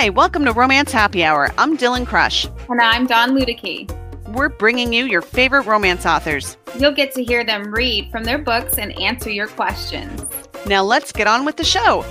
Hi, 0.00 0.10
welcome 0.10 0.44
to 0.44 0.52
Romance 0.52 0.92
Happy 0.92 1.24
Hour. 1.24 1.52
I'm 1.58 1.76
Dylann 1.76 2.06
Crush. 2.06 2.46
And 2.68 2.80
I'm 2.80 3.08
Dawn 3.08 3.30
Luedecke. 3.30 3.90
We're 4.28 4.48
bringing 4.48 4.92
you 4.92 5.06
your 5.06 5.22
favorite 5.22 5.66
romance 5.66 6.06
authors. 6.06 6.56
You'll 6.78 6.94
get 6.94 7.12
to 7.14 7.24
hear 7.24 7.42
them 7.42 7.72
read 7.74 8.08
from 8.12 8.22
their 8.22 8.38
books 8.38 8.78
and 8.78 8.96
answer 9.00 9.28
your 9.28 9.48
questions. 9.48 10.24
Now 10.66 10.84
let's 10.84 11.10
get 11.10 11.26
on 11.26 11.44
with 11.44 11.56
the 11.56 11.64
show. 11.64 12.04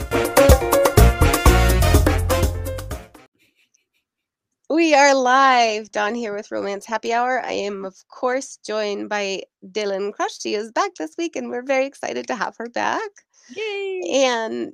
We 4.70 4.94
are 4.94 5.16
live. 5.16 5.90
Dawn 5.90 6.14
here 6.14 6.36
with 6.36 6.52
Romance 6.52 6.86
Happy 6.86 7.14
Hour. 7.14 7.42
I 7.42 7.54
am, 7.54 7.86
of 7.86 7.96
course, 8.10 8.58
joined 8.66 9.08
by 9.08 9.44
Dylann 9.66 10.12
Crush. 10.12 10.42
She 10.42 10.56
is 10.56 10.74
back 10.74 10.96
this 10.96 11.16
week, 11.18 11.38
and 11.38 11.50
we're 11.50 11.64
very 11.64 11.86
excited 11.86 12.28
to 12.28 12.36
have 12.36 12.58
her 12.58 12.68
back. 12.68 13.10
Yay! 13.56 14.02
And 14.26 14.74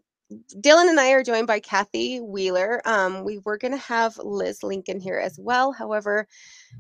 Dylann 0.56 0.90
and 0.90 1.00
I 1.00 1.12
are 1.12 1.24
joined 1.24 1.48
by 1.48 1.60
Kathy 1.60 2.20
Wheeler. 2.20 2.82
Um, 2.86 3.24
we 3.24 3.40
were 3.40 3.58
going 3.58 3.72
to 3.72 3.78
have 3.78 4.18
Liz 4.18 4.64
Lincoln 4.64 5.00
here 5.00 5.18
as 5.18 5.38
well. 5.40 5.72
However, 5.72 6.28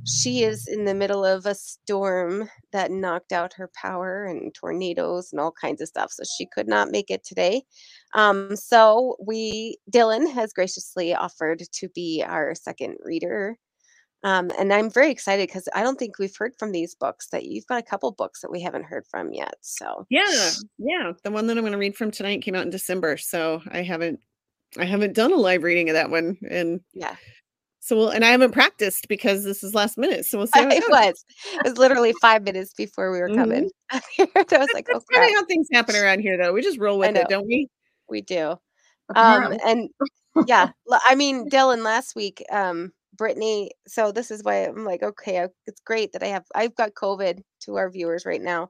she 0.06 0.44
is 0.44 0.68
in 0.68 0.86
the 0.86 0.94
middle 0.94 1.26
of 1.26 1.46
a 1.46 1.56
storm 1.56 2.50
that 2.72 2.92
knocked 2.92 3.32
out 3.32 3.54
her 3.54 3.70
power 3.76 4.26
and 4.26 4.54
tornadoes 4.54 5.32
and 5.32 5.40
all 5.40 5.52
kinds 5.52 5.82
of 5.82 5.88
stuff. 5.88 6.12
So 6.12 6.24
she 6.24 6.46
could 6.46 6.68
not 6.68 6.92
make 6.92 7.10
it 7.10 7.24
today. 7.24 7.64
Um, 8.14 8.56
so 8.56 9.16
we, 9.20 9.78
Dylann 9.92 10.32
has 10.32 10.54
graciously 10.54 11.14
offered 11.14 11.64
to 11.72 11.90
be 11.90 12.24
our 12.26 12.56
second 12.56 12.98
reader 13.04 13.58
um, 14.24 14.52
and 14.58 14.74
I'm 14.74 14.90
very 14.90 15.12
excited 15.12 15.48
because 15.48 15.68
I 15.76 15.84
don't 15.84 16.00
think 16.00 16.18
we've 16.18 16.36
heard 16.36 16.54
from 16.58 16.72
these 16.72 16.96
books 16.96 17.28
that 17.30 17.46
you've 17.46 17.68
got 17.68 17.80
a 17.80 17.84
couple 17.84 18.12
books 18.12 18.42
that 18.42 18.52
we 18.52 18.62
haven't 18.62 18.86
heard 18.86 19.06
from 19.08 19.34
yet. 19.34 19.56
So 19.62 20.06
yeah, 20.10 20.50
yeah. 20.78 21.12
The 21.24 21.32
one 21.32 21.48
that 21.48 21.58
I'm 21.58 21.64
going 21.64 21.74
to 21.74 21.78
read 21.78 21.96
from 21.96 22.12
tonight 22.12 22.42
came 22.42 22.56
out 22.56 22.64
in 22.64 22.70
December, 22.70 23.18
so 23.18 23.62
I 23.70 23.82
haven't 23.82 24.20
I 24.78 24.86
haven't 24.86 25.14
done 25.14 25.34
a 25.34 25.38
live 25.38 25.64
reading 25.64 25.90
of 25.90 25.96
that 25.96 26.10
one, 26.10 26.38
and 26.50 26.80
yeah. 26.94 27.16
So 27.80 27.98
we'll, 27.98 28.10
and 28.10 28.24
I 28.24 28.30
haven't 28.30 28.54
practiced 28.54 29.10
because 29.10 29.44
this 29.44 29.62
is 29.62 29.76
last 29.76 29.98
minute. 29.98 30.26
So 30.26 30.38
we'll 30.38 30.48
see. 30.48 30.60
it, 30.62 30.86
was. 30.90 31.26
It 31.56 31.64
was 31.66 31.78
literally 31.78 32.14
five 32.22 32.44
minutes 32.44 32.74
before 32.74 33.12
we 33.12 33.20
were 33.20 33.28
coming. 33.28 33.70
Mm-hmm. 33.92 34.24
I 34.38 34.58
was 34.58 34.70
like, 34.74 34.88
"Oh, 34.90 35.02
kind 35.14 35.30
of 35.30 35.36
how 35.36 35.46
things 35.46 35.68
happen 35.74 35.98
around 35.98 36.22
here, 36.22 36.38
though. 36.38 36.54
We 36.54 36.62
just 36.62 36.80
roll 36.80 36.98
with 36.98 37.18
it, 37.18 37.28
don't 37.28 37.46
we?" 37.46 37.68
We 38.08 38.22
do. 38.22 38.56
Um, 39.16 39.58
and 39.66 39.90
yeah, 40.48 40.70
I 41.06 41.16
mean, 41.16 41.50
Dylann, 41.50 41.84
last 41.84 42.16
week, 42.16 42.42
um, 42.50 42.94
Brittany, 43.16 43.72
so 43.88 44.12
this 44.12 44.32
is 44.32 44.44
why 44.44 44.66
I'm 44.66 44.86
like, 44.86 45.04
okay, 45.04 45.48
it's 45.68 45.82
great 45.82 46.14
that 46.14 46.24
I 46.24 46.28
have 46.28 46.46
I've 46.56 46.76
got 46.76 46.94
COVID 46.94 47.42
to 47.62 47.76
our 47.76 47.90
viewers 47.90 48.26
right 48.26 48.42
now. 48.42 48.70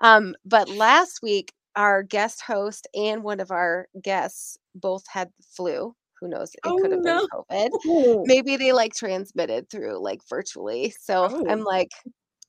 Um, 0.00 0.34
but 0.44 0.68
last 0.68 1.20
week, 1.22 1.52
our 1.76 2.02
guest 2.02 2.42
host 2.42 2.86
and 2.94 3.22
one 3.22 3.40
of 3.40 3.50
our 3.50 3.88
guests 4.02 4.58
both 4.74 5.04
had 5.08 5.30
flu. 5.56 5.94
Who 6.20 6.28
knows? 6.28 6.52
It 6.54 6.60
oh, 6.64 6.78
could 6.78 6.90
have 6.90 7.02
no. 7.02 7.26
been 7.48 7.70
COVID. 7.72 8.26
Maybe 8.26 8.56
they 8.56 8.72
like 8.72 8.94
transmitted 8.94 9.70
through 9.70 10.02
like 10.02 10.20
virtually. 10.28 10.92
So 11.00 11.28
oh. 11.30 11.44
I'm 11.48 11.62
like, 11.62 11.90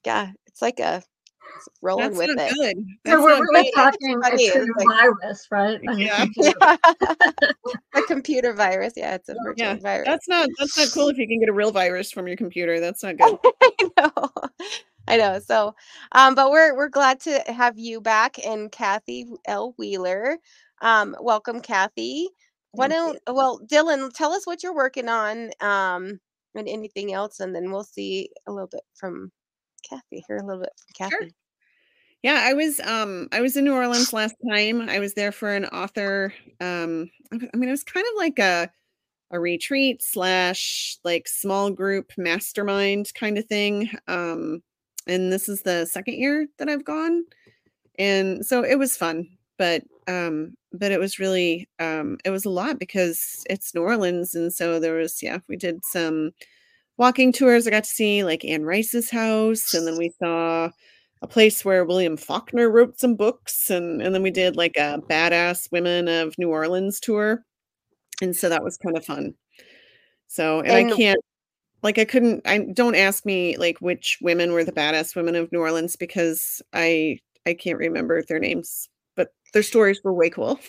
yeah, 0.06 0.32
it's 0.48 0.62
like 0.62 0.80
a 0.80 1.04
rolling 1.82 2.14
That's 2.14 2.18
with 2.18 2.40
it. 2.40 2.54
Good. 2.54 2.86
So 3.08 3.22
we're 3.22 3.40
really 3.40 3.72
talking 3.76 4.20
a 4.24 4.52
true 4.52 4.68
virus, 4.88 5.48
right? 5.52 5.80
Yeah. 5.96 6.26
a 7.96 8.02
computer 8.08 8.54
virus. 8.54 8.94
Yeah, 8.96 9.16
it's 9.16 9.30
a 9.30 9.36
virtual 9.44 9.68
yeah. 9.68 9.76
virus. 9.76 10.08
That's 10.08 10.28
not 10.28 10.50
that's 10.58 10.78
not 10.78 10.90
cool 10.94 11.10
if 11.10 11.18
you 11.18 11.28
can 11.28 11.40
get 11.40 11.50
a 11.50 11.54
real 11.54 11.72
virus 11.72 12.12
from 12.12 12.28
your 12.28 12.38
computer. 12.38 12.80
That's 12.80 13.04
not 13.04 13.18
good. 13.18 13.38
I 13.44 13.90
know. 13.98 14.32
I 15.08 15.18
know. 15.18 15.40
So 15.40 15.76
um, 16.12 16.36
but 16.36 16.52
we're 16.52 16.76
we're 16.76 16.90
glad 16.90 17.20
to 17.22 17.44
have 17.48 17.78
you 17.78 18.02
back 18.02 18.38
and 18.46 18.72
Kathy 18.72 19.28
L. 19.48 19.74
Wheeler. 19.78 20.38
Um, 20.82 21.16
welcome, 21.20 21.62
Kathy. 21.62 22.30
Why 22.72 22.88
don't 22.88 23.20
well, 23.28 23.60
Dylann, 23.66 24.14
tell 24.14 24.32
us 24.32 24.46
what 24.46 24.62
you're 24.62 24.76
working 24.76 25.10
on, 25.10 25.50
um, 25.60 26.20
and 26.56 26.68
anything 26.68 27.14
else, 27.14 27.40
and 27.40 27.56
then 27.56 27.72
we'll 27.72 27.84
see 27.84 28.30
a 28.48 28.52
little 28.52 28.68
bit 28.68 28.84
from 28.94 29.32
Kathy. 29.90 30.24
Hear 30.28 30.38
a 30.38 30.46
little 30.46 30.62
bit 30.62 30.74
from 30.78 31.10
Kathy. 31.10 31.26
Sure. 31.26 31.30
Yeah, 32.24 32.42
I 32.44 32.54
was 32.54 32.80
um 32.82 33.28
I 33.32 33.42
was 33.42 33.56
in 33.56 33.64
New 33.66 33.74
Orleans 33.74 34.12
last 34.14 34.36
time. 34.50 34.90
I 34.90 35.00
was 35.00 35.14
there 35.14 35.32
for 35.32 35.54
an 35.56 35.66
author. 35.66 36.34
Um, 36.60 37.10
I 37.32 37.56
mean, 37.58 37.70
it 37.70 37.72
was 37.72 37.84
kind 37.84 38.06
of 38.06 38.18
like 38.18 38.40
a 38.40 38.70
a 39.32 39.40
retreat 39.40 40.02
slash 40.04 40.98
like 41.06 41.28
small 41.28 41.72
group 41.72 42.14
mastermind 42.18 43.12
kind 43.16 43.38
of 43.38 43.46
thing. 43.48 43.92
Um, 44.08 44.64
and 45.08 45.32
this 45.34 45.50
is 45.50 45.64
the 45.64 45.86
second 45.88 46.16
year 46.16 46.48
that 46.60 46.70
I've 46.70 46.86
gone, 46.86 47.26
and 48.00 48.46
so 48.46 48.64
it 48.64 48.80
was 48.80 48.98
fun. 48.98 49.28
But 49.58 49.84
um, 50.08 50.56
but 50.74 50.92
it 50.92 51.00
was 51.00 51.20
really 51.20 51.70
um, 51.80 52.18
it 52.26 52.32
was 52.32 52.46
a 52.46 52.50
lot 52.52 52.80
because 52.80 53.46
it's 53.50 53.76
New 53.76 53.82
Orleans, 53.84 54.36
and 54.36 54.54
so 54.54 54.80
there 54.80 54.96
was 54.96 55.24
yeah 55.24 55.40
we 55.50 55.58
did 55.58 55.86
some 55.86 56.32
walking 56.98 57.32
tours. 57.34 57.68
I 57.68 57.72
got 57.72 57.84
to 57.86 57.90
see 57.90 58.24
like 58.24 58.46
Anne 58.46 58.64
Rice's 58.66 59.10
house, 59.10 59.74
and 59.74 59.88
then 59.88 59.98
we 59.98 60.14
saw 60.20 60.70
a 61.22 61.28
place 61.28 61.66
where 61.66 61.86
William 61.86 62.18
Faulkner 62.18 62.70
wrote 62.70 63.00
some 63.00 63.16
books, 63.16 63.70
and 63.70 64.02
and 64.02 64.14
then 64.16 64.24
we 64.24 64.32
did 64.32 64.56
like 64.56 64.76
a 64.78 65.00
badass 65.10 65.72
women 65.72 66.08
of 66.08 66.36
New 66.38 66.50
Orleans 66.50 67.00
tour, 67.00 67.44
and 68.22 68.36
so 68.36 68.50
that 68.50 68.64
was 68.64 68.78
kind 68.78 68.98
of 68.98 69.06
fun. 69.06 69.34
So 70.28 70.60
and, 70.60 70.70
and 70.70 70.94
I 70.94 70.96
can't 70.96 71.20
like 71.84 71.98
I 71.98 72.06
couldn't 72.06 72.42
I 72.46 72.60
don't 72.74 72.96
ask 72.96 73.26
me 73.26 73.58
like 73.58 73.80
which 73.80 74.18
women 74.22 74.54
were 74.54 74.64
the 74.64 74.72
badass 74.72 75.16
women 75.16 75.36
of 75.36 75.52
New 75.52 75.60
Orleans 75.60 75.96
because 75.96 76.62
I 76.74 77.20
I 77.46 77.54
can't 77.54 77.78
remember 77.78 78.22
their 78.24 78.40
names, 78.40 78.90
but 79.16 79.34
their 79.54 79.64
stories 79.64 80.02
were 80.04 80.14
way 80.14 80.30
cool. 80.30 80.60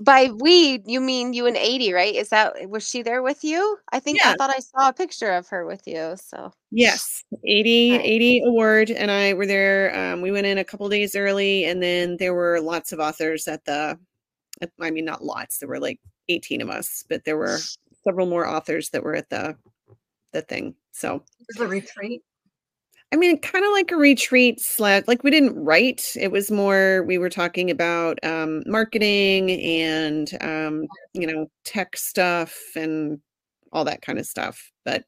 By 0.00 0.30
we, 0.40 0.82
you 0.86 0.98
mean 1.00 1.34
you 1.34 1.46
and 1.46 1.56
80, 1.58 1.92
right? 1.92 2.14
Is 2.14 2.30
that 2.30 2.70
was 2.70 2.88
she 2.88 3.02
there 3.02 3.22
with 3.22 3.44
you? 3.44 3.78
I 3.92 4.00
think 4.00 4.18
Yeah. 4.18 4.30
I 4.30 4.34
thought 4.36 4.48
I 4.50 4.60
saw 4.60 4.88
a 4.88 4.92
picture 4.94 5.30
of 5.30 5.46
her 5.48 5.66
with 5.66 5.86
you. 5.86 6.16
So 6.16 6.52
Yes, 6.70 7.22
80 7.46 7.90
Nice. 7.98 8.00
80 8.02 8.42
award 8.46 8.90
and 8.90 9.10
I 9.10 9.34
were 9.34 9.46
there 9.46 9.94
um, 9.94 10.22
we 10.22 10.30
went 10.32 10.46
in 10.46 10.56
a 10.58 10.64
couple 10.64 10.88
days 10.88 11.14
early 11.14 11.64
and 11.66 11.82
then 11.82 12.16
there 12.16 12.32
were 12.34 12.60
lots 12.60 12.92
of 12.92 12.98
authors 12.98 13.46
at 13.46 13.64
the 13.66 13.98
at- 14.62 14.72
I 14.80 14.90
mean 14.90 15.04
not 15.04 15.22
lots 15.22 15.58
there 15.58 15.68
were 15.68 15.78
like 15.80 16.00
18 16.28 16.62
of 16.62 16.70
us 16.70 17.04
but 17.08 17.24
there 17.24 17.36
were 17.36 17.58
several 18.04 18.26
more 18.26 18.46
authors 18.48 18.88
that 18.90 19.02
were 19.04 19.14
at 19.14 19.28
the 19.28 19.56
the 20.32 20.42
thing 20.42 20.74
so 20.92 21.22
Is 21.50 21.60
a 21.60 21.66
retreat. 21.68 22.22
I 23.14 23.16
mean 23.16 23.38
kind 23.38 23.64
of 23.64 23.70
like 23.70 23.92
a 23.92 23.96
retreat 23.96 24.60
slash 24.60 25.04
like 25.06 25.22
we 25.22 25.30
didn't 25.30 25.54
write 25.54 26.16
it 26.20 26.32
was 26.32 26.50
more 26.50 27.04
we 27.06 27.16
were 27.16 27.30
talking 27.30 27.70
about 27.70 28.18
um, 28.24 28.62
marketing 28.66 29.50
and 29.50 30.30
um, 30.42 30.86
you 31.12 31.26
know 31.26 31.46
tech 31.64 31.96
stuff 31.96 32.58
and 32.76 33.20
all 33.72 33.84
that 33.84 34.02
kind 34.02 34.18
of 34.18 34.26
stuff 34.26 34.72
but 34.84 35.04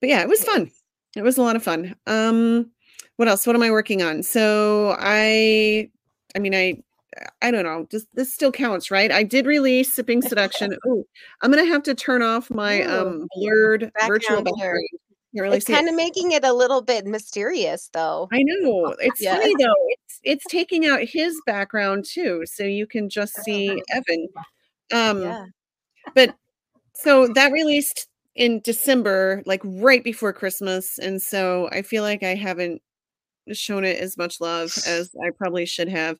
but 0.00 0.10
yeah, 0.10 0.20
it 0.20 0.28
was 0.28 0.44
fun. 0.44 0.70
It 1.16 1.22
was 1.22 1.38
a 1.38 1.42
lot 1.42 1.56
of 1.56 1.62
fun. 1.62 1.96
Um, 2.06 2.70
what 3.16 3.28
else? 3.28 3.46
What 3.46 3.56
am 3.56 3.62
I 3.62 3.70
working 3.70 4.02
on? 4.02 4.22
So 4.22 4.94
I, 4.98 5.90
I 6.34 6.38
mean, 6.38 6.54
I, 6.54 6.82
I 7.40 7.50
don't 7.50 7.64
know. 7.64 7.86
Just 7.90 8.06
this 8.14 8.34
still 8.34 8.52
counts, 8.52 8.90
right? 8.90 9.10
I 9.10 9.22
did 9.22 9.46
release 9.46 9.94
Sipping 9.94 10.20
Seduction. 10.28 10.76
Oh, 10.86 11.04
I'm 11.40 11.50
gonna 11.50 11.64
have 11.64 11.82
to 11.84 11.94
turn 11.94 12.22
off 12.22 12.50
my 12.50 12.82
Ooh, 12.82 13.00
um 13.00 13.26
blurred 13.34 13.90
virtual 14.06 14.42
background 14.42 14.44
blur. 14.44 14.54
background. 14.54 14.88
Really 15.42 15.58
it's 15.58 15.66
kind 15.66 15.88
of 15.88 15.94
making 15.94 16.32
it 16.32 16.44
a 16.44 16.52
little 16.52 16.82
bit 16.82 17.06
mysterious, 17.06 17.88
though. 17.92 18.28
I 18.32 18.42
know. 18.42 18.94
It's 19.00 19.20
Yeah. 19.20 19.36
funny 19.36 19.54
though. 19.58 19.74
It's 19.88 20.20
it's 20.24 20.44
taking 20.46 20.86
out 20.86 21.00
his 21.02 21.40
background 21.46 22.04
too, 22.04 22.42
so 22.46 22.64
you 22.64 22.86
can 22.86 23.08
just 23.08 23.34
see 23.44 23.80
Evan. 23.90 24.28
Um, 24.92 25.22
yeah. 25.22 25.46
but 26.14 26.34
so 26.94 27.28
that 27.28 27.52
released 27.52 28.08
in 28.36 28.60
December, 28.60 29.42
like 29.46 29.60
right 29.64 30.02
before 30.04 30.32
Christmas, 30.32 30.98
and 30.98 31.20
so 31.22 31.68
I 31.72 31.82
feel 31.82 32.02
like 32.02 32.22
I 32.22 32.34
haven't 32.34 32.82
shown 33.52 33.84
it 33.84 33.98
as 34.00 34.16
much 34.16 34.40
love 34.40 34.72
as 34.86 35.10
I 35.24 35.30
probably 35.30 35.66
should 35.66 35.88
have. 35.88 36.18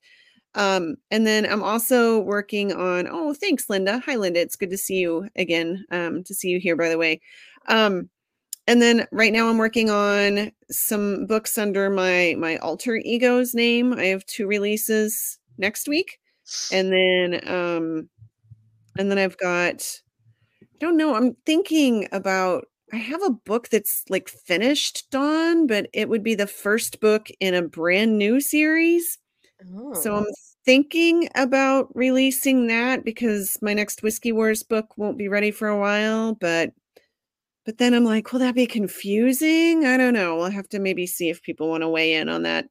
Um, 0.54 0.96
and 1.10 1.26
then 1.26 1.44
I'm 1.46 1.62
also 1.62 2.20
working 2.20 2.72
on. 2.72 3.08
Oh, 3.10 3.34
thanks, 3.34 3.68
Linda. 3.70 3.98
Hi, 4.06 4.16
Linda. 4.16 4.40
It's 4.40 4.56
good 4.56 4.70
to 4.70 4.78
see 4.78 4.96
you 4.96 5.28
again. 5.36 5.84
Um, 5.90 6.24
to 6.24 6.34
see 6.34 6.48
you 6.48 6.58
here, 6.60 6.76
by 6.76 6.88
the 6.88 6.98
way. 6.98 7.20
Um, 7.68 8.08
and 8.66 8.82
then 8.82 9.06
right 9.12 9.32
now 9.32 9.48
I'm 9.48 9.58
working 9.58 9.90
on 9.90 10.52
some 10.70 11.26
books 11.26 11.58
under 11.58 11.90
my 11.90 12.34
my 12.38 12.56
alter 12.58 12.96
ego's 12.96 13.54
name. 13.54 13.92
I 13.92 14.06
have 14.06 14.26
two 14.26 14.46
releases 14.46 15.38
next 15.58 15.88
week, 15.88 16.18
and 16.72 16.92
then 16.92 17.48
um, 17.48 18.08
and 18.98 19.10
then 19.10 19.18
I've 19.18 19.38
got. 19.38 20.00
I 20.62 20.78
don't 20.78 20.96
know. 20.96 21.14
I'm 21.14 21.36
thinking 21.46 22.08
about. 22.12 22.66
I 22.92 22.96
have 22.98 23.22
a 23.22 23.30
book 23.30 23.68
that's 23.68 24.04
like 24.08 24.28
finished, 24.28 25.10
Dawn, 25.10 25.66
but 25.66 25.88
it 25.92 26.08
would 26.08 26.22
be 26.22 26.36
the 26.36 26.46
first 26.46 27.00
book 27.00 27.28
in 27.40 27.52
a 27.54 27.62
brand 27.62 28.16
new 28.16 28.40
series. 28.40 29.18
So 29.94 30.14
Oh. 30.14 30.18
I'm 30.18 30.26
thinking 30.64 31.28
about 31.34 31.88
releasing 31.96 32.66
that 32.68 33.04
because 33.04 33.58
my 33.62 33.74
next 33.74 34.02
Whiskey 34.02 34.32
Wars 34.32 34.62
book 34.62 34.96
won't 34.96 35.18
be 35.18 35.28
ready 35.28 35.50
for 35.50 35.66
a 35.68 35.78
while, 35.78 36.34
but 36.34 36.72
but 37.66 37.78
then 37.78 37.92
I'm 37.92 38.04
like, 38.04 38.32
will 38.32 38.38
that 38.40 38.54
be 38.54 38.66
confusing? 38.66 39.84
I 39.84 39.96
don't 39.98 40.14
know. 40.14 40.36
We'll 40.36 40.50
have 40.50 40.68
to 40.70 40.78
maybe 40.78 41.06
see 41.06 41.28
if 41.28 41.42
people 41.42 41.68
want 41.68 41.82
to 41.82 41.88
weigh 41.88 42.14
in 42.14 42.28
on 42.28 42.44
that. 42.44 42.68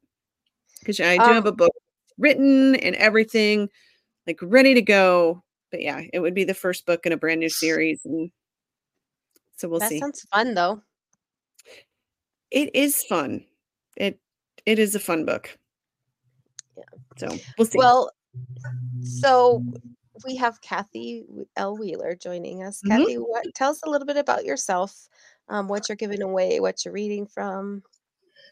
Because 0.80 0.98
I 1.00 1.18
do 1.18 1.24
have 1.24 1.46
Um, 1.46 1.52
a 1.52 1.56
book 1.56 1.72
written 2.18 2.74
and 2.76 2.96
everything, 2.96 3.68
like 4.26 4.38
ready 4.42 4.74
to 4.74 4.82
go. 4.82 5.42
but 5.70 5.82
yeah, 5.82 6.00
it 6.12 6.20
would 6.20 6.34
be 6.34 6.44
the 6.44 6.54
first 6.54 6.86
book 6.86 7.04
in 7.06 7.12
a 7.12 7.16
brand 7.16 7.40
new 7.40 7.48
series, 7.50 8.00
and 8.04 8.30
so 9.56 9.68
we'll 9.68 9.80
that 9.80 9.88
see. 9.90 9.96
That 9.98 10.04
sounds 10.06 10.26
fun 10.32 10.54
though. 10.54 10.82
It 12.50 12.74
is 12.74 13.02
fun. 13.04 13.44
It 13.96 14.18
it 14.64 14.78
is 14.78 14.94
a 14.94 15.00
fun 15.00 15.24
book. 15.24 15.58
Yeah. 16.76 16.84
So 17.18 17.38
we'll 17.58 17.66
see. 17.66 17.78
Well, 17.78 18.12
so 19.02 19.62
we 20.24 20.36
have 20.36 20.60
Kathy 20.60 21.24
L. 21.56 21.76
Wheeler 21.76 22.14
joining 22.14 22.62
us. 22.62 22.80
Mhm. 22.82 22.88
Kathy, 22.90 23.14
what 23.16 23.46
tell 23.54 23.70
us 23.70 23.82
a 23.82 23.90
little 23.90 24.06
bit 24.06 24.16
about 24.16 24.44
yourself, 24.44 25.08
um, 25.48 25.68
what 25.68 25.88
you're 25.88 25.96
giving 25.96 26.22
away, 26.22 26.60
what 26.60 26.84
you're 26.84 26.94
reading 26.94 27.26
from. 27.26 27.82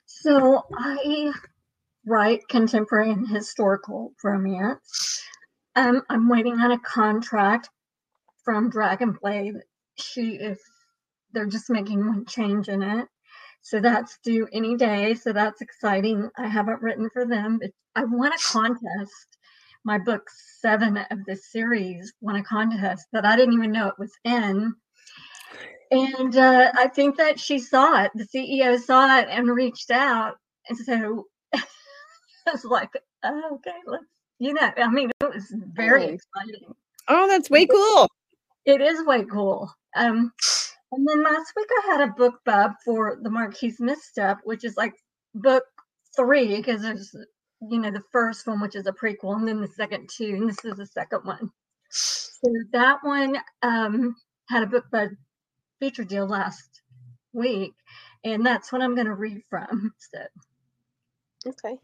So 0.06 0.62
I 0.76 1.32
write 2.06 2.46
contemporary 2.48 3.10
and 3.10 3.28
historical 3.28 4.12
romance. 4.22 5.22
Um, 5.76 6.02
I'm 6.08 6.28
waiting 6.28 6.60
on 6.60 6.72
a 6.72 6.78
contract 6.78 7.70
from 8.44 8.70
Dragonblade. 8.70 9.60
She 9.96 10.36
is 10.36 10.58
they're 11.32 11.46
just 11.46 11.68
making 11.68 12.06
one 12.06 12.24
change 12.26 12.68
in 12.68 12.82
it. 12.82 13.08
So 13.60 13.80
that's 13.80 14.18
due 14.22 14.46
any 14.52 14.76
day. 14.76 15.14
So 15.14 15.32
that's 15.32 15.60
exciting. 15.62 16.30
I 16.36 16.46
haven't 16.46 16.82
written 16.82 17.10
for 17.10 17.26
them, 17.26 17.58
but 17.60 17.70
I 17.96 18.04
won 18.04 18.32
a 18.32 18.38
contest. 18.38 19.38
My 19.84 19.98
book 19.98 20.28
seven 20.60 20.96
of 21.10 21.24
this 21.26 21.52
series 21.52 22.12
won 22.20 22.36
a 22.36 22.42
contest 22.42 23.06
that 23.12 23.26
I 23.26 23.36
didn't 23.36 23.54
even 23.54 23.72
know 23.72 23.88
it 23.88 23.98
was 23.98 24.12
in. 24.24 24.74
And 25.90 26.36
uh, 26.36 26.72
I 26.74 26.88
think 26.88 27.16
that 27.18 27.38
she 27.38 27.58
saw 27.58 28.02
it. 28.02 28.10
The 28.14 28.24
CEO 28.24 28.80
saw 28.80 29.18
it 29.18 29.28
and 29.30 29.48
reached 29.48 29.90
out. 29.90 30.36
And 30.68 30.78
so 30.78 31.26
I 31.54 31.62
was 32.50 32.64
like, 32.64 32.90
oh, 33.22 33.56
okay, 33.56 33.76
let's, 33.86 34.04
you 34.38 34.54
know, 34.54 34.70
I 34.76 34.88
mean, 34.88 35.10
it 35.20 35.34
was 35.34 35.54
very 35.74 36.04
exciting. 36.04 36.74
oh, 37.08 37.28
that's 37.28 37.50
way 37.50 37.66
cool. 37.66 38.08
It 38.64 38.80
is 38.80 39.04
way 39.04 39.24
cool. 39.24 39.70
Um, 39.94 40.32
and 40.92 41.06
then 41.06 41.22
last 41.22 41.52
week 41.56 41.68
I 41.82 41.86
had 41.86 42.08
a 42.08 42.12
BookBub 42.12 42.74
for 42.84 43.18
the 43.22 43.30
Marquise 43.30 43.80
Misstep, 43.80 44.38
which 44.44 44.64
is 44.64 44.76
like 44.76 44.94
book 45.34 45.64
three, 46.16 46.56
because 46.56 46.82
there's, 46.82 47.14
you 47.70 47.78
know, 47.78 47.90
the 47.90 48.02
first 48.12 48.46
one, 48.46 48.60
which 48.60 48.76
is 48.76 48.86
a 48.86 48.92
prequel, 48.92 49.36
and 49.36 49.48
then 49.48 49.60
the 49.60 49.68
second 49.68 50.08
two, 50.08 50.34
and 50.34 50.48
this 50.48 50.64
is 50.64 50.76
the 50.76 50.86
second 50.86 51.20
one. 51.24 51.50
So 52.44 52.52
that 52.72 52.98
one 53.02 53.38
um, 53.62 54.16
had 54.50 54.64
a 54.64 54.66
BookBub 54.66 55.16
feature 55.80 56.04
deal 56.04 56.26
last 56.26 56.82
week, 57.32 57.72
and 58.24 58.44
that's 58.44 58.70
what 58.70 58.82
I'm 58.82 58.94
going 58.94 59.06
to 59.06 59.14
read 59.14 59.42
from. 59.48 59.94
So 59.98 60.18
Okay, 61.46 61.76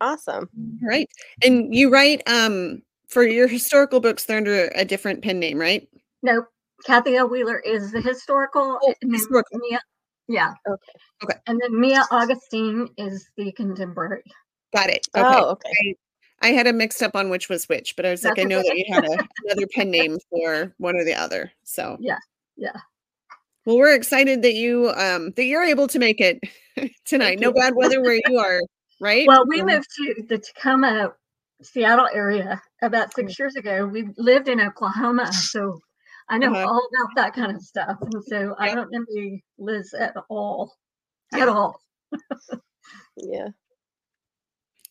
awesome. 0.00 0.48
All 0.82 0.88
right. 0.88 1.08
And 1.44 1.74
you 1.74 1.90
write 1.90 2.22
um 2.26 2.82
for 3.08 3.24
your 3.24 3.46
historical 3.46 4.00
books, 4.00 4.24
they're 4.24 4.38
under 4.38 4.68
a 4.74 4.84
different 4.84 5.22
pen 5.22 5.38
name, 5.38 5.58
right? 5.58 5.86
Nope. 6.22 6.46
Kathy 6.86 7.16
L. 7.16 7.28
Wheeler 7.28 7.60
is 7.60 7.92
the 7.92 8.00
historical. 8.00 8.78
Oh, 8.82 8.94
and 9.02 9.12
historical. 9.12 9.58
Mia, 9.58 9.80
yeah. 10.28 10.54
Okay. 10.66 10.92
Okay. 11.24 11.38
And 11.46 11.60
then 11.62 11.78
Mia 11.78 12.04
Augustine 12.10 12.88
is 12.96 13.28
the 13.36 13.52
contemporary. 13.52 14.24
Got 14.72 14.90
it. 14.90 15.06
Okay. 15.14 15.26
Oh, 15.28 15.50
okay. 15.50 15.96
I 16.40 16.48
had 16.48 16.66
a 16.66 16.72
mixed 16.72 17.02
up 17.02 17.14
on 17.14 17.30
which 17.30 17.48
was 17.48 17.68
which, 17.68 17.94
but 17.94 18.04
I 18.04 18.10
was 18.10 18.24
like, 18.24 18.38
I 18.38 18.44
know 18.44 18.56
that 18.58 18.76
you 18.76 18.84
had 18.92 19.04
a, 19.04 19.12
another 19.44 19.66
pen 19.74 19.90
name 19.90 20.18
for 20.28 20.74
one 20.78 20.96
or 20.96 21.04
the 21.04 21.14
other. 21.14 21.52
So 21.62 21.96
Yeah, 22.00 22.18
yeah. 22.56 22.76
Well, 23.64 23.78
we're 23.78 23.94
excited 23.94 24.42
that 24.42 24.54
you 24.54 24.90
um 24.96 25.30
that 25.36 25.44
you're 25.44 25.62
able 25.62 25.86
to 25.88 25.98
make 26.00 26.20
it 26.20 26.40
tonight. 27.04 27.38
No 27.38 27.48
you. 27.48 27.54
bad 27.54 27.74
weather 27.76 28.00
where 28.02 28.20
you 28.26 28.38
are, 28.38 28.60
right? 29.00 29.26
Well, 29.26 29.44
we 29.46 29.60
Um, 29.60 29.66
moved 29.68 29.88
to 29.98 30.24
the 30.28 30.38
Tacoma, 30.38 31.12
Seattle 31.62 32.08
area 32.12 32.60
about 32.82 33.14
six 33.14 33.38
years 33.38 33.54
ago. 33.54 33.86
We 33.86 34.08
lived 34.16 34.48
in 34.48 34.60
Oklahoma, 34.60 35.32
so 35.32 35.78
I 36.28 36.38
know 36.38 36.52
Uh-huh. 36.52 36.66
all 36.66 36.88
about 36.88 37.14
that 37.14 37.34
kind 37.34 37.54
of 37.54 37.62
stuff. 37.62 37.98
And 38.00 38.24
so 38.24 38.56
I 38.58 38.74
don't 38.74 38.92
envy 38.92 39.44
Liz 39.58 39.94
at 39.94 40.14
all. 40.28 40.74
At 41.32 41.46
all. 41.48 41.80
Yeah. 43.16 43.48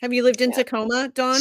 Have 0.01 0.11
you 0.13 0.23
lived 0.23 0.41
in 0.41 0.49
Yeah. 0.49 0.57
Tacoma, 0.57 1.09
Dawn? 1.09 1.39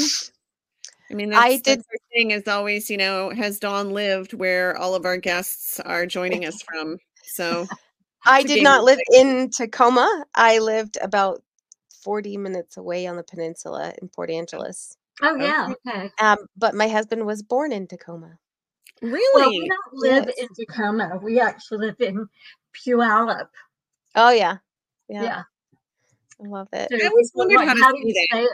I 1.10 1.14
mean, 1.14 1.30
that's, 1.30 1.42
I 1.42 1.56
did- 1.56 1.78
our 1.78 1.98
thing 2.12 2.30
is 2.30 2.46
always, 2.46 2.90
you 2.90 2.96
know, 2.98 3.30
has 3.30 3.58
Dawn 3.58 3.90
lived 3.90 4.34
where 4.34 4.76
all 4.76 4.94
of 4.94 5.04
our 5.06 5.16
guests 5.16 5.80
are 5.80 6.06
joining 6.06 6.44
us 6.44 6.60
from? 6.62 6.98
So 7.24 7.66
I 8.24 8.42
did 8.42 8.62
not 8.62 8.80
of 8.80 8.84
live 8.84 8.98
in 9.14 9.50
Tacoma. 9.50 10.24
I 10.34 10.58
lived 10.58 10.98
about 11.00 11.42
40 12.02 12.36
minutes 12.36 12.76
away 12.76 13.06
on 13.06 13.16
the 13.16 13.22
peninsula 13.22 13.94
in 14.00 14.08
Port 14.08 14.30
Angeles. 14.30 14.96
Oh, 15.22 15.34
yeah. 15.36 15.72
Okay. 15.86 16.10
Um, 16.20 16.38
but 16.56 16.74
my 16.74 16.88
husband 16.88 17.26
was 17.26 17.42
born 17.42 17.72
in 17.72 17.86
Tacoma. 17.86 18.38
really, 19.02 19.20
Well, 19.34 19.50
we 19.50 19.68
don't 19.68 19.94
live 19.94 20.24
Yes. 20.36 20.38
in 20.38 20.48
Tacoma. 20.54 21.18
We 21.22 21.40
actually 21.40 21.86
live 21.86 22.00
in 22.00 22.28
Puyallup. 22.74 23.48
Oh 24.14 24.30
yeah. 24.30 24.58
Yeah. 25.08 25.22
Yeah. 25.22 25.42
I 26.42 26.48
love 26.48 26.68
it. 26.72 26.88
I 26.92 27.06
always 27.06 27.32
wondered 27.34 27.56
like, 27.56 27.68
how 27.68 27.74
to 27.74 28.02
do 28.02 28.10
say 28.10 28.26
that." 28.30 28.36
say? 28.38 28.48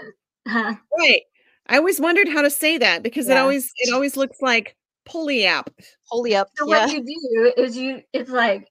Huh? 0.49 0.75
right. 0.99 1.23
I 1.69 1.79
always 1.79 2.01
wondered 2.01 2.29
how 2.29 2.43
to 2.43 2.51
say 2.51 2.79
that 2.79 3.03
because 3.03 3.29
it 3.29 3.37
always 3.37 3.73
it 3.77 3.93
always 3.93 4.17
looks 4.17 4.41
like 4.41 4.77
pulley 5.05 5.47
up. 5.47 5.71
Holy 6.05 6.35
up. 6.37 6.49
So 6.57 6.69
yeah. 6.69 6.87
what 6.87 6.93
you 6.95 7.05
do 7.05 7.53
is 7.63 7.77
you, 7.77 8.03
it's 8.13 8.31
like 8.31 8.69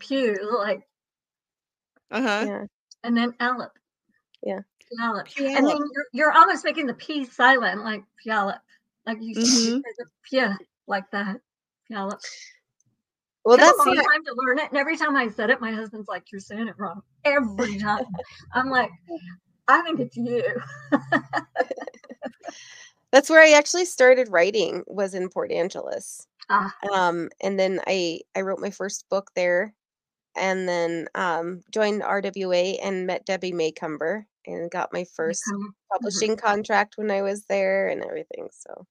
pew, 0.00 0.36
like, 0.60 0.86
Uh-huh. 2.10 2.44
yeah. 2.46 2.64
and 3.02 3.16
then 3.16 3.34
Aleph. 3.40 3.70
Yeah. 4.42 4.60
Puyallup. 5.00 5.26
And 5.38 5.66
then 5.66 5.76
you're, 5.76 6.04
you're 6.12 6.32
almost 6.32 6.64
making 6.64 6.86
the 6.86 6.94
P 6.94 7.24
silent, 7.24 7.82
like 7.84 8.04
Puyallup. 8.24 8.58
Like 9.06 9.18
you, 9.20 9.40
s- 9.40 9.64
you 9.64 9.76
Mhm. 9.76 9.82
say 9.82 9.92
the 9.98 10.04
Pia 10.30 10.58
like 10.86 11.10
that. 11.10 11.40
Puyallup. 11.90 12.20
Well, 13.44 13.56
that's 13.56 13.78
a 13.78 13.82
long 13.84 13.94
time 13.96 14.24
to 14.24 14.34
learn 14.36 14.58
it. 14.58 14.70
And 14.70 14.78
every 14.78 14.96
time 14.96 15.16
I 15.16 15.28
said 15.28 15.50
it, 15.50 15.60
my 15.60 15.72
husband's 15.72 16.08
like, 16.08 16.24
You're 16.32 16.40
saying 16.40 16.68
it 16.68 16.74
wrong. 16.78 17.02
Every 17.24 17.78
time. 17.78 18.04
I'm 18.54 18.70
like, 18.70 18.90
I 19.68 19.82
think 19.82 20.00
it's 20.00 20.16
you. 20.16 20.42
that's 23.12 23.30
where 23.30 23.42
I 23.42 23.52
actually 23.52 23.84
started 23.84 24.28
writing 24.30 24.82
was 24.86 25.14
in 25.14 25.28
Port 25.28 25.52
Angeles. 25.52 26.26
Ah. 26.50 26.74
Um, 26.92 27.30
and 27.42 27.58
then 27.58 27.80
I 27.86 28.20
I 28.34 28.40
wrote 28.42 28.60
my 28.60 28.70
first 28.70 29.08
book 29.08 29.30
there, 29.34 29.74
and 30.36 30.68
then 30.68 31.08
um 31.14 31.62
joined 31.70 32.02
RWA 32.02 32.78
and 32.82 33.06
met 33.06 33.26
Debbie 33.26 33.52
Macomber 33.52 34.26
and 34.46 34.70
got 34.70 34.92
my 34.92 35.04
first 35.04 35.42
Um, 35.52 35.74
publishing 35.92 36.36
contract 36.36 36.94
when 36.96 37.10
I 37.10 37.22
was 37.22 37.44
there 37.46 37.88
and 37.88 38.04
everything. 38.04 38.48
So 38.52 38.86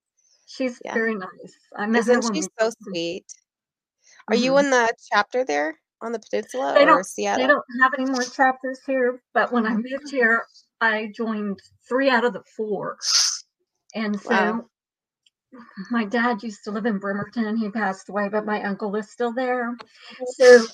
She's 0.46 0.80
Yeah. 0.86 0.94
very 0.94 1.16
nice. 1.16 1.58
I 1.76 1.86
met 1.88 2.02
isn't 2.02 2.24
when 2.24 2.34
she 2.36 2.42
so 2.60 2.70
sweet? 2.84 3.26
Are 4.30 4.36
you 4.36 4.56
Mhm. 4.56 4.60
in 4.60 4.70
the 4.70 4.94
chapter 5.12 5.44
there 5.44 5.80
on 6.02 6.12
the 6.12 6.20
peninsula 6.20 6.76
They 6.76 6.86
or 6.86 7.04
Seattle? 7.04 7.42
They 7.42 7.48
don't 7.48 7.66
have 7.82 7.94
any 7.98 8.06
more 8.06 8.24
chapters 8.24 8.80
here, 8.86 9.22
but 9.34 9.52
when 9.52 9.66
I 9.66 9.76
moved 9.76 10.10
here, 10.10 10.46
I 10.82 11.08
joined 11.16 11.60
three 11.88 12.10
out 12.10 12.26
of 12.26 12.34
the 12.34 12.44
four. 12.56 12.98
And 13.96 14.20
so 14.20 14.36
Wow. 14.36 14.70
my 15.92 16.06
dad 16.06 16.44
used 16.44 16.64
to 16.64 16.72
live 16.72 16.86
in 16.86 17.00
Bremerton. 17.00 17.46
And 17.46 17.58
he 17.60 17.70
passed 17.70 18.10
away, 18.10 18.30
but 18.30 18.46
my 18.46 18.64
uncle 18.64 18.96
is 18.96 19.10
still 19.12 19.34
there. 19.34 19.76
So 20.38 20.68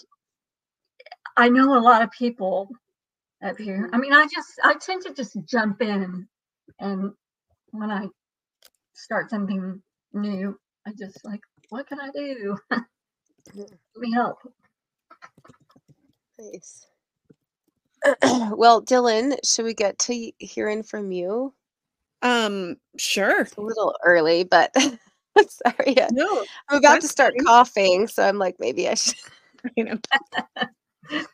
I 1.38 1.50
know 1.50 1.78
a 1.78 1.82
lot 1.82 2.02
of 2.02 2.12
people 2.12 2.70
up 3.44 3.58
here. 3.58 3.90
I 3.94 3.98
mean, 3.98 4.14
I 4.14 4.28
just 4.28 4.60
I 4.64 4.76
tend 4.76 5.04
to 5.04 5.14
just 5.14 5.38
jump 5.46 5.82
in 5.82 6.28
and 6.80 7.14
when 7.72 7.92
I 7.92 8.08
start 8.94 9.30
something 9.30 9.82
new, 10.14 10.60
I 10.86 10.94
just 10.98 11.24
like, 11.26 11.42
what 11.70 11.88
can 11.88 12.00
I 12.00 12.10
do? 12.12 12.58
Let 13.56 13.70
me 13.98 14.12
help. 14.14 14.38
Nice. 16.40 16.88
well, 18.56 18.82
Dylann, 18.82 19.38
should 19.44 19.66
we 19.66 19.74
get 19.74 20.00
to 20.00 20.32
hearing 20.40 20.84
from 20.84 21.12
you? 21.12 21.54
Um, 22.22 22.78
sure. 22.98 23.42
It's 23.42 23.56
a 23.56 23.62
little 23.62 23.96
early, 24.04 24.44
but 24.44 24.74
sorry. 25.48 26.02
I- 26.02 26.10
No, 26.12 26.46
I'm 26.70 26.78
about 26.78 27.02
to 27.02 27.08
start 27.08 27.34
fine. 27.38 27.46
coughing, 27.46 28.08
so 28.08 28.24
I'm 28.24 28.38
like, 28.38 28.56
maybe 28.60 28.88
I 28.88 28.94
should. 28.96 29.16
you 29.76 29.84
know. 29.86 29.98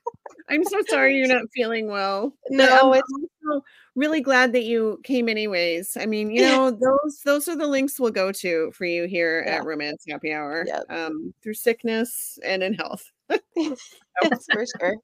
I'm 0.50 0.63
so 0.63 0.79
sorry 0.88 1.17
you're 1.17 1.27
not 1.27 1.45
feeling 1.53 1.88
well. 1.88 2.33
No, 2.50 2.93
I'm 2.93 3.00
it's 3.00 3.13
also 3.47 3.63
really 3.95 4.21
glad 4.21 4.53
that 4.53 4.63
you 4.63 4.99
came 5.03 5.29
anyways. 5.29 5.97
I 5.99 6.05
mean, 6.05 6.31
you 6.31 6.41
know, 6.47 6.71
those 6.71 7.21
those 7.25 7.47
are 7.47 7.55
the 7.55 7.67
links 7.67 7.99
we'll 7.99 8.11
go 8.11 8.31
to 8.31 8.71
for 8.71 8.85
you 8.85 9.05
here 9.05 9.43
Yeah. 9.45 9.55
at 9.57 9.65
Romance 9.65 10.03
Happy 10.07 10.31
Hour. 10.33 10.65
Yep. 10.67 10.83
Um, 10.89 11.33
through 11.43 11.53
sickness 11.55 12.37
and 12.43 12.63
in 12.63 12.73
health. 12.73 13.03
that's 13.29 14.45
for 14.51 14.65
sure. 14.79 14.95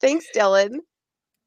Thanks, 0.00 0.26
Dylann. 0.34 0.78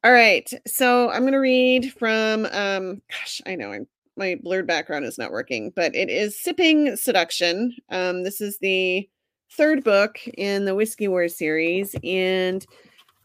All 0.04 0.12
right. 0.14 0.50
So 0.66 1.10
I'm 1.10 1.26
gonna 1.26 1.40
read 1.40 1.94
from 1.94 2.46
um 2.52 3.02
gosh, 3.10 3.42
I 3.46 3.56
know 3.56 3.72
I'm 3.72 3.88
my 4.16 4.38
blurred 4.42 4.68
background 4.68 5.06
is 5.06 5.18
not 5.18 5.32
working, 5.32 5.72
but 5.76 5.96
it 5.96 6.10
is 6.10 6.38
Sipping 6.40 6.98
Seduction. 6.98 7.74
Um, 7.90 8.24
this 8.24 8.42
is 8.42 8.58
the 8.60 9.08
third 9.52 9.84
book 9.84 10.20
in 10.38 10.66
the 10.66 10.76
Whiskey 10.76 11.08
Wars 11.08 11.38
series, 11.38 11.96
and 12.04 12.66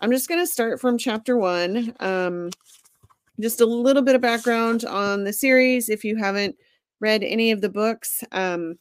I'm 0.00 0.10
just 0.10 0.28
gonna 0.28 0.46
start 0.46 0.80
from 0.80 0.98
chapter 0.98 1.36
one. 1.36 1.94
Um, 2.00 2.50
just 3.40 3.60
a 3.60 3.66
little 3.66 4.02
bit 4.02 4.14
of 4.14 4.20
background 4.20 4.84
on 4.84 5.24
the 5.24 5.32
series 5.32 5.88
if 5.88 6.04
you 6.04 6.16
haven't 6.16 6.56
read 7.00 7.22
any 7.24 7.50
of 7.50 7.60
the 7.60 7.68
books. 7.68 8.22
Um, 8.32 8.76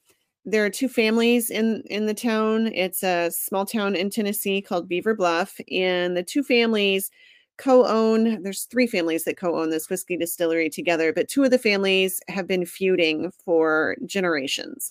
there 0.46 0.66
are 0.66 0.70
two 0.70 0.90
families 0.90 1.50
in 1.50 1.84
in 1.88 2.06
the 2.06 2.14
town. 2.14 2.68
It's 2.68 3.04
a 3.04 3.32
small 3.32 3.66
town 3.66 3.96
in 3.96 4.10
Tennessee 4.10 4.62
called 4.62 4.90
Beaver 4.90 5.16
Bluff, 5.16 5.60
and 5.72 6.16
the 6.18 6.24
two 6.24 6.44
families 6.44 7.10
co-own 7.58 8.42
there's 8.42 8.64
three 8.64 8.88
families 8.88 9.26
that 9.26 9.38
co-own 9.38 9.70
this 9.70 9.90
whiskey 9.90 10.18
distillery 10.18 10.70
together 10.70 11.14
but 11.14 11.28
two 11.28 11.44
of 11.44 11.52
the 11.52 11.60
families 11.60 12.20
have 12.28 12.48
been 12.48 12.66
feuding 12.66 13.32
for 13.46 13.96
generations 14.08 14.90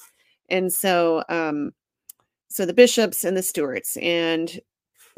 and 0.48 0.72
so 0.72 1.24
um 1.28 1.72
so 2.48 2.64
the 2.64 2.72
bishops 2.72 3.24
and 3.24 3.36
the 3.36 3.42
stewarts 3.42 3.96
and 3.96 4.60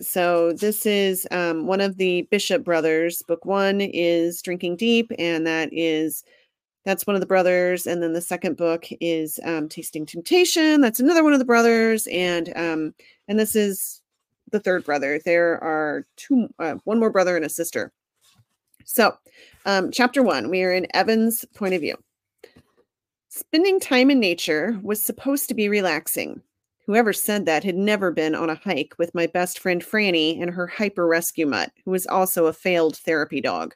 so 0.00 0.52
this 0.52 0.86
is 0.86 1.26
um, 1.30 1.66
one 1.66 1.80
of 1.80 1.96
the 1.96 2.22
bishop 2.22 2.64
brothers. 2.64 3.22
Book 3.22 3.44
one 3.44 3.80
is 3.80 4.42
drinking 4.42 4.76
deep 4.76 5.10
and 5.18 5.46
that 5.46 5.68
is 5.72 6.24
that's 6.84 7.06
one 7.06 7.16
of 7.16 7.20
the 7.20 7.26
brothers 7.26 7.86
and 7.86 8.02
then 8.02 8.12
the 8.12 8.20
second 8.20 8.56
book 8.56 8.86
is 9.00 9.40
um, 9.44 9.68
tasting 9.68 10.04
temptation. 10.04 10.80
That's 10.80 11.00
another 11.00 11.22
one 11.22 11.32
of 11.32 11.38
the 11.38 11.44
brothers 11.44 12.06
and 12.08 12.52
um, 12.56 12.94
and 13.28 13.38
this 13.38 13.54
is 13.54 14.02
the 14.50 14.60
third 14.60 14.84
brother. 14.84 15.20
There 15.24 15.62
are 15.62 16.06
two 16.16 16.48
uh, 16.58 16.74
one 16.84 16.98
more 16.98 17.10
brother 17.10 17.36
and 17.36 17.44
a 17.44 17.50
sister. 17.50 17.92
So 18.84 19.16
um, 19.64 19.90
chapter 19.92 20.22
one 20.22 20.50
we 20.50 20.62
are 20.64 20.72
in 20.72 20.86
evan's 20.94 21.44
point 21.54 21.74
of 21.74 21.80
view. 21.80 21.96
Spending 23.28 23.80
time 23.80 24.10
in 24.10 24.20
nature 24.20 24.78
was 24.82 25.02
supposed 25.02 25.48
to 25.48 25.54
be 25.54 25.68
relaxing 25.68 26.42
Whoever 26.86 27.12
said 27.14 27.46
that 27.46 27.64
had 27.64 27.76
never 27.76 28.10
been 28.10 28.34
on 28.34 28.50
a 28.50 28.56
hike 28.56 28.94
with 28.98 29.14
my 29.14 29.26
best 29.26 29.58
friend 29.58 29.82
Franny 29.82 30.40
and 30.40 30.50
her 30.50 30.66
hyper 30.66 31.06
rescue 31.06 31.46
mutt, 31.46 31.72
who 31.84 31.90
was 31.90 32.06
also 32.06 32.46
a 32.46 32.52
failed 32.52 32.96
therapy 32.96 33.40
dog. 33.40 33.74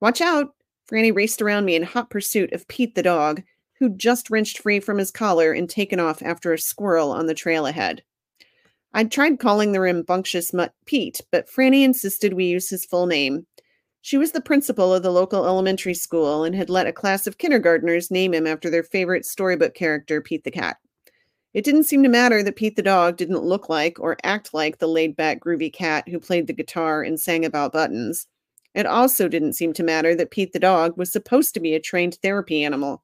Watch 0.00 0.20
out! 0.20 0.54
Franny 0.88 1.14
raced 1.14 1.42
around 1.42 1.64
me 1.64 1.74
in 1.74 1.82
hot 1.82 2.08
pursuit 2.08 2.52
of 2.52 2.68
Pete 2.68 2.94
the 2.94 3.02
dog, 3.02 3.42
who'd 3.78 3.98
just 3.98 4.30
wrenched 4.30 4.58
free 4.58 4.78
from 4.78 4.98
his 4.98 5.10
collar 5.10 5.52
and 5.52 5.68
taken 5.68 5.98
off 5.98 6.22
after 6.22 6.52
a 6.52 6.58
squirrel 6.58 7.10
on 7.10 7.26
the 7.26 7.34
trail 7.34 7.66
ahead. 7.66 8.02
I'd 8.92 9.10
tried 9.10 9.38
calling 9.38 9.72
the 9.72 9.80
rambunctious 9.80 10.52
mutt 10.52 10.72
Pete, 10.84 11.20
but 11.32 11.48
Franny 11.48 11.82
insisted 11.82 12.34
we 12.34 12.44
use 12.44 12.70
his 12.70 12.84
full 12.84 13.06
name. 13.06 13.46
She 14.02 14.18
was 14.18 14.32
the 14.32 14.40
principal 14.40 14.94
of 14.94 15.02
the 15.02 15.12
local 15.12 15.46
elementary 15.46 15.94
school 15.94 16.44
and 16.44 16.54
had 16.54 16.70
let 16.70 16.86
a 16.86 16.92
class 16.92 17.26
of 17.26 17.38
kindergartners 17.38 18.10
name 18.10 18.34
him 18.34 18.46
after 18.46 18.70
their 18.70 18.82
favorite 18.82 19.26
storybook 19.26 19.74
character, 19.74 20.20
Pete 20.20 20.44
the 20.44 20.50
cat. 20.50 20.76
It 21.52 21.64
didn't 21.64 21.84
seem 21.84 22.02
to 22.04 22.08
matter 22.08 22.42
that 22.42 22.56
Pete 22.56 22.76
the 22.76 22.82
dog 22.82 23.16
didn't 23.16 23.42
look 23.42 23.68
like 23.68 23.98
or 23.98 24.16
act 24.22 24.54
like 24.54 24.78
the 24.78 24.86
laid 24.86 25.16
back, 25.16 25.40
groovy 25.40 25.72
cat 25.72 26.08
who 26.08 26.20
played 26.20 26.46
the 26.46 26.52
guitar 26.52 27.02
and 27.02 27.18
sang 27.18 27.44
about 27.44 27.72
buttons. 27.72 28.28
It 28.74 28.86
also 28.86 29.26
didn't 29.26 29.54
seem 29.54 29.72
to 29.72 29.82
matter 29.82 30.14
that 30.14 30.30
Pete 30.30 30.52
the 30.52 30.60
dog 30.60 30.96
was 30.96 31.10
supposed 31.10 31.54
to 31.54 31.60
be 31.60 31.74
a 31.74 31.80
trained 31.80 32.18
therapy 32.22 32.62
animal. 32.62 33.02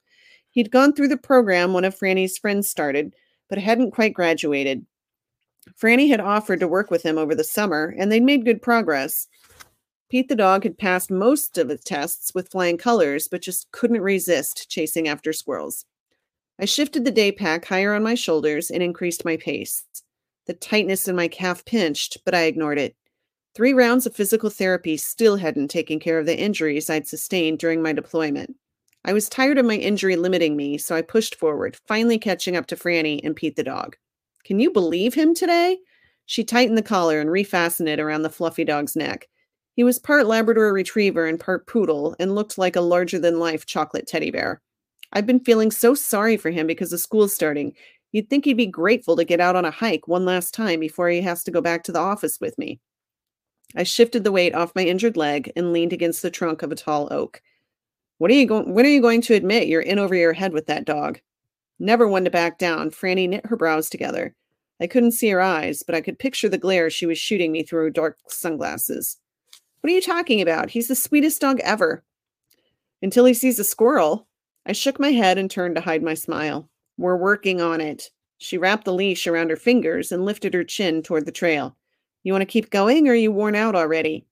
He'd 0.50 0.70
gone 0.70 0.92
through 0.92 1.08
the 1.08 1.16
program 1.16 1.72
one 1.72 1.84
of 1.84 1.98
Franny's 1.98 2.38
friends 2.38 2.68
started, 2.68 3.14
but 3.48 3.58
hadn't 3.58 3.90
quite 3.90 4.14
graduated. 4.14 4.86
Franny 5.80 6.08
had 6.08 6.20
offered 6.20 6.60
to 6.60 6.68
work 6.68 6.90
with 6.90 7.02
him 7.02 7.18
over 7.18 7.34
the 7.34 7.42
summer, 7.42 7.94
and 7.98 8.10
they'd 8.12 8.22
made 8.22 8.44
good 8.44 8.62
progress. 8.62 9.26
Pete 10.08 10.28
the 10.28 10.36
dog 10.36 10.62
had 10.62 10.78
passed 10.78 11.10
most 11.10 11.58
of 11.58 11.68
his 11.68 11.82
tests 11.82 12.32
with 12.32 12.50
flying 12.50 12.78
colors, 12.78 13.26
but 13.26 13.42
just 13.42 13.70
couldn't 13.72 14.00
resist 14.00 14.70
chasing 14.70 15.08
after 15.08 15.32
squirrels. 15.32 15.84
I 16.58 16.64
shifted 16.64 17.04
the 17.04 17.10
day 17.10 17.32
pack 17.32 17.66
higher 17.66 17.94
on 17.94 18.02
my 18.02 18.14
shoulders 18.14 18.70
and 18.70 18.82
increased 18.82 19.24
my 19.24 19.36
pace. 19.36 19.84
The 20.46 20.54
tightness 20.54 21.08
in 21.08 21.16
my 21.16 21.28
calf 21.28 21.64
pinched, 21.64 22.18
but 22.24 22.34
I 22.34 22.42
ignored 22.42 22.78
it. 22.78 22.96
Three 23.54 23.72
rounds 23.72 24.06
of 24.06 24.14
physical 24.14 24.50
therapy 24.50 24.96
still 24.96 25.36
hadn't 25.36 25.68
taken 25.68 25.98
care 25.98 26.18
of 26.18 26.26
the 26.26 26.38
injuries 26.38 26.88
I'd 26.88 27.08
sustained 27.08 27.58
during 27.58 27.82
my 27.82 27.92
deployment. 27.92 28.54
I 29.04 29.12
was 29.12 29.28
tired 29.28 29.58
of 29.58 29.66
my 29.66 29.76
injury 29.76 30.16
limiting 30.16 30.56
me, 30.56 30.78
so 30.78 30.96
I 30.96 31.02
pushed 31.02 31.36
forward, 31.36 31.78
finally 31.86 32.18
catching 32.18 32.56
up 32.56 32.66
to 32.66 32.76
Franny 32.76 33.20
and 33.22 33.36
Pete 33.36 33.56
the 33.56 33.62
dog. 33.62 33.96
Can 34.44 34.58
you 34.58 34.70
believe 34.70 35.14
him 35.14 35.34
today? 35.34 35.78
She 36.26 36.42
tightened 36.42 36.76
the 36.76 36.82
collar 36.82 37.20
and 37.20 37.30
refastened 37.30 37.88
it 37.88 38.00
around 38.00 38.22
the 38.22 38.30
fluffy 38.30 38.64
dog's 38.64 38.96
neck. 38.96 39.28
He 39.74 39.84
was 39.84 39.98
part 39.98 40.26
Labrador 40.26 40.72
retriever 40.72 41.26
and 41.26 41.38
part 41.38 41.66
poodle 41.66 42.16
and 42.18 42.34
looked 42.34 42.58
like 42.58 42.76
a 42.76 42.80
larger 42.80 43.18
than 43.18 43.38
life 43.38 43.66
chocolate 43.66 44.06
teddy 44.06 44.30
bear. 44.30 44.60
I've 45.12 45.26
been 45.26 45.40
feeling 45.40 45.70
so 45.70 45.94
sorry 45.94 46.36
for 46.36 46.50
him 46.50 46.66
because 46.66 46.90
the 46.90 46.98
school's 46.98 47.34
starting. 47.34 47.74
You'd 48.12 48.30
think 48.30 48.44
he'd 48.44 48.54
be 48.54 48.66
grateful 48.66 49.16
to 49.16 49.24
get 49.24 49.40
out 49.40 49.56
on 49.56 49.64
a 49.64 49.70
hike 49.70 50.08
one 50.08 50.24
last 50.24 50.54
time 50.54 50.80
before 50.80 51.08
he 51.08 51.20
has 51.22 51.42
to 51.44 51.50
go 51.50 51.60
back 51.60 51.84
to 51.84 51.92
the 51.92 51.98
office 51.98 52.40
with 52.40 52.56
me. 52.58 52.80
I 53.74 53.82
shifted 53.82 54.24
the 54.24 54.32
weight 54.32 54.54
off 54.54 54.74
my 54.74 54.84
injured 54.84 55.16
leg 55.16 55.52
and 55.56 55.72
leaned 55.72 55.92
against 55.92 56.22
the 56.22 56.30
trunk 56.30 56.62
of 56.62 56.72
a 56.72 56.76
tall 56.76 57.12
oak. 57.12 57.42
What 58.18 58.30
are 58.30 58.34
you 58.34 58.46
going 58.46 58.72
when 58.72 58.86
are 58.86 58.90
you 58.90 59.02
going 59.02 59.20
to 59.22 59.34
admit 59.34 59.68
you're 59.68 59.82
in 59.82 59.98
over 59.98 60.14
your 60.14 60.32
head 60.32 60.52
with 60.52 60.66
that 60.66 60.86
dog? 60.86 61.20
Never 61.78 62.08
one 62.08 62.24
to 62.24 62.30
back 62.30 62.58
down, 62.58 62.90
Franny 62.90 63.28
knit 63.28 63.46
her 63.46 63.56
brows 63.56 63.90
together. 63.90 64.34
I 64.80 64.86
couldn't 64.86 65.12
see 65.12 65.28
her 65.28 65.40
eyes, 65.40 65.82
but 65.82 65.94
I 65.94 66.00
could 66.00 66.18
picture 66.18 66.48
the 66.48 66.58
glare 66.58 66.88
she 66.90 67.06
was 67.06 67.18
shooting 67.18 67.52
me 67.52 67.62
through 67.62 67.84
her 67.84 67.90
dark 67.90 68.18
sunglasses. 68.28 69.18
What 69.80 69.90
are 69.90 69.94
you 69.94 70.02
talking 70.02 70.40
about? 70.40 70.70
He's 70.70 70.88
the 70.88 70.94
sweetest 70.94 71.40
dog 71.40 71.60
ever. 71.60 72.02
Until 73.02 73.24
he 73.24 73.34
sees 73.34 73.58
a 73.58 73.64
squirrel, 73.64 74.26
I 74.66 74.72
shook 74.72 74.98
my 74.98 75.12
head 75.12 75.38
and 75.38 75.48
turned 75.48 75.76
to 75.76 75.80
hide 75.80 76.02
my 76.02 76.14
smile. 76.14 76.68
We're 76.98 77.16
working 77.16 77.60
on 77.60 77.80
it. 77.80 78.10
She 78.38 78.58
wrapped 78.58 78.84
the 78.84 78.92
leash 78.92 79.26
around 79.26 79.50
her 79.50 79.56
fingers 79.56 80.10
and 80.10 80.24
lifted 80.24 80.52
her 80.54 80.64
chin 80.64 81.02
toward 81.02 81.24
the 81.24 81.32
trail. 81.32 81.76
You 82.24 82.32
want 82.32 82.42
to 82.42 82.46
keep 82.46 82.70
going 82.70 83.06
or 83.06 83.12
are 83.12 83.14
you 83.14 83.30
worn 83.30 83.54
out 83.54 83.76
already? 83.76 84.26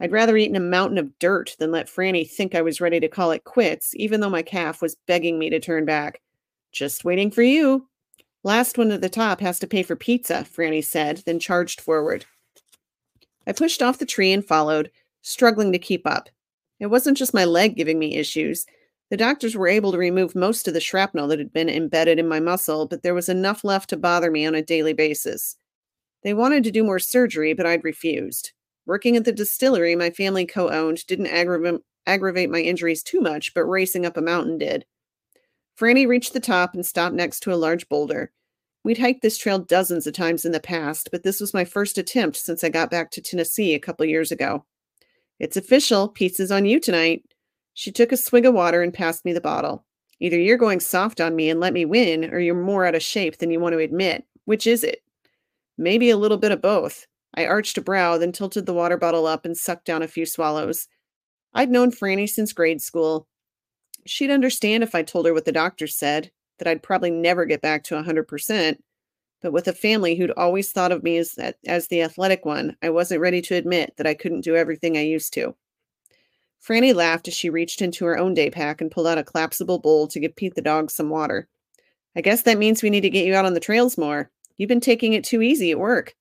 I'd 0.00 0.12
rather 0.12 0.36
eat 0.36 0.50
in 0.50 0.56
a 0.56 0.60
mountain 0.60 0.98
of 0.98 1.18
dirt 1.18 1.56
than 1.58 1.72
let 1.72 1.88
Franny 1.88 2.28
think 2.28 2.54
I 2.54 2.62
was 2.62 2.80
ready 2.80 3.00
to 3.00 3.08
call 3.08 3.30
it 3.30 3.44
quits, 3.44 3.94
even 3.96 4.20
though 4.20 4.30
my 4.30 4.42
calf 4.42 4.82
was 4.82 4.96
begging 5.06 5.38
me 5.38 5.48
to 5.50 5.58
turn 5.58 5.86
back. 5.86 6.20
Just 6.70 7.04
waiting 7.04 7.30
for 7.30 7.42
you. 7.42 7.88
Last 8.44 8.76
one 8.76 8.92
at 8.92 9.00
the 9.00 9.08
top 9.08 9.40
has 9.40 9.58
to 9.60 9.66
pay 9.66 9.82
for 9.82 9.96
pizza, 9.96 10.46
Franny 10.48 10.84
said, 10.84 11.22
then 11.26 11.40
charged 11.40 11.80
forward. 11.80 12.26
I 13.46 13.52
pushed 13.52 13.82
off 13.82 13.98
the 13.98 14.06
tree 14.06 14.32
and 14.32 14.44
followed, 14.44 14.90
struggling 15.22 15.72
to 15.72 15.78
keep 15.78 16.06
up. 16.06 16.28
It 16.78 16.86
wasn't 16.86 17.16
just 17.16 17.34
my 17.34 17.46
leg 17.46 17.74
giving 17.74 17.98
me 17.98 18.14
issues. 18.14 18.66
The 19.10 19.16
doctors 19.16 19.56
were 19.56 19.68
able 19.68 19.92
to 19.92 19.98
remove 19.98 20.34
most 20.34 20.68
of 20.68 20.74
the 20.74 20.80
shrapnel 20.80 21.28
that 21.28 21.38
had 21.38 21.52
been 21.52 21.70
embedded 21.70 22.18
in 22.18 22.28
my 22.28 22.40
muscle, 22.40 22.86
but 22.86 23.02
there 23.02 23.14
was 23.14 23.28
enough 23.28 23.64
left 23.64 23.88
to 23.90 23.96
bother 23.96 24.30
me 24.30 24.44
on 24.44 24.54
a 24.54 24.62
daily 24.62 24.92
basis. 24.92 25.56
They 26.22 26.34
wanted 26.34 26.64
to 26.64 26.70
do 26.70 26.84
more 26.84 26.98
surgery, 26.98 27.54
but 27.54 27.64
I'd 27.64 27.84
refused. 27.84 28.52
Working 28.86 29.16
at 29.16 29.24
the 29.24 29.32
distillery 29.32 29.94
my 29.96 30.10
family 30.10 30.46
co 30.46 30.68
owned 30.68 31.06
didn't 31.06 31.26
aggrav- 31.26 31.80
aggravate 32.06 32.50
my 32.50 32.60
injuries 32.60 33.02
too 33.02 33.20
much, 33.20 33.54
but 33.54 33.64
racing 33.64 34.04
up 34.04 34.16
a 34.16 34.22
mountain 34.22 34.58
did. 34.58 34.84
Franny 35.78 36.06
reached 36.06 36.32
the 36.32 36.40
top 36.40 36.74
and 36.74 36.84
stopped 36.84 37.14
next 37.14 37.40
to 37.40 37.52
a 37.52 37.56
large 37.56 37.88
boulder. 37.88 38.32
We'd 38.84 38.98
hiked 38.98 39.22
this 39.22 39.38
trail 39.38 39.58
dozens 39.58 40.06
of 40.06 40.14
times 40.14 40.44
in 40.44 40.52
the 40.52 40.60
past, 40.60 41.10
but 41.12 41.22
this 41.22 41.40
was 41.40 41.54
my 41.54 41.64
first 41.64 41.98
attempt 41.98 42.36
since 42.36 42.64
I 42.64 42.68
got 42.68 42.90
back 42.90 43.10
to 43.12 43.20
Tennessee 43.20 43.74
a 43.74 43.78
couple 43.78 44.06
years 44.06 44.32
ago. 44.32 44.64
It's 45.38 45.56
official. 45.56 46.08
Pieces 46.08 46.50
on 46.50 46.64
you 46.64 46.80
tonight. 46.80 47.22
She 47.78 47.92
took 47.92 48.10
a 48.10 48.16
swig 48.16 48.44
of 48.44 48.54
water 48.54 48.82
and 48.82 48.92
passed 48.92 49.24
me 49.24 49.32
the 49.32 49.40
bottle. 49.40 49.84
Either 50.18 50.36
you're 50.36 50.56
going 50.56 50.80
soft 50.80 51.20
on 51.20 51.36
me 51.36 51.48
and 51.48 51.60
let 51.60 51.72
me 51.72 51.84
win, 51.84 52.24
or 52.34 52.40
you're 52.40 52.52
more 52.56 52.84
out 52.84 52.96
of 52.96 53.04
shape 53.04 53.38
than 53.38 53.52
you 53.52 53.60
want 53.60 53.72
to 53.74 53.78
admit. 53.78 54.24
Which 54.46 54.66
is 54.66 54.82
it? 54.82 55.04
Maybe 55.76 56.10
a 56.10 56.16
little 56.16 56.38
bit 56.38 56.50
of 56.50 56.60
both. 56.60 57.06
I 57.34 57.46
arched 57.46 57.78
a 57.78 57.80
brow, 57.80 58.18
then 58.18 58.32
tilted 58.32 58.66
the 58.66 58.74
water 58.74 58.96
bottle 58.96 59.28
up 59.28 59.44
and 59.44 59.56
sucked 59.56 59.84
down 59.84 60.02
a 60.02 60.08
few 60.08 60.26
swallows. 60.26 60.88
I'd 61.54 61.70
known 61.70 61.92
Franny 61.92 62.28
since 62.28 62.52
grade 62.52 62.82
school. 62.82 63.28
She'd 64.06 64.32
understand 64.32 64.82
if 64.82 64.96
I 64.96 65.04
told 65.04 65.26
her 65.26 65.32
what 65.32 65.44
the 65.44 65.52
doctor 65.52 65.86
said, 65.86 66.32
that 66.58 66.66
I'd 66.66 66.82
probably 66.82 67.12
never 67.12 67.44
get 67.44 67.62
back 67.62 67.84
to 67.84 67.96
a 67.96 68.02
100%. 68.02 68.78
But 69.40 69.52
with 69.52 69.68
a 69.68 69.72
family 69.72 70.16
who'd 70.16 70.32
always 70.32 70.72
thought 70.72 70.90
of 70.90 71.04
me 71.04 71.16
as, 71.16 71.38
as 71.64 71.86
the 71.86 72.02
athletic 72.02 72.44
one, 72.44 72.76
I 72.82 72.90
wasn't 72.90 73.20
ready 73.20 73.40
to 73.42 73.54
admit 73.54 73.94
that 73.98 74.06
I 74.08 74.14
couldn't 74.14 74.40
do 74.40 74.56
everything 74.56 74.96
I 74.96 75.02
used 75.02 75.32
to. 75.34 75.54
Franny 76.66 76.94
laughed 76.94 77.28
as 77.28 77.34
she 77.34 77.50
reached 77.50 77.80
into 77.80 78.04
her 78.04 78.18
own 78.18 78.34
day 78.34 78.50
pack 78.50 78.80
and 78.80 78.90
pulled 78.90 79.06
out 79.06 79.18
a 79.18 79.24
collapsible 79.24 79.78
bowl 79.78 80.06
to 80.08 80.20
give 80.20 80.36
Pete 80.36 80.54
the 80.54 80.62
dog 80.62 80.90
some 80.90 81.08
water. 81.08 81.48
I 82.16 82.20
guess 82.20 82.42
that 82.42 82.58
means 82.58 82.82
we 82.82 82.90
need 82.90 83.02
to 83.02 83.10
get 83.10 83.26
you 83.26 83.34
out 83.34 83.44
on 83.44 83.54
the 83.54 83.60
trails 83.60 83.96
more. 83.96 84.30
You've 84.56 84.68
been 84.68 84.80
taking 84.80 85.12
it 85.12 85.24
too 85.24 85.40
easy 85.40 85.70
at 85.70 85.78
work. 85.78 86.14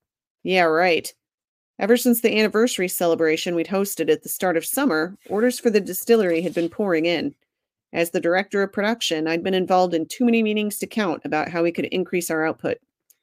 Yeah, 0.43 0.63
right. 0.63 1.11
Ever 1.79 1.97
since 1.97 2.21
the 2.21 2.37
anniversary 2.37 2.87
celebration 2.87 3.55
we'd 3.55 3.67
hosted 3.67 4.09
at 4.11 4.23
the 4.23 4.29
start 4.29 4.57
of 4.57 4.65
summer, 4.65 5.15
orders 5.29 5.59
for 5.59 5.69
the 5.69 5.81
distillery 5.81 6.41
had 6.41 6.53
been 6.53 6.69
pouring 6.69 7.05
in. 7.05 7.35
As 7.93 8.11
the 8.11 8.19
director 8.19 8.61
of 8.63 8.73
production, 8.73 9.27
I'd 9.27 9.43
been 9.43 9.53
involved 9.53 9.93
in 9.93 10.05
too 10.05 10.25
many 10.25 10.43
meetings 10.43 10.77
to 10.79 10.87
count 10.87 11.21
about 11.23 11.49
how 11.49 11.63
we 11.63 11.71
could 11.71 11.85
increase 11.85 12.29
our 12.29 12.45
output. 12.45 12.77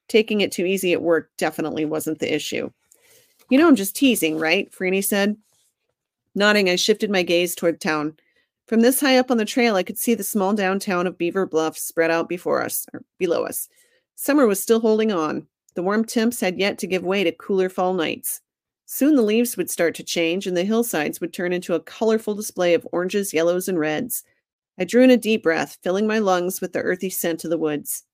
Taking 0.09 0.41
it 0.41 0.53
too 0.53 0.65
easy 0.65 0.93
at 0.93 1.03
work 1.03 1.31
definitely 1.37 1.85
wasn't 1.85 2.19
the 2.19 2.33
issue. 2.33 2.71
You 3.51 3.59
know, 3.59 3.69
I'm 3.69 3.77
just 3.77 3.97
teasing, 3.97 4.39
right? 4.39 4.71
Franny 4.73 5.05
said. 5.05 5.37
Nodding, 6.35 6.69
I 6.69 6.77
shifted 6.77 7.11
my 7.11 7.23
gaze 7.23 7.55
toward 7.55 7.81
town. 7.81 8.17
From 8.67 8.81
this 8.81 9.01
high 9.01 9.19
up 9.19 9.31
on 9.31 9.37
the 9.37 9.45
trail, 9.45 9.77
I 9.77 9.83
could 9.83 9.99
see 9.99 10.15
the 10.15 10.25
small 10.25 10.55
downtown 10.55 11.07
of 11.07 11.19
Beaver 11.19 11.47
Bluff 11.47 11.77
spread 11.77 12.11
out 12.11 12.29
before 12.29 12.63
us, 12.63 12.87
or 12.93 13.05
below 13.19 13.45
us. 13.45 13.69
Summer 14.17 14.47
was 14.47 14.61
still 14.61 14.81
holding 14.81 15.13
on. 15.13 15.47
The 15.75 15.83
warm 15.83 16.05
temps 16.05 16.41
had 16.41 16.59
yet 16.59 16.79
to 16.79 16.87
give 16.87 17.05
way 17.05 17.25
to 17.25 17.33
cooler 17.33 17.69
fall 17.69 17.95
nights. 17.95 18.41
Soon 18.87 19.17
the 19.17 19.23
leaves 19.23 19.57
would 19.57 19.71
start 19.71 19.95
to 19.97 20.03
change, 20.03 20.47
and 20.47 20.57
the 20.57 20.65
hillsides 20.65 21.21
would 21.21 21.33
turn 21.33 21.53
into 21.53 21.75
a 21.75 21.81
colorful 21.81 22.35
display 22.35 22.75
of 22.75 22.87
oranges, 22.93 23.33
yellows, 23.35 23.69
and 23.69 23.79
reds. 23.79 24.25
I 24.79 24.85
drew 24.85 25.03
in 25.03 25.11
a 25.11 25.17
deep 25.17 25.43
breath, 25.43 25.79
filling 25.83 26.07
my 26.07 26.19
lungs 26.19 26.61
with 26.61 26.73
the 26.73 26.81
earthy 26.81 27.11
scent 27.11 27.45
of 27.45 27.51
the 27.51 27.59
woods. 27.59 28.05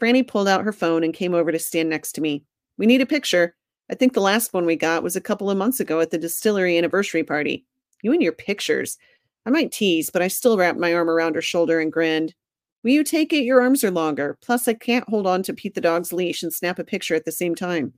Franny 0.00 0.26
pulled 0.26 0.48
out 0.48 0.64
her 0.64 0.72
phone 0.72 1.04
and 1.04 1.14
came 1.14 1.34
over 1.34 1.52
to 1.52 1.58
stand 1.58 1.88
next 1.88 2.12
to 2.12 2.20
me. 2.20 2.44
We 2.76 2.86
need 2.86 3.00
a 3.00 3.06
picture. 3.06 3.54
I 3.90 3.94
think 3.94 4.12
the 4.12 4.20
last 4.20 4.52
one 4.54 4.66
we 4.66 4.76
got 4.76 5.02
was 5.02 5.16
a 5.16 5.20
couple 5.20 5.50
of 5.50 5.58
months 5.58 5.80
ago 5.80 6.00
at 6.00 6.10
the 6.10 6.18
distillery 6.18 6.78
anniversary 6.78 7.24
party. 7.24 7.64
You 8.02 8.12
and 8.12 8.22
your 8.22 8.32
pictures. 8.32 8.98
I 9.44 9.50
might 9.50 9.72
tease, 9.72 10.10
but 10.10 10.22
I 10.22 10.28
still 10.28 10.56
wrapped 10.56 10.78
my 10.78 10.94
arm 10.94 11.10
around 11.10 11.34
her 11.34 11.42
shoulder 11.42 11.80
and 11.80 11.92
grinned. 11.92 12.34
Will 12.82 12.90
you 12.90 13.04
take 13.04 13.32
it? 13.32 13.44
Your 13.44 13.60
arms 13.60 13.84
are 13.84 13.90
longer. 13.90 14.38
Plus, 14.40 14.66
I 14.66 14.74
can't 14.74 15.08
hold 15.08 15.26
on 15.26 15.42
to 15.44 15.52
Pete 15.52 15.74
the 15.74 15.80
dog's 15.80 16.12
leash 16.12 16.42
and 16.42 16.52
snap 16.52 16.78
a 16.78 16.84
picture 16.84 17.14
at 17.14 17.24
the 17.24 17.32
same 17.32 17.54
time. 17.54 17.92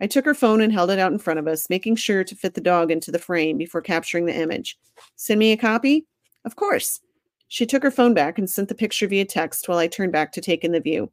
I 0.00 0.06
took 0.06 0.24
her 0.24 0.34
phone 0.34 0.60
and 0.60 0.72
held 0.72 0.90
it 0.90 0.98
out 0.98 1.12
in 1.12 1.18
front 1.18 1.38
of 1.38 1.46
us, 1.46 1.70
making 1.70 1.96
sure 1.96 2.24
to 2.24 2.36
fit 2.36 2.54
the 2.54 2.60
dog 2.60 2.90
into 2.90 3.10
the 3.10 3.18
frame 3.18 3.56
before 3.56 3.80
capturing 3.80 4.26
the 4.26 4.34
image. 4.34 4.78
Send 5.16 5.38
me 5.38 5.52
a 5.52 5.56
copy? 5.56 6.06
Of 6.44 6.56
course. 6.56 7.00
She 7.48 7.66
took 7.66 7.82
her 7.82 7.90
phone 7.90 8.14
back 8.14 8.38
and 8.38 8.50
sent 8.50 8.68
the 8.68 8.74
picture 8.74 9.06
via 9.06 9.24
text 9.24 9.68
while 9.68 9.78
I 9.78 9.86
turned 9.86 10.12
back 10.12 10.32
to 10.32 10.40
take 10.40 10.64
in 10.64 10.72
the 10.72 10.80
view. 10.80 11.10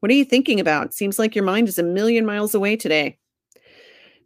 What 0.00 0.10
are 0.10 0.14
you 0.14 0.24
thinking 0.24 0.60
about? 0.60 0.94
Seems 0.94 1.18
like 1.18 1.34
your 1.34 1.44
mind 1.44 1.68
is 1.68 1.78
a 1.78 1.82
million 1.82 2.26
miles 2.26 2.54
away 2.54 2.76
today. 2.76 3.18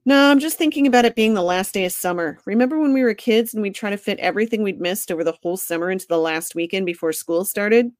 No, 0.07 0.31
I'm 0.31 0.39
just 0.39 0.59
thinking 0.59 0.87
about 0.87 1.05
it 1.05 1.17
being 1.17 1.35
the 1.35 1.43
last 1.43 1.73
day 1.73 1.85
of 1.85 1.93
summer. 1.93 2.39
Remember 2.45 2.79
when 2.79 2.93
we 2.93 3.03
were 3.03 3.15
kids 3.15 3.55
and 3.55 3.63
we'd 3.63 3.75
try 3.75 3.91
to 3.91 3.97
fit 3.97 4.19
everything 4.19 4.63
we'd 4.63 4.81
missed 4.81 5.11
over 5.11 5.25
the 5.25 5.37
whole 5.43 5.57
summer 5.57 5.91
into 5.91 6.07
the 6.07 6.19
last 6.19 6.55
weekend 6.55 6.87
before 6.87 7.13
school 7.13 7.45
started? 7.45 7.91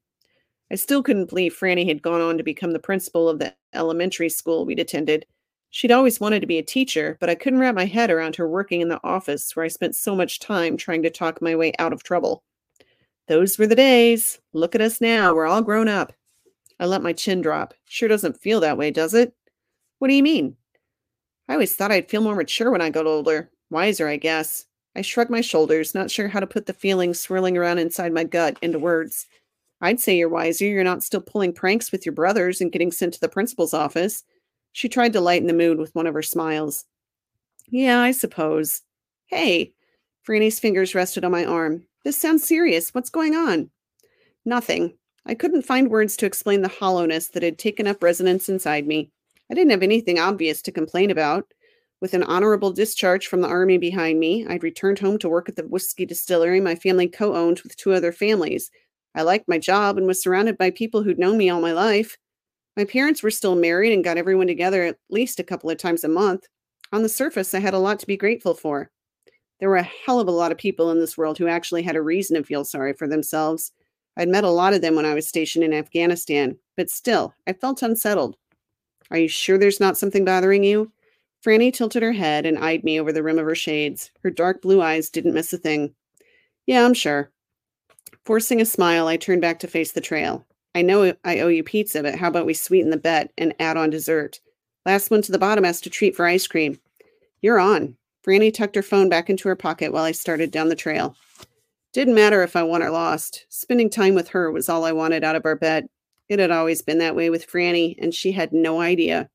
I 0.71 0.75
still 0.75 1.03
couldn't 1.03 1.29
believe 1.29 1.55
Franny 1.55 1.87
had 1.87 2.01
gone 2.01 2.21
on 2.21 2.37
to 2.37 2.43
become 2.43 2.71
the 2.71 2.79
principal 2.79 3.27
of 3.27 3.39
the 3.39 3.55
elementary 3.73 4.29
school 4.29 4.65
we'd 4.65 4.79
attended. 4.79 5.25
She'd 5.71 5.91
always 5.91 6.19
wanted 6.19 6.39
to 6.41 6.47
be 6.47 6.57
a 6.57 6.63
teacher, 6.63 7.17
but 7.19 7.29
I 7.29 7.35
couldn't 7.35 7.59
wrap 7.59 7.75
my 7.75 7.85
head 7.85 8.09
around 8.09 8.35
her 8.37 8.47
working 8.47 8.81
in 8.81 8.87
the 8.87 9.01
office 9.03 9.55
where 9.55 9.65
I 9.65 9.69
spent 9.69 9.95
so 9.95 10.15
much 10.15 10.39
time 10.39 10.77
trying 10.77 11.03
to 11.03 11.09
talk 11.09 11.41
my 11.41 11.55
way 11.55 11.73
out 11.79 11.91
of 11.91 12.03
trouble. 12.03 12.43
Those 13.27 13.57
were 13.57 13.67
the 13.67 13.75
days. 13.75 14.39
Look 14.53 14.75
at 14.75 14.81
us 14.81 15.01
now. 15.01 15.33
We're 15.33 15.47
all 15.47 15.61
grown 15.61 15.87
up. 15.87 16.13
I 16.79 16.85
let 16.85 17.03
my 17.03 17.13
chin 17.13 17.41
drop. 17.41 17.73
Sure 17.85 18.09
doesn't 18.09 18.41
feel 18.41 18.59
that 18.59 18.77
way, 18.77 18.91
does 18.91 19.13
it? 19.13 19.33
What 19.99 20.09
do 20.09 20.13
you 20.13 20.23
mean? 20.23 20.55
I 21.47 21.53
always 21.53 21.75
thought 21.75 21.91
I'd 21.91 22.09
feel 22.09 22.21
more 22.21 22.35
mature 22.35 22.71
when 22.71 22.81
I 22.81 22.89
got 22.89 23.05
older. 23.05 23.51
Wiser, 23.69 24.07
I 24.07 24.17
guess. 24.17 24.65
I 24.95 25.01
shrugged 25.01 25.29
my 25.29 25.41
shoulders, 25.41 25.93
not 25.93 26.09
sure 26.09 26.27
how 26.27 26.39
to 26.39 26.47
put 26.47 26.65
the 26.65 26.73
feelings 26.73 27.19
swirling 27.19 27.57
around 27.57 27.79
inside 27.79 28.13
my 28.13 28.23
gut 28.23 28.57
into 28.61 28.79
words. 28.79 29.27
I'd 29.81 29.99
say 29.99 30.17
you're 30.17 30.29
wiser. 30.29 30.65
You're 30.65 30.83
not 30.83 31.03
still 31.03 31.21
pulling 31.21 31.53
pranks 31.53 31.91
with 31.91 32.05
your 32.05 32.13
brothers 32.13 32.61
and 32.61 32.71
getting 32.71 32.91
sent 32.91 33.13
to 33.13 33.19
the 33.19 33.29
principal's 33.29 33.73
office. 33.73 34.23
She 34.71 34.89
tried 34.89 35.13
to 35.13 35.21
lighten 35.21 35.47
the 35.47 35.53
mood 35.53 35.79
with 35.79 35.93
one 35.93 36.07
of 36.07 36.13
her 36.13 36.23
smiles. 36.23 36.85
Yeah, 37.67 37.99
I 37.99 38.11
suppose. 38.11 38.81
Hey, 39.27 39.73
Franny's 40.23 40.59
fingers 40.59 40.95
rested 40.95 41.23
on 41.23 41.31
my 41.31 41.45
arm. 41.45 41.85
This 42.03 42.17
sounds 42.17 42.43
serious. 42.43 42.93
What's 42.93 43.09
going 43.09 43.35
on? 43.35 43.69
Nothing. 44.45 44.97
I 45.25 45.33
couldn't 45.33 45.63
find 45.63 45.89
words 45.89 46.15
to 46.17 46.25
explain 46.25 46.61
the 46.61 46.67
hollowness 46.67 47.29
that 47.29 47.43
had 47.43 47.57
taken 47.57 47.87
up 47.87 48.03
residence 48.03 48.47
inside 48.47 48.85
me. 48.85 49.11
I 49.49 49.55
didn't 49.55 49.71
have 49.71 49.83
anything 49.83 50.19
obvious 50.19 50.61
to 50.63 50.71
complain 50.71 51.09
about. 51.09 51.45
With 52.01 52.13
an 52.13 52.23
honorable 52.23 52.71
discharge 52.71 53.25
from 53.25 53.41
the 53.41 53.47
army 53.47 53.77
behind 53.77 54.19
me, 54.19 54.45
I'd 54.47 54.63
returned 54.63 54.99
home 54.99 55.17
to 55.19 55.29
work 55.29 55.49
at 55.49 55.55
the 55.55 55.63
whiskey 55.63 56.05
distillery 56.05 56.59
my 56.59 56.75
family 56.75 57.07
co 57.07 57.33
owned 57.35 57.61
with 57.61 57.75
two 57.75 57.93
other 57.93 58.11
families. 58.11 58.69
I 59.15 59.23
liked 59.23 59.47
my 59.47 59.57
job 59.57 59.97
and 59.97 60.05
was 60.05 60.21
surrounded 60.21 60.57
by 60.57 60.69
people 60.71 61.01
who'd 61.01 61.17
known 61.17 61.37
me 61.37 61.49
all 61.49 61.61
my 61.61 61.71
life. 61.71 62.17
My 62.77 62.83
parents 62.83 63.23
were 63.23 63.31
still 63.31 63.55
married 63.55 63.93
and 63.93 64.03
got 64.03 64.17
everyone 64.17 64.47
together 64.47 64.83
at 64.83 64.97
least 65.09 65.39
a 65.39 65.43
couple 65.43 65.69
of 65.69 65.77
times 65.77 66.03
a 66.03 66.09
month. 66.09 66.45
On 66.91 67.01
the 67.01 67.09
surface, 67.09 67.53
I 67.53 67.59
had 67.59 67.73
a 67.73 67.79
lot 67.79 67.99
to 67.99 68.07
be 68.07 68.17
grateful 68.17 68.53
for. 68.53 68.91
There 69.59 69.69
were 69.69 69.77
a 69.77 69.83
hell 70.05 70.19
of 70.19 70.27
a 70.27 70.31
lot 70.31 70.51
of 70.51 70.57
people 70.57 70.91
in 70.91 70.99
this 70.99 71.17
world 71.17 71.37
who 71.37 71.47
actually 71.47 71.83
had 71.83 71.95
a 71.95 72.01
reason 72.01 72.35
to 72.35 72.43
feel 72.43 72.65
sorry 72.65 72.93
for 72.93 73.07
themselves. 73.07 73.71
I'd 74.17 74.29
met 74.29 74.43
a 74.43 74.49
lot 74.49 74.73
of 74.73 74.81
them 74.81 74.95
when 74.95 75.05
I 75.05 75.13
was 75.13 75.27
stationed 75.27 75.63
in 75.63 75.73
Afghanistan, 75.73 76.57
but 76.77 76.89
still, 76.89 77.33
I 77.47 77.53
felt 77.53 77.83
unsettled. 77.83 78.37
Are 79.11 79.17
you 79.17 79.27
sure 79.27 79.57
there's 79.57 79.79
not 79.79 79.97
something 79.97 80.25
bothering 80.25 80.63
you? 80.63 80.91
Franny 81.45 81.71
tilted 81.71 82.01
her 82.01 82.13
head 82.13 82.45
and 82.45 82.57
eyed 82.57 82.83
me 82.83 82.99
over 82.99 83.11
the 83.11 83.21
rim 83.21 83.37
of 83.37 83.45
her 83.45 83.55
shades. 83.55 84.09
Her 84.23 84.31
dark 84.31 84.61
blue 84.61 84.81
eyes 84.81 85.09
didn't 85.09 85.33
miss 85.33 85.53
a 85.53 85.57
thing. 85.57 85.93
Yeah, 86.65 86.85
I'm 86.85 86.93
sure. 86.95 87.31
Forcing 88.25 88.59
a 88.61 88.65
smile, 88.65 89.07
I 89.07 89.17
turned 89.17 89.41
back 89.41 89.59
to 89.59 89.67
face 89.67 89.91
the 89.91 90.01
trail. 90.01 90.45
I 90.73 90.81
know 90.81 91.13
I 91.23 91.39
owe 91.39 91.47
you 91.47 91.63
pizza, 91.63 92.01
but 92.01 92.15
how 92.15 92.29
about 92.29 92.47
we 92.47 92.55
sweeten 92.55 92.89
the 92.89 92.97
bet 92.97 93.31
and 93.37 93.53
add 93.59 93.77
on 93.77 93.91
dessert? 93.91 94.39
Last 94.85 95.11
one 95.11 95.21
to 95.21 95.31
the 95.31 95.37
bottom 95.37 95.63
has 95.63 95.79
to 95.81 95.89
treat 95.89 96.15
for 96.15 96.25
ice 96.25 96.47
cream. 96.47 96.79
You're 97.41 97.59
on. 97.59 97.95
Franny 98.25 98.51
tucked 98.51 98.75
her 98.75 98.81
phone 98.81 99.07
back 99.07 99.29
into 99.29 99.47
her 99.47 99.55
pocket 99.55 99.93
while 99.93 100.03
I 100.03 100.11
started 100.11 100.49
down 100.49 100.69
the 100.69 100.75
trail. 100.75 101.15
Didn't 101.95 102.15
matter 102.15 102.43
if 102.43 102.57
I 102.57 102.63
won 102.63 102.83
or 102.83 102.89
lost. 102.89 103.45
Spending 103.47 103.89
time 103.89 104.15
with 104.15 104.27
her 104.27 104.51
was 104.51 104.67
all 104.67 104.83
I 104.83 104.91
wanted 104.91 105.23
out 105.23 105.37
of 105.37 105.45
our 105.45 105.55
bet. 105.55 105.85
It 106.27 106.39
had 106.39 106.51
always 106.51 106.81
been 106.81 106.97
that 106.97 107.15
way 107.15 107.29
with 107.29 107.49
Franny, 107.49 107.95
and 107.97 108.13
she 108.13 108.33
had 108.33 108.51
no 108.51 108.81
idea. 108.81 109.29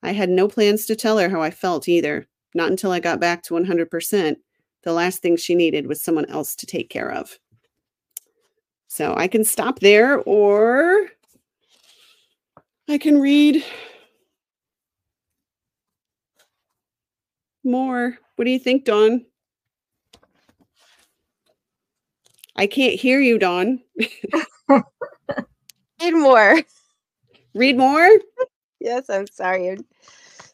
I 0.00 0.12
had 0.12 0.30
no 0.30 0.46
plans 0.46 0.86
to 0.86 0.94
tell 0.94 1.18
her 1.18 1.28
how 1.28 1.42
I 1.42 1.50
felt 1.50 1.88
either, 1.88 2.28
not 2.54 2.70
until 2.70 2.92
I 2.92 3.00
got 3.00 3.18
back 3.18 3.42
to 3.42 3.54
100%. 3.54 4.36
The 4.84 4.92
last 4.92 5.20
thing 5.20 5.36
she 5.36 5.56
needed 5.56 5.88
was 5.88 6.00
someone 6.00 6.26
else 6.26 6.54
to 6.54 6.66
take 6.66 6.90
care 6.90 7.10
of. 7.10 7.36
So 8.86 9.12
I 9.16 9.26
can 9.26 9.42
stop 9.42 9.80
there, 9.80 10.20
or 10.20 11.08
I 12.88 12.98
can 12.98 13.20
read 13.20 13.64
more. 17.64 18.16
What 18.36 18.44
do 18.44 18.52
you 18.52 18.60
think, 18.60 18.84
Dawn? 18.84 19.26
I 22.60 22.66
can't 22.66 22.94
hear 22.94 23.20
you, 23.20 23.38
Dawn. 23.38 23.80
Read 24.68 26.12
more. 26.12 26.60
Read 27.54 27.78
more? 27.78 28.08
yes, 28.80 29.08
I'm 29.08 29.26
sorry. 29.28 29.78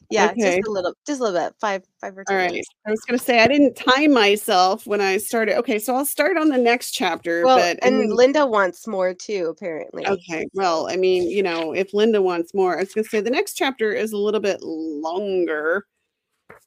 Yeah, 0.09 0.31
Okay. 0.31 0.59
just 0.59 0.69
a 0.69 0.71
little, 0.71 0.95
just 1.05 1.21
a 1.21 1.25
little 1.25 1.41
bit. 1.41 1.55
Five, 1.61 1.83
five 2.01 2.17
or 2.17 2.23
two 2.23 2.33
All 2.33 2.39
right. 2.39 2.53
minutes. 2.53 2.69
I 2.87 2.93
was 2.93 3.01
going 3.01 3.19
to 3.19 3.25
say 3.25 3.41
I 3.41 3.49
didn't 3.49 3.75
time 3.75 4.13
myself 4.13 4.87
when 4.87 5.01
I 5.01 5.17
started. 5.17 5.57
Okay, 5.59 5.81
so 5.81 5.97
I'll 5.97 6.05
start 6.05 6.37
on 6.39 6.49
the 6.49 6.57
next 6.59 6.93
chapter. 6.93 7.45
Well, 7.45 7.59
but 7.59 7.85
I 7.85 7.89
and 7.89 7.99
mean- 7.99 8.15
Linda 8.15 8.47
wants 8.47 8.87
more 8.87 9.13
too, 9.13 9.49
apparently. 9.51 10.07
okay, 10.07 10.47
well, 10.55 10.89
I 10.89 10.95
mean, 10.95 11.29
you 11.29 11.43
know, 11.43 11.73
if 11.75 11.93
Linda 11.93 12.23
wants 12.23 12.55
more, 12.55 12.77
I 12.77 12.83
was 12.83 12.95
going 12.95 13.03
to 13.03 13.11
say 13.11 13.21
the 13.21 13.31
next 13.31 13.55
chapter 13.55 13.93
is 13.93 14.13
a 14.13 14.17
little 14.17 14.39
bit 14.41 14.63
longer. 14.63 15.87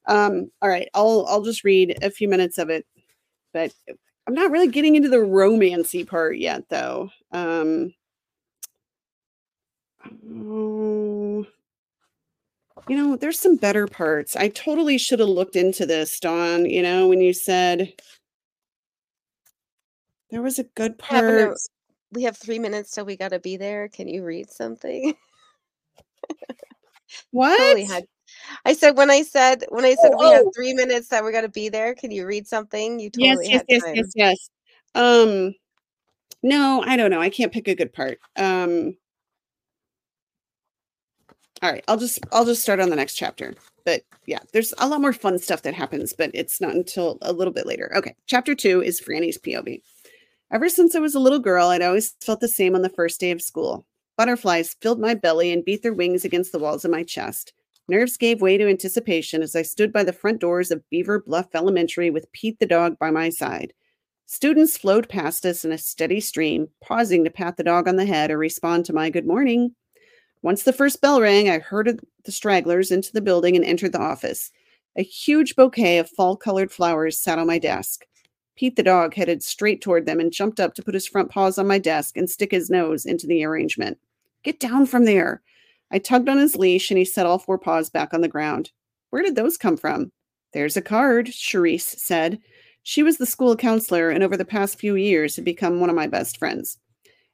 Um, 0.06 0.52
all 0.62 0.68
right, 0.68 0.90
I'll 0.94 1.26
I'll 1.30 1.44
just 1.44 1.64
read 1.64 1.98
a 2.02 2.10
few 2.12 2.28
minutes 2.28 2.58
of 2.58 2.70
it, 2.70 2.86
but 3.54 3.74
I'm 4.30 4.36
not 4.36 4.52
really 4.52 4.68
getting 4.68 4.96
into 4.96 5.10
the 5.10 5.18
romancy 5.18 6.08
part 6.08 6.38
yet, 6.38 6.70
though. 6.70 7.10
Um, 7.32 7.96
oh, 10.32 11.48
you 12.88 12.96
know, 12.96 13.16
there's 13.16 13.40
some 13.40 13.56
better 13.56 13.88
parts. 13.88 14.36
I 14.36 14.50
totally 14.50 15.00
should 15.00 15.18
have 15.18 15.30
looked 15.30 15.56
into 15.56 15.84
this, 15.88 16.20
Dawn. 16.20 16.66
You 16.66 16.84
know, 16.84 17.08
when 17.08 17.22
you 17.22 17.34
said 17.34 17.92
there 20.30 20.44
was 20.44 20.60
a 20.60 20.64
good 20.64 21.02
Yeah, 21.12 21.22
no, 21.22 21.46
part. 21.48 21.58
we 22.12 22.22
have 22.22 22.38
three 22.38 22.60
minutes 22.60 22.92
till 22.92 23.06
we 23.06 23.18
got 23.18 23.30
to 23.30 23.40
be 23.40 23.58
there. 23.58 23.88
Can 23.88 24.08
you 24.08 24.24
read 24.24 24.52
something? 24.52 25.16
What? 27.32 27.58
totally 27.58 27.86
had. 27.86 28.04
I 28.66 28.74
said 28.74 28.98
when 28.98 29.10
I 29.10 29.24
said 29.24 29.66
when 29.70 29.86
I 29.86 29.96
said 29.96 30.12
Oh, 30.14 30.30
we 30.30 30.34
have 30.34 30.46
oh. 30.46 30.52
three 30.56 30.74
minutes 30.74 31.10
that 31.10 31.24
we're 31.24 31.32
gonna 31.32 31.50
be 31.50 31.70
there. 31.70 31.96
Can 31.96 32.12
you 32.12 32.26
read 32.26 32.48
something? 32.48 33.00
You 33.00 33.10
yes, 33.18 33.38
totally 33.38 33.52
yes, 33.54 33.64
yes, 33.68 33.84
time. 33.84 33.96
yes, 33.96 34.12
yes. 34.16 34.50
Um, 34.96 35.56
no, 36.42 36.84
I 36.86 36.98
don't 36.98 37.12
know. 37.12 37.22
I 37.22 37.30
can't 37.30 37.52
pick 37.52 37.68
a 37.68 37.76
good 37.76 37.94
part. 37.94 38.20
Um, 38.36 38.96
all 41.62 41.72
right, 41.72 41.84
I'll 41.88 41.98
just 41.98 42.20
I'll 42.32 42.46
just 42.46 42.62
start 42.62 42.80
on 42.80 42.90
the 42.90 42.96
next 42.96 43.16
chapter. 43.16 43.54
But 43.86 44.04
yeah, 44.26 44.40
there's 44.54 44.74
a 44.78 44.88
lot 44.88 45.02
more 45.02 45.14
fun 45.14 45.40
stuff 45.40 45.64
that 45.64 45.74
happens, 45.74 46.14
but 46.14 46.32
it's 46.34 46.62
not 46.62 46.76
until 46.76 47.18
a 47.22 47.34
little 47.34 47.54
bit 47.54 47.66
later. 47.66 47.92
Okay, 47.96 48.16
chapter 48.28 48.56
two 48.56 48.82
is 48.82 49.02
Franny's 49.02 49.38
POV. 49.38 49.82
Ever 50.52 50.70
since 50.70 50.96
I 50.96 51.00
was 51.00 51.16
a 51.16 51.20
little 51.20 51.40
girl, 51.40 51.68
I'd 51.68 51.82
always 51.82 52.16
felt 52.22 52.40
the 52.40 52.48
same 52.48 52.76
on 52.76 52.82
the 52.82 52.90
first 52.90 53.20
day 53.20 53.32
of 53.32 53.42
school. 53.42 53.86
Butterflies 54.18 54.76
filled 54.82 55.00
my 55.00 55.14
belly 55.14 55.52
and 55.52 55.64
beat 55.64 55.84
their 55.84 55.94
wings 55.94 56.26
against 56.26 56.52
the 56.52 56.60
walls 56.60 56.84
of 56.84 56.92
my 56.92 57.04
chest. 57.04 57.54
Nerves 57.90 58.18
gave 58.18 58.40
way 58.40 58.56
to 58.56 58.70
anticipation 58.70 59.42
as 59.42 59.56
I 59.56 59.64
stood 59.64 59.92
by 59.92 60.04
the 60.04 60.14
front 60.14 60.40
doors 60.40 60.70
of 60.70 60.88
Beaver 60.92 61.22
Bluff 61.22 61.48
Elementary 61.56 62.12
with 62.12 62.32
Pete 62.34 62.60
the 62.60 62.68
dog 62.68 63.00
by 63.00 63.10
my 63.10 63.30
side. 63.30 63.74
Students 64.28 64.78
flowed 64.78 65.10
past 65.10 65.44
us 65.44 65.66
in 65.66 65.72
a 65.72 65.78
steady 65.80 66.20
stream, 66.20 66.68
pausing 66.84 67.24
to 67.24 67.32
pat 67.32 67.58
the 67.58 67.64
dog 67.64 67.88
on 67.88 67.96
the 67.96 68.06
head 68.06 68.30
or 68.30 68.38
respond 68.38 68.86
to 68.86 68.94
my 68.94 69.10
good 69.10 69.26
morning. 69.26 69.74
Once 70.44 70.62
the 70.62 70.72
first 70.72 71.02
bell 71.02 71.20
rang, 71.20 71.50
I 71.50 71.58
herded 71.58 72.00
the 72.26 72.32
stragglers 72.32 72.92
into 72.92 73.12
the 73.12 73.22
building 73.22 73.56
and 73.56 73.66
entered 73.66 73.94
the 73.94 74.00
office. 74.00 74.52
A 74.96 75.02
huge 75.02 75.56
bouquet 75.56 75.98
of 75.98 76.12
fall 76.12 76.38
colored 76.38 76.72
flowers 76.72 77.18
sat 77.18 77.40
on 77.40 77.48
my 77.48 77.58
desk. 77.58 78.06
Pete 78.56 78.76
the 78.76 78.84
dog 78.84 79.16
headed 79.16 79.42
straight 79.42 79.82
toward 79.82 80.06
them 80.06 80.20
and 80.20 80.32
jumped 80.32 80.60
up 80.60 80.76
to 80.76 80.84
put 80.84 80.94
his 80.94 81.08
front 81.08 81.32
paws 81.32 81.58
on 81.58 81.66
my 81.66 81.80
desk 81.80 82.18
and 82.18 82.30
stick 82.30 82.52
his 82.52 82.70
nose 82.70 83.08
into 83.08 83.26
the 83.26 83.44
arrangement. 83.44 83.98
Get 84.44 84.60
down 84.60 84.86
from 84.86 85.06
there. 85.06 85.42
I 85.92 86.00
tugged 86.00 86.30
on 86.30 86.38
his 86.38 86.56
leash 86.56 86.92
and 86.92 86.98
he 86.98 87.06
set 87.06 87.26
all 87.26 87.40
four 87.40 87.58
paws 87.58 87.90
back 87.90 88.14
on 88.14 88.22
the 88.22 88.28
ground. 88.28 88.72
Where 89.10 89.24
did 89.24 89.36
those 89.36 89.58
come 89.58 89.78
from? 89.78 90.12
There's 90.54 90.78
a 90.78 90.82
card, 90.82 91.28
Charisse 91.28 91.98
said. 91.98 92.40
She 92.84 93.04
was 93.04 93.18
the 93.18 93.26
school 93.26 93.56
counselor 93.56 94.10
and 94.10 94.24
over 94.24 94.38
the 94.38 94.46
past 94.46 94.80
few 94.80 94.96
years 94.96 95.36
had 95.36 95.46
become 95.46 95.80
one 95.80 95.90
of 95.90 95.96
my 95.96 96.08
best 96.08 96.38
friends. 96.38 96.78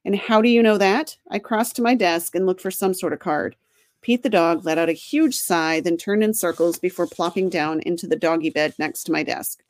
And 0.04 0.16
how 0.16 0.42
do 0.42 0.50
you 0.50 0.62
know 0.62 0.78
that? 0.78 1.18
I 1.32 1.40
crossed 1.40 1.76
to 1.78 1.82
my 1.82 1.96
desk 1.96 2.36
and 2.36 2.46
looked 2.46 2.62
for 2.62 2.72
some 2.72 2.94
sort 2.94 3.14
of 3.14 3.20
card. 3.20 3.56
Pete 4.02 4.22
the 4.22 4.30
dog 4.30 4.66
let 4.66 4.78
out 4.78 4.90
a 4.90 4.94
huge 4.94 5.36
sigh, 5.36 5.80
then 5.80 5.98
turned 5.98 6.24
in 6.24 6.34
circles 6.34 6.78
before 6.78 7.08
plopping 7.08 7.50
down 7.50 7.80
into 7.82 8.06
the 8.06 8.16
doggy 8.16 8.52
bed 8.52 8.76
next 8.78 9.06
to 9.06 9.12
my 9.12 9.24
desk. 9.24 9.64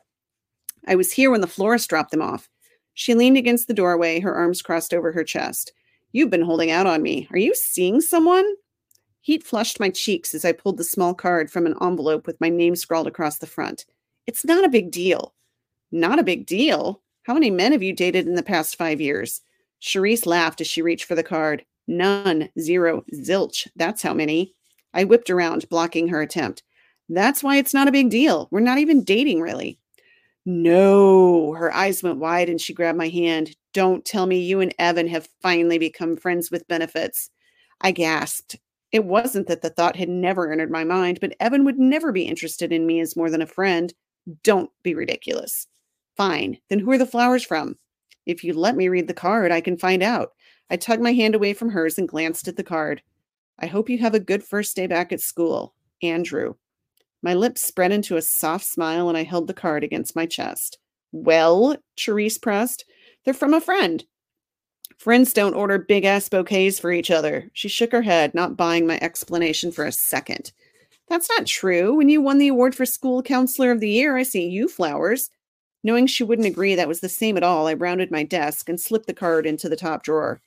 I 0.86 0.96
was 0.96 1.14
here 1.14 1.32
when 1.32 1.42
the 1.42 1.48
florist 1.48 1.90
dropped 1.90 2.12
them 2.12 2.22
off. 2.22 2.50
She 2.94 3.16
leaned 3.16 3.38
against 3.38 3.68
the 3.68 3.74
doorway, 3.74 4.20
her 4.20 4.36
arms 4.36 4.62
crossed 4.62 4.94
over 4.94 5.14
her 5.14 5.24
chest. 5.24 5.72
You've 6.12 6.30
been 6.30 6.42
holding 6.42 6.70
out 6.70 6.86
on 6.86 7.02
me. 7.02 7.28
Are 7.32 7.38
you 7.38 7.56
seeing 7.56 8.02
someone? 8.02 8.46
Heat 9.26 9.44
flushed 9.44 9.80
my 9.80 9.90
cheeks 9.90 10.36
as 10.36 10.46
I 10.46 10.52
pulled 10.52 10.78
the 10.78 10.84
small 10.84 11.16
card 11.16 11.50
from 11.50 11.66
an 11.66 11.74
envelope 11.82 12.28
with 12.28 12.40
my 12.40 12.48
name 12.48 12.76
scrawled 12.76 13.08
across 13.08 13.40
the 13.40 13.48
front. 13.48 13.84
It's 14.28 14.46
not 14.46 14.64
a 14.64 14.70
big 14.70 14.92
deal. 14.92 15.34
Not 15.92 16.20
a 16.20 16.24
big 16.24 16.46
deal? 16.46 17.02
How 17.24 17.34
many 17.34 17.50
men 17.50 17.72
have 17.72 17.82
you 17.82 17.92
dated 17.92 18.28
in 18.28 18.36
the 18.36 18.44
past 18.44 18.76
five 18.76 19.02
years? 19.02 19.42
Charisse 19.82 20.28
laughed 20.28 20.62
as 20.62 20.68
she 20.68 20.84
reached 20.84 21.06
for 21.06 21.16
the 21.16 21.24
card. 21.24 21.66
None, 21.88 22.50
zero, 22.60 23.04
zilch. 23.16 23.68
That's 23.76 24.04
how 24.04 24.14
many. 24.14 24.54
I 24.94 25.06
whipped 25.06 25.32
around, 25.32 25.68
blocking 25.70 26.08
her 26.10 26.22
attempt. 26.22 26.62
That's 27.10 27.42
why 27.42 27.58
it's 27.58 27.74
not 27.74 27.88
a 27.88 27.92
big 27.92 28.12
deal. 28.12 28.48
We're 28.52 28.60
not 28.60 28.78
even 28.78 29.04
dating, 29.04 29.42
really. 29.42 29.80
No, 30.46 31.54
her 31.54 31.74
eyes 31.74 32.04
went 32.04 32.20
wide 32.20 32.48
and 32.48 32.62
she 32.62 32.76
grabbed 32.76 33.00
my 33.00 33.10
hand. 33.10 33.56
Don't 33.74 34.06
tell 34.06 34.28
me 34.28 34.38
you 34.38 34.60
and 34.60 34.76
Evan 34.78 35.08
have 35.08 35.28
finally 35.42 35.80
become 35.80 36.16
friends 36.16 36.52
with 36.52 36.68
benefits. 36.68 37.32
I 37.82 37.92
gasped. 37.92 38.58
It 38.92 39.06
wasn't 39.06 39.48
that 39.48 39.62
the 39.62 39.70
thought 39.70 39.96
had 39.96 40.10
never 40.10 40.52
entered 40.52 40.72
my 40.72 40.84
mind, 40.84 41.20
but 41.20 41.36
Evan 41.40 41.66
would 41.66 41.80
never 41.80 42.12
be 42.12 42.24
interested 42.24 42.72
in 42.72 42.86
me 42.86 43.00
as 43.00 43.16
more 43.16 43.30
than 43.30 43.42
a 43.42 43.48
friend. 43.48 43.94
Don't 44.44 44.70
be 44.84 44.96
ridiculous. 44.96 45.68
Fine. 46.16 46.58
Then 46.70 46.80
who 46.80 46.92
are 46.92 46.98
the 46.98 47.06
flowers 47.06 47.44
from? 47.44 47.78
If 48.26 48.44
you 48.44 48.54
let 48.54 48.76
me 48.76 48.88
read 48.88 49.08
the 49.08 49.14
card, 49.14 49.52
I 49.52 49.62
can 49.62 49.78
find 49.78 50.02
out. 50.02 50.32
I 50.70 50.78
tugged 50.78 51.04
my 51.04 51.14
hand 51.14 51.36
away 51.36 51.54
from 51.54 51.70
hers 51.70 51.98
and 51.98 52.08
glanced 52.08 52.48
at 52.48 52.56
the 52.56 52.64
card. 52.64 53.02
I 53.60 53.68
hope 53.68 53.90
you 53.90 53.98
have 54.00 54.16
a 54.16 54.20
good 54.20 54.44
first 54.44 54.76
day 54.76 54.88
back 54.88 55.12
at 55.12 55.22
school. 55.22 55.76
Andrew. 56.02 56.56
My 57.22 57.34
lips 57.34 57.62
spread 57.62 57.92
into 57.92 58.18
a 58.18 58.22
soft 58.22 58.66
smile 58.66 59.10
and 59.10 59.18
I 59.18 59.24
held 59.24 59.48
the 59.48 59.54
card 59.54 59.84
against 59.84 60.16
my 60.16 60.26
chest. 60.26 60.78
Well, 61.12 61.78
Charisse 61.98 62.42
pressed, 62.42 62.86
they're 63.24 63.34
from 63.34 63.54
a 63.54 63.62
friend. 63.62 64.04
Friends 64.98 65.34
don't 65.34 65.54
order 65.54 65.78
big 65.78 66.06
ass 66.06 66.30
bouquets 66.30 66.80
for 66.80 66.92
each 66.92 67.12
other. 67.12 67.50
She 67.54 67.68
shook 67.68 67.92
her 67.92 68.02
head, 68.02 68.34
not 68.34 68.58
buying 68.58 68.88
my 68.88 68.98
explanation 69.02 69.72
for 69.72 69.86
a 69.86 69.92
second. 69.92 70.52
That's 71.08 71.30
not 71.30 71.46
true. 71.46 71.94
When 71.96 72.10
you 72.10 72.22
won 72.22 72.40
the 72.40 72.48
award 72.48 72.74
for 72.74 72.86
School 72.86 73.22
Counselor 73.22 73.72
of 73.72 73.80
the 73.80 73.90
Year, 73.90 74.18
I 74.18 74.24
sent 74.24 74.46
you 74.46 74.68
flowers. 74.68 75.30
Knowing 75.84 76.08
she 76.08 76.24
wouldn't 76.24 76.48
agree 76.48 76.74
that 76.74 76.88
was 76.88 77.02
the 77.02 77.10
same 77.10 77.38
at 77.38 77.44
all, 77.44 77.68
I 77.68 77.74
rounded 77.74 78.10
my 78.10 78.24
desk 78.24 78.70
and 78.70 78.80
slipped 78.80 79.06
the 79.06 79.14
card 79.14 79.46
into 79.46 79.70
the 79.70 79.76
top 79.76 80.02
drawer. 80.02 80.42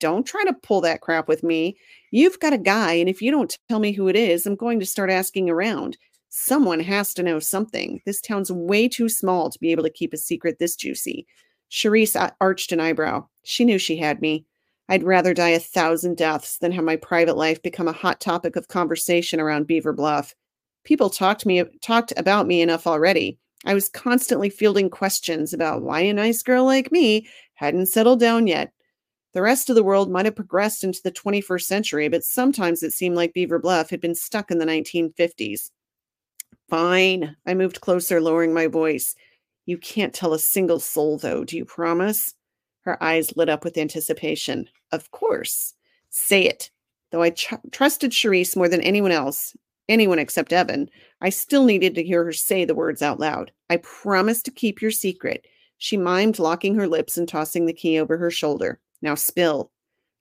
Don't 0.00 0.26
try 0.26 0.42
to 0.44 0.52
pull 0.52 0.80
that 0.80 1.02
crap 1.02 1.28
with 1.28 1.44
me. 1.44 1.76
You've 2.10 2.40
got 2.40 2.52
a 2.54 2.58
guy, 2.58 2.94
and 2.94 3.08
if 3.08 3.22
you 3.22 3.30
don't 3.30 3.56
tell 3.68 3.78
me 3.78 3.92
who 3.92 4.08
it 4.08 4.16
is, 4.16 4.46
I'm 4.46 4.56
going 4.56 4.80
to 4.80 4.86
start 4.86 5.10
asking 5.10 5.48
around. 5.48 5.96
Someone 6.30 6.80
has 6.80 7.14
to 7.14 7.22
know 7.22 7.38
something. 7.38 8.00
This 8.06 8.20
town's 8.20 8.50
way 8.50 8.88
too 8.88 9.08
small 9.08 9.50
to 9.50 9.58
be 9.60 9.70
able 9.70 9.84
to 9.84 9.90
keep 9.90 10.12
a 10.12 10.16
secret 10.16 10.58
this 10.58 10.74
juicy. 10.74 11.26
Charisse 11.70 12.16
uh, 12.16 12.30
arched 12.40 12.72
an 12.72 12.80
eyebrow. 12.80 13.26
She 13.44 13.64
knew 13.64 13.78
she 13.78 13.96
had 13.96 14.20
me. 14.20 14.44
I'd 14.88 15.04
rather 15.04 15.32
die 15.32 15.50
a 15.50 15.60
thousand 15.60 16.16
deaths 16.16 16.58
than 16.58 16.72
have 16.72 16.84
my 16.84 16.96
private 16.96 17.36
life 17.36 17.62
become 17.62 17.86
a 17.86 17.92
hot 17.92 18.20
topic 18.20 18.56
of 18.56 18.68
conversation 18.68 19.38
around 19.38 19.68
Beaver 19.68 19.92
Bluff. 19.92 20.34
People 20.84 21.10
talked 21.10 21.46
me 21.46 21.62
talked 21.80 22.12
about 22.16 22.46
me 22.46 22.60
enough 22.60 22.86
already. 22.86 23.38
I 23.64 23.74
was 23.74 23.88
constantly 23.88 24.50
fielding 24.50 24.90
questions 24.90 25.52
about 25.52 25.82
why 25.82 26.00
a 26.00 26.12
nice 26.12 26.42
girl 26.42 26.64
like 26.64 26.90
me 26.90 27.28
hadn't 27.54 27.86
settled 27.86 28.18
down 28.18 28.46
yet. 28.46 28.72
The 29.32 29.42
rest 29.42 29.70
of 29.70 29.76
the 29.76 29.84
world 29.84 30.10
might 30.10 30.24
have 30.24 30.34
progressed 30.34 30.82
into 30.82 31.00
the 31.04 31.12
21st 31.12 31.62
century, 31.62 32.08
but 32.08 32.24
sometimes 32.24 32.82
it 32.82 32.92
seemed 32.92 33.14
like 33.14 33.32
Beaver 33.32 33.60
Bluff 33.60 33.90
had 33.90 34.00
been 34.00 34.14
stuck 34.14 34.50
in 34.50 34.58
the 34.58 34.66
1950s. 34.66 35.70
Fine. 36.68 37.36
I 37.46 37.54
moved 37.54 37.80
closer, 37.80 38.20
lowering 38.20 38.52
my 38.52 38.66
voice. 38.66 39.14
You 39.66 39.78
can't 39.78 40.14
tell 40.14 40.32
a 40.32 40.38
single 40.38 40.80
soul, 40.80 41.18
though, 41.18 41.44
do 41.44 41.56
you 41.56 41.64
promise? 41.64 42.34
Her 42.82 43.02
eyes 43.02 43.36
lit 43.36 43.48
up 43.48 43.64
with 43.64 43.76
anticipation. 43.76 44.68
Of 44.92 45.10
course. 45.10 45.74
Say 46.08 46.44
it. 46.44 46.70
Though 47.10 47.22
I 47.22 47.30
tr- 47.30 47.56
trusted 47.70 48.12
Charisse 48.12 48.56
more 48.56 48.68
than 48.68 48.80
anyone 48.80 49.12
else, 49.12 49.54
anyone 49.88 50.18
except 50.18 50.52
Evan, 50.52 50.88
I 51.20 51.30
still 51.30 51.64
needed 51.64 51.94
to 51.96 52.04
hear 52.04 52.24
her 52.24 52.32
say 52.32 52.64
the 52.64 52.74
words 52.74 53.02
out 53.02 53.20
loud. 53.20 53.52
I 53.68 53.78
promise 53.78 54.42
to 54.42 54.50
keep 54.50 54.80
your 54.80 54.90
secret. 54.90 55.46
She 55.78 55.96
mimed 55.96 56.38
locking 56.38 56.74
her 56.76 56.86
lips 56.86 57.16
and 57.16 57.28
tossing 57.28 57.66
the 57.66 57.72
key 57.72 57.98
over 57.98 58.16
her 58.16 58.30
shoulder. 58.30 58.80
Now 59.02 59.14
spill. 59.14 59.70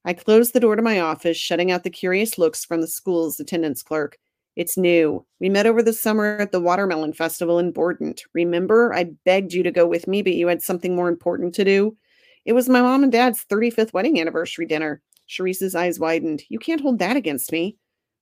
I 0.05 0.13
closed 0.13 0.53
the 0.53 0.59
door 0.59 0.75
to 0.75 0.81
my 0.81 0.99
office, 0.99 1.37
shutting 1.37 1.71
out 1.71 1.83
the 1.83 1.89
curious 1.89 2.37
looks 2.37 2.65
from 2.65 2.81
the 2.81 2.87
school's 2.87 3.39
attendance 3.39 3.83
clerk. 3.83 4.17
It's 4.59 4.75
new. 4.75 5.25
We 5.39 5.47
met 5.47 5.67
over 5.67 5.81
the 5.81 5.93
summer 5.93 6.35
at 6.41 6.51
the 6.51 6.59
Watermelon 6.59 7.13
Festival 7.13 7.59
in 7.59 7.71
Bordent. 7.71 8.23
Remember, 8.33 8.93
I 8.93 9.11
begged 9.23 9.53
you 9.53 9.63
to 9.63 9.71
go 9.71 9.87
with 9.87 10.05
me, 10.05 10.21
but 10.21 10.33
you 10.33 10.49
had 10.49 10.61
something 10.61 10.93
more 10.93 11.07
important 11.07 11.55
to 11.55 11.63
do. 11.63 11.95
It 12.43 12.51
was 12.51 12.67
my 12.67 12.81
mom 12.81 13.03
and 13.03 13.09
dad's 13.09 13.45
35th 13.45 13.93
wedding 13.93 14.19
anniversary 14.19 14.65
dinner. 14.65 15.01
Charisse's 15.29 15.75
eyes 15.75 15.97
widened. 15.97 16.43
You 16.49 16.59
can't 16.59 16.81
hold 16.81 16.99
that 16.99 17.15
against 17.15 17.53
me. 17.53 17.77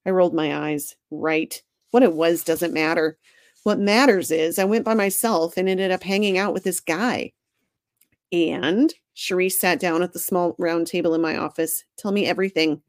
I 0.05 0.11
rolled 0.11 0.35
my 0.35 0.55
eyes. 0.55 0.95
Right. 1.09 1.59
What 1.89 2.03
it 2.03 2.13
was 2.13 2.43
doesn't 2.43 2.71
matter. 2.71 3.17
What 3.63 3.79
matters 3.79 4.29
is 4.29 4.59
I 4.59 4.65
went 4.65 4.85
by 4.85 4.93
myself 4.93 5.57
and 5.57 5.67
ended 5.67 5.89
up 5.89 6.03
hanging 6.03 6.37
out 6.37 6.53
with 6.53 6.63
this 6.63 6.79
guy. 6.79 7.33
And 8.31 8.93
Charisse 9.15 9.53
sat 9.53 9.79
down 9.79 10.03
at 10.03 10.13
the 10.13 10.19
small 10.19 10.55
round 10.59 10.85
table 10.85 11.15
in 11.15 11.21
my 11.21 11.35
office. 11.35 11.83
Tell 11.97 12.11
me 12.11 12.27
everything. 12.27 12.83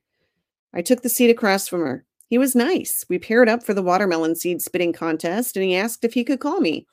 I 0.75 0.83
took 0.83 1.01
the 1.01 1.09
seat 1.09 1.31
across 1.31 1.67
from 1.67 1.81
her. 1.81 2.05
He 2.29 2.39
was 2.39 2.55
nice. 2.55 3.05
We 3.09 3.19
paired 3.19 3.49
up 3.49 3.63
for 3.63 3.75
the 3.75 3.83
watermelon 3.83 4.37
seed 4.37 4.61
spitting 4.63 4.93
contest, 4.93 5.57
and 5.57 5.65
he 5.65 5.75
asked 5.75 6.05
if 6.05 6.15
he 6.15 6.25
could 6.25 6.41
call 6.41 6.61
me. 6.61 6.87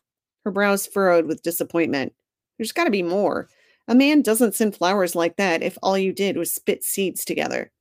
Her 0.45 0.51
brows 0.51 0.87
furrowed 0.87 1.25
with 1.25 1.43
disappointment. 1.43 2.13
There's 2.57 2.71
got 2.71 2.85
to 2.85 2.91
be 2.91 3.03
more. 3.03 3.49
A 3.87 3.95
man 3.95 4.21
doesn't 4.21 4.55
send 4.55 4.75
flowers 4.75 5.13
like 5.13 5.35
that 5.35 5.61
if 5.61 5.77
all 5.83 5.97
you 5.97 6.13
did 6.13 6.37
was 6.37 6.53
spit 6.53 6.83
seeds 6.83 7.25
together. 7.25 7.71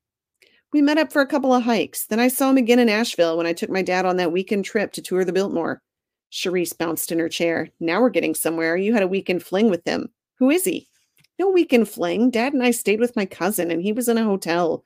We 0.72 0.82
met 0.82 0.98
up 0.98 1.12
for 1.12 1.22
a 1.22 1.26
couple 1.26 1.54
of 1.54 1.62
hikes. 1.62 2.06
Then 2.06 2.18
I 2.18 2.28
saw 2.28 2.50
him 2.50 2.56
again 2.56 2.80
in 2.80 2.88
Asheville 2.88 3.36
when 3.36 3.46
I 3.46 3.52
took 3.52 3.70
my 3.70 3.82
dad 3.82 4.04
on 4.04 4.16
that 4.16 4.32
weekend 4.32 4.64
trip 4.64 4.92
to 4.94 5.02
tour 5.02 5.24
the 5.24 5.32
Biltmore. 5.32 5.80
Charisse 6.32 6.76
bounced 6.76 7.12
in 7.12 7.20
her 7.20 7.28
chair. 7.28 7.68
Now 7.78 8.00
we're 8.00 8.10
getting 8.10 8.34
somewhere. 8.34 8.76
You 8.76 8.92
had 8.92 9.04
a 9.04 9.08
weekend 9.08 9.44
fling 9.44 9.70
with 9.70 9.86
him. 9.86 10.08
Who 10.40 10.50
is 10.50 10.64
he? 10.64 10.88
No 11.38 11.48
weekend 11.48 11.88
fling. 11.88 12.30
Dad 12.30 12.52
and 12.52 12.62
I 12.62 12.72
stayed 12.72 12.98
with 12.98 13.14
my 13.14 13.24
cousin, 13.24 13.70
and 13.70 13.82
he 13.82 13.92
was 13.92 14.08
in 14.08 14.18
a 14.18 14.24
hotel. 14.24 14.84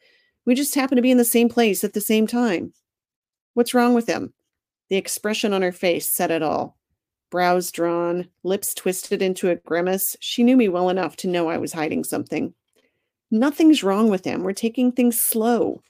We 0.48 0.54
just 0.54 0.74
happen 0.74 0.96
to 0.96 1.02
be 1.02 1.10
in 1.10 1.18
the 1.18 1.26
same 1.26 1.50
place 1.50 1.84
at 1.84 1.92
the 1.92 2.00
same 2.00 2.26
time. 2.26 2.72
What's 3.52 3.74
wrong 3.74 3.92
with 3.92 4.06
him? 4.06 4.32
The 4.88 4.96
expression 4.96 5.52
on 5.52 5.60
her 5.60 5.72
face 5.72 6.08
said 6.08 6.30
it 6.30 6.42
all. 6.42 6.78
Brows 7.30 7.70
drawn, 7.70 8.30
lips 8.44 8.72
twisted 8.72 9.20
into 9.20 9.50
a 9.50 9.56
grimace. 9.56 10.16
She 10.20 10.42
knew 10.42 10.56
me 10.56 10.70
well 10.70 10.88
enough 10.88 11.16
to 11.16 11.28
know 11.28 11.50
I 11.50 11.58
was 11.58 11.74
hiding 11.74 12.02
something. 12.02 12.54
Nothing's 13.30 13.82
wrong 13.82 14.08
with 14.08 14.24
him. 14.24 14.42
We're 14.42 14.54
taking 14.54 14.90
things 14.90 15.20
slow. 15.20 15.82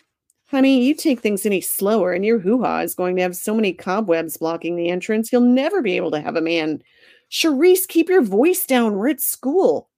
Honey, 0.47 0.83
you 0.83 0.92
take 0.92 1.21
things 1.21 1.47
any 1.47 1.61
slower, 1.61 2.12
and 2.12 2.25
your 2.25 2.40
hoo 2.40 2.61
ha 2.64 2.81
is 2.81 2.97
going 2.97 3.14
to 3.14 3.23
have 3.23 3.37
so 3.37 3.55
many 3.55 3.73
cobwebs 3.73 4.38
blocking 4.38 4.75
the 4.75 4.88
entrance, 4.88 5.31
you'll 5.31 5.42
never 5.42 5.83
be 5.83 5.97
able 5.97 6.11
to 6.11 6.21
have 6.21 6.35
a 6.35 6.40
man. 6.40 6.83
Charisse, 7.31 7.87
keep 7.87 8.09
your 8.09 8.23
voice 8.23 8.66
down. 8.66 8.97
We're 8.97 9.11
at 9.11 9.21
school. 9.21 9.88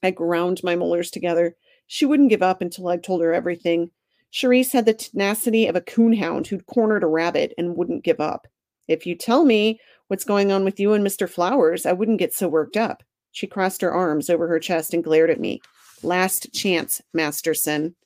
I 0.00 0.12
ground 0.12 0.60
my 0.62 0.76
molars 0.76 1.10
together. 1.10 1.56
She 1.92 2.06
wouldn't 2.06 2.28
give 2.28 2.40
up 2.40 2.62
until 2.62 2.86
I'd 2.86 3.02
told 3.02 3.20
her 3.20 3.34
everything. 3.34 3.90
Charisse 4.32 4.70
had 4.72 4.86
the 4.86 4.94
tenacity 4.94 5.66
of 5.66 5.74
a 5.74 5.80
coonhound 5.80 6.46
who'd 6.46 6.66
cornered 6.66 7.02
a 7.02 7.08
rabbit 7.08 7.52
and 7.58 7.74
wouldn't 7.74 8.04
give 8.04 8.20
up. 8.20 8.46
If 8.86 9.06
you 9.06 9.16
tell 9.16 9.44
me 9.44 9.80
what's 10.06 10.22
going 10.22 10.52
on 10.52 10.64
with 10.64 10.78
you 10.78 10.92
and 10.92 11.04
Mr. 11.04 11.28
Flowers, 11.28 11.86
I 11.86 11.92
wouldn't 11.92 12.20
get 12.20 12.32
so 12.32 12.46
worked 12.46 12.76
up. 12.76 13.02
She 13.32 13.48
crossed 13.48 13.82
her 13.82 13.90
arms 13.92 14.30
over 14.30 14.46
her 14.46 14.60
chest 14.60 14.94
and 14.94 15.02
glared 15.02 15.30
at 15.30 15.40
me. 15.40 15.62
Last 16.04 16.52
chance, 16.52 17.02
Masterson. 17.12 17.96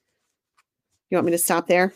You 1.10 1.18
want 1.18 1.26
me 1.26 1.32
to 1.32 1.38
stop 1.38 1.66
there? 1.66 1.92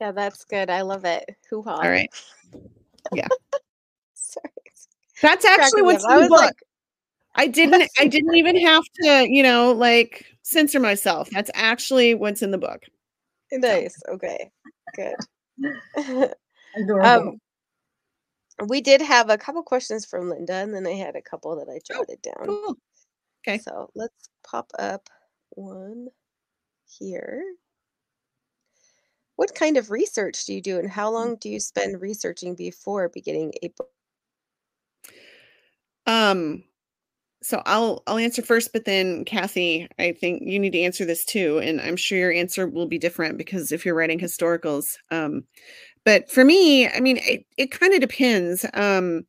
Yeah, 0.00 0.10
that's 0.10 0.44
good. 0.46 0.68
I 0.68 0.80
love 0.80 1.04
it. 1.04 1.36
Hoo 1.48 1.62
ha. 1.62 1.76
All 1.76 1.88
right. 1.88 2.10
Yeah. 3.14 3.28
Sorry. 4.14 4.50
That's 5.22 5.44
actually 5.44 5.82
what's 5.82 6.04
in 6.04 6.10
I 6.10 6.14
the 6.16 6.20
was 6.22 6.28
book. 6.28 6.40
like, 6.40 6.56
I 7.36 7.46
didn't 7.46 7.88
I 7.98 8.06
didn't 8.08 8.34
even 8.34 8.60
have 8.60 8.84
to, 9.02 9.26
you 9.28 9.42
know, 9.42 9.72
like 9.72 10.26
censor 10.42 10.80
myself. 10.80 11.28
That's 11.30 11.50
actually 11.54 12.14
what's 12.14 12.42
in 12.42 12.50
the 12.50 12.58
book. 12.58 12.82
nice. 13.52 13.96
Okay. 14.08 14.50
Good. 14.94 15.14
Adorable. 16.76 17.06
um, 17.06 17.38
we 18.66 18.80
did 18.80 19.02
have 19.02 19.28
a 19.28 19.38
couple 19.38 19.62
questions 19.62 20.06
from 20.06 20.30
Linda, 20.30 20.54
and 20.54 20.74
then 20.74 20.86
I 20.86 20.92
had 20.92 21.14
a 21.14 21.22
couple 21.22 21.54
that 21.56 21.68
I 21.68 21.78
jotted 21.86 22.22
down. 22.22 22.46
Cool. 22.46 22.76
Okay. 23.46 23.58
So 23.58 23.90
let's 23.94 24.30
pop 24.42 24.70
up 24.78 25.08
one 25.50 26.08
here. 26.86 27.42
What 29.36 29.54
kind 29.54 29.76
of 29.76 29.90
research 29.90 30.46
do 30.46 30.54
you 30.54 30.62
do, 30.62 30.78
and 30.78 30.90
how 30.90 31.10
long 31.10 31.36
do 31.36 31.50
you 31.50 31.60
spend 31.60 32.00
researching 32.00 32.54
before 32.54 33.10
beginning 33.10 33.52
a 33.62 33.68
book? 33.68 33.90
Um, 36.06 36.64
so 37.42 37.62
I'll 37.66 38.02
I'll 38.06 38.18
answer 38.18 38.42
first, 38.42 38.72
but 38.72 38.84
then 38.84 39.24
Kathy, 39.24 39.88
I 39.98 40.12
think 40.12 40.42
you 40.44 40.58
need 40.58 40.72
to 40.72 40.80
answer 40.80 41.04
this 41.04 41.24
too, 41.24 41.58
and 41.58 41.80
I'm 41.80 41.96
sure 41.96 42.18
your 42.18 42.32
answer 42.32 42.66
will 42.66 42.86
be 42.86 42.98
different 42.98 43.38
because 43.38 43.72
if 43.72 43.84
you're 43.84 43.94
writing 43.94 44.18
historicals. 44.18 44.96
Um, 45.10 45.44
but 46.04 46.30
for 46.30 46.44
me, 46.44 46.88
I 46.88 47.00
mean, 47.00 47.18
it, 47.18 47.44
it 47.56 47.70
kind 47.72 47.92
of 47.92 48.00
depends. 48.00 48.64
Um, 48.74 49.26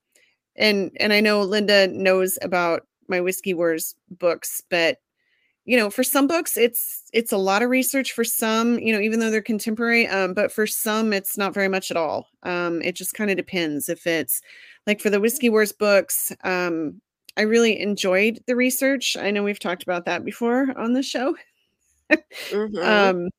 and 0.55 0.91
and 0.99 1.13
I 1.13 1.19
know 1.19 1.41
Linda 1.41 1.87
knows 1.87 2.37
about 2.41 2.87
my 3.07 3.21
Whiskey 3.21 3.53
Wars 3.53 3.95
books, 4.09 4.61
but 4.69 4.97
you 5.65 5.75
know, 5.75 5.89
for 5.89 6.03
some 6.03 6.27
books, 6.27 6.55
it's 6.55 7.03
it's 7.13 7.33
a 7.33 7.37
lot 7.37 7.61
of 7.61 7.69
research. 7.69 8.13
For 8.13 8.23
some, 8.23 8.79
you 8.79 8.93
know, 8.93 9.01
even 9.01 9.19
though 9.19 9.29
they're 9.29 9.41
contemporary, 9.41 10.07
um, 10.07 10.33
but 10.33 10.51
for 10.51 10.65
some, 10.65 11.11
it's 11.13 11.37
not 11.37 11.53
very 11.53 11.67
much 11.67 11.91
at 11.91 11.97
all. 11.97 12.27
Um, 12.43 12.81
it 12.81 12.95
just 12.95 13.13
kind 13.13 13.29
of 13.29 13.37
depends. 13.37 13.89
If 13.89 14.07
it's 14.07 14.41
like 14.87 15.01
for 15.01 15.09
the 15.09 15.19
Whiskey 15.19 15.49
Wars 15.49 15.73
books, 15.73 16.31
um, 16.45 17.01
I 17.37 17.43
really 17.43 17.79
enjoyed 17.79 18.39
the 18.47 18.55
research. 18.55 19.17
I 19.17 19.31
know 19.31 19.43
we've 19.43 19.59
talked 19.59 19.83
about 19.83 20.05
that 20.05 20.25
before 20.25 20.77
on 20.77 20.93
the 20.93 21.03
show. 21.03 21.35
Mhm. 22.51 22.83
um, 22.83 23.29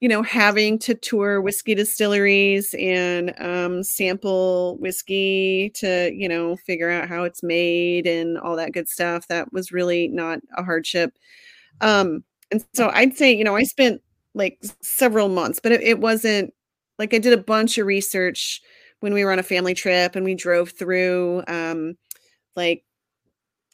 you 0.00 0.08
know, 0.08 0.22
having 0.22 0.78
to 0.80 0.94
tour 0.94 1.40
whiskey 1.40 1.74
distilleries 1.74 2.74
and 2.78 3.34
um, 3.40 3.82
sample 3.82 4.76
whiskey 4.80 5.70
to, 5.76 6.12
you 6.14 6.28
know, 6.28 6.56
figure 6.56 6.90
out 6.90 7.08
how 7.08 7.24
it's 7.24 7.42
made 7.42 8.06
and 8.06 8.38
all 8.38 8.56
that 8.56 8.72
good 8.72 8.88
stuff. 8.88 9.28
That 9.28 9.52
was 9.52 9.72
really 9.72 10.08
not 10.08 10.40
a 10.56 10.62
hardship. 10.64 11.14
Um, 11.80 12.24
and 12.50 12.64
so 12.74 12.90
I'd 12.94 13.16
say, 13.16 13.32
you 13.32 13.44
know, 13.44 13.56
I 13.56 13.64
spent 13.64 14.02
like 14.34 14.58
several 14.82 15.28
months, 15.28 15.60
but 15.60 15.72
it, 15.72 15.82
it 15.82 16.00
wasn't 16.00 16.52
like 16.98 17.14
I 17.14 17.18
did 17.18 17.32
a 17.32 17.36
bunch 17.42 17.78
of 17.78 17.86
research 17.86 18.62
when 19.00 19.14
we 19.14 19.24
were 19.24 19.32
on 19.32 19.38
a 19.38 19.42
family 19.44 19.74
trip 19.74 20.16
and 20.16 20.24
we 20.24 20.34
drove 20.34 20.70
through 20.70 21.42
um, 21.48 21.96
like 22.56 22.84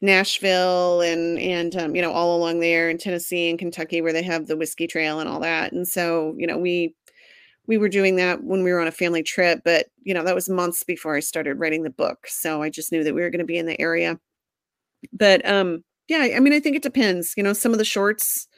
Nashville 0.02 1.00
and 1.00 1.38
and 1.38 1.76
um, 1.76 1.94
you 1.96 2.02
know 2.02 2.12
all 2.12 2.36
along 2.36 2.60
there 2.60 2.90
in 2.90 2.98
Tennessee 2.98 3.48
and 3.48 3.58
Kentucky 3.58 4.02
where 4.02 4.12
they 4.12 4.22
have 4.22 4.46
the 4.46 4.56
whiskey 4.56 4.86
trail 4.86 5.20
and 5.20 5.28
all 5.28 5.40
that. 5.40 5.72
And 5.72 5.86
so 5.88 6.34
you 6.36 6.46
know 6.46 6.58
we 6.58 6.94
we 7.66 7.78
were 7.78 7.88
doing 7.88 8.16
that 8.16 8.42
when 8.44 8.64
we 8.64 8.72
were 8.72 8.80
on 8.80 8.88
a 8.88 8.92
family 8.92 9.22
trip, 9.22 9.60
but 9.64 9.86
you 10.02 10.14
know 10.14 10.24
that 10.24 10.34
was 10.34 10.48
months 10.48 10.82
before 10.82 11.16
I 11.16 11.20
started 11.20 11.58
writing 11.60 11.84
the 11.84 11.90
book. 11.90 12.26
So 12.28 12.62
I 12.62 12.70
just 12.70 12.92
knew 12.92 13.04
that 13.04 13.14
we 13.14 13.22
were 13.22 13.30
going 13.30 13.40
to 13.40 13.44
be 13.46 13.58
in 13.58 13.66
the 13.66 13.80
area. 13.80 14.18
But 15.12 15.46
um 15.48 15.84
yeah, 16.08 16.28
I 16.36 16.40
mean 16.40 16.52
I 16.52 16.60
think 16.60 16.76
it 16.76 16.82
depends. 16.82 17.34
You 17.36 17.42
know, 17.44 17.52
some 17.52 17.72
of 17.72 17.78
the 17.78 17.84
shorts 17.84 18.48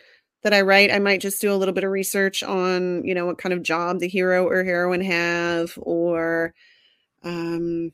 that 0.42 0.54
I 0.54 0.62
write, 0.62 0.92
I 0.92 0.98
might 0.98 1.20
just 1.20 1.40
do 1.40 1.52
a 1.52 1.56
little 1.56 1.74
bit 1.74 1.84
of 1.84 1.90
research 1.90 2.42
on, 2.42 3.04
you 3.04 3.14
know, 3.14 3.26
what 3.26 3.38
kind 3.38 3.52
of 3.52 3.62
job 3.62 4.00
the 4.00 4.08
hero 4.08 4.46
or 4.46 4.64
heroine 4.64 5.00
have 5.02 5.74
or 5.78 6.54
um 7.24 7.92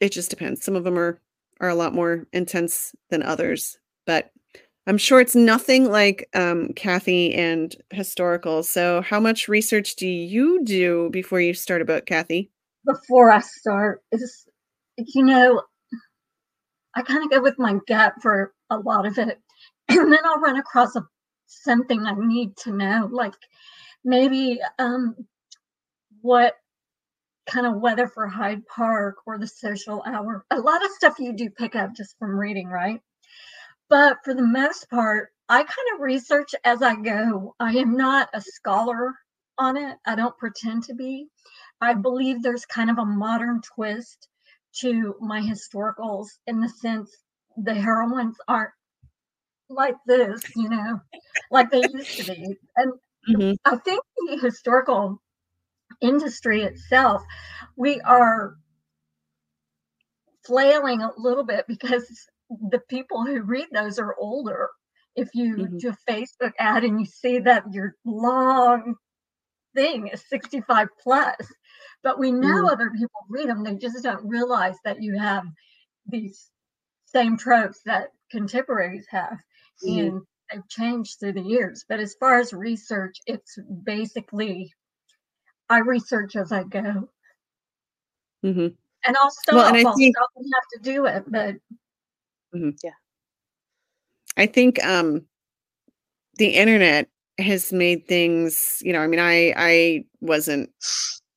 it 0.00 0.12
just 0.12 0.30
depends. 0.30 0.64
Some 0.64 0.76
of 0.76 0.84
them 0.84 0.98
are 0.98 1.20
are 1.60 1.68
a 1.68 1.74
lot 1.74 1.92
more 1.92 2.26
intense 2.32 2.94
than 3.10 3.22
others, 3.22 3.78
but 4.06 4.32
I'm 4.86 4.96
sure 4.98 5.20
it's 5.20 5.36
nothing 5.36 5.90
like 5.90 6.28
um, 6.34 6.72
Kathy 6.74 7.34
and 7.34 7.74
historical. 7.90 8.62
So, 8.62 9.02
how 9.02 9.20
much 9.20 9.46
research 9.46 9.96
do 9.96 10.08
you 10.08 10.64
do 10.64 11.10
before 11.12 11.40
you 11.40 11.54
start 11.54 11.82
a 11.82 11.84
book, 11.84 12.06
Kathy? 12.06 12.50
Before 12.86 13.30
I 13.30 13.40
start, 13.40 14.02
is 14.10 14.46
you 14.96 15.24
know, 15.24 15.62
I 16.96 17.02
kind 17.02 17.22
of 17.22 17.30
go 17.30 17.42
with 17.42 17.58
my 17.58 17.78
gut 17.86 18.14
for 18.22 18.54
a 18.70 18.78
lot 18.78 19.06
of 19.06 19.18
it, 19.18 19.38
and 19.88 20.12
then 20.12 20.18
I'll 20.24 20.40
run 20.40 20.58
across 20.58 20.96
a 20.96 21.06
something 21.46 22.06
I 22.06 22.14
need 22.16 22.56
to 22.58 22.72
know, 22.72 23.08
like 23.12 23.34
maybe 24.04 24.60
um, 24.78 25.14
what 26.22 26.54
kind 27.50 27.66
of 27.66 27.80
weather 27.80 28.06
for 28.06 28.26
Hyde 28.26 28.66
Park 28.66 29.16
or 29.26 29.38
the 29.38 29.46
social 29.46 30.02
hour. 30.06 30.44
A 30.50 30.60
lot 30.60 30.84
of 30.84 30.90
stuff 30.92 31.18
you 31.18 31.32
do 31.32 31.50
pick 31.50 31.74
up 31.74 31.94
just 31.94 32.16
from 32.18 32.38
reading, 32.38 32.68
right? 32.68 33.00
But 33.88 34.18
for 34.24 34.34
the 34.34 34.46
most 34.46 34.88
part, 34.88 35.30
I 35.48 35.58
kind 35.58 35.88
of 35.94 36.00
research 36.00 36.54
as 36.64 36.80
I 36.80 36.94
go. 36.94 37.56
I 37.58 37.72
am 37.72 37.96
not 37.96 38.28
a 38.32 38.40
scholar 38.40 39.14
on 39.58 39.76
it. 39.76 39.96
I 40.06 40.14
don't 40.14 40.38
pretend 40.38 40.84
to 40.84 40.94
be. 40.94 41.26
I 41.80 41.94
believe 41.94 42.42
there's 42.42 42.64
kind 42.66 42.88
of 42.88 42.98
a 42.98 43.04
modern 43.04 43.60
twist 43.62 44.28
to 44.80 45.16
my 45.20 45.40
historicals 45.40 46.28
in 46.46 46.60
the 46.60 46.68
sense 46.68 47.10
the 47.56 47.74
heroines 47.74 48.36
aren't 48.46 48.70
like 49.68 49.96
this, 50.06 50.44
you 50.54 50.68
know, 50.68 51.00
like 51.50 51.70
they 51.70 51.88
used 51.92 52.16
to 52.16 52.24
be. 52.24 52.56
And 52.76 52.92
Mhm. 53.28 53.56
I 53.64 53.76
think 53.76 54.02
the 54.16 54.38
historical 54.38 55.20
industry 56.00 56.62
itself, 56.62 57.22
we 57.76 58.00
are 58.02 58.56
flailing 60.46 61.02
a 61.02 61.10
little 61.16 61.44
bit 61.44 61.66
because 61.68 62.06
the 62.70 62.80
people 62.88 63.24
who 63.24 63.42
read 63.42 63.68
those 63.72 63.98
are 63.98 64.16
older. 64.18 64.68
If 65.16 65.34
you 65.34 65.68
Mhm. 65.68 65.80
do 65.80 65.90
a 65.90 66.10
Facebook 66.12 66.52
ad 66.58 66.84
and 66.84 67.00
you 67.00 67.06
see 67.06 67.38
that 67.40 67.64
your 67.72 67.94
long 68.04 68.94
thing 69.74 70.08
is 70.08 70.28
65 70.28 70.88
plus, 71.02 71.36
but 72.02 72.18
we 72.18 72.32
know 72.32 72.54
Mhm. 72.58 72.70
other 72.70 72.90
people 72.90 73.20
read 73.28 73.48
them, 73.48 73.64
they 73.64 73.76
just 73.76 74.02
don't 74.02 74.26
realize 74.28 74.76
that 74.84 75.02
you 75.02 75.18
have 75.18 75.44
these 76.06 76.50
same 77.06 77.36
tropes 77.36 77.82
that 77.86 78.10
contemporaries 78.30 79.06
have 79.10 79.38
Mhm. 79.82 80.10
and 80.10 80.22
they've 80.52 80.68
changed 80.68 81.18
through 81.20 81.34
the 81.34 81.42
years. 81.42 81.84
But 81.88 82.00
as 82.00 82.14
far 82.20 82.40
as 82.40 82.52
research, 82.52 83.16
it's 83.26 83.58
basically 83.84 84.72
I 85.70 85.78
research 85.78 86.36
as 86.36 86.52
I 86.52 86.64
go. 86.64 87.08
Mhm. 88.44 88.74
And 89.06 89.16
I'll 89.16 89.30
stop. 89.30 89.54
Well, 89.54 89.66
and 89.66 89.76
I 89.76 89.88
I'll 89.88 89.96
think- 89.96 90.16
stop 90.16 90.28
and 90.36 90.46
have 90.54 90.82
to 90.82 90.90
do 90.92 91.06
it. 91.06 91.24
But 91.28 91.56
yeah. 92.82 92.90
I 94.36 94.46
think 94.46 94.82
um 94.84 95.26
the 96.38 96.48
internet 96.56 97.08
has 97.38 97.72
made 97.72 98.06
things, 98.06 98.78
you 98.82 98.92
know, 98.92 99.00
I 99.00 99.06
mean, 99.06 99.20
I 99.20 99.54
I 99.56 100.04
wasn't 100.20 100.70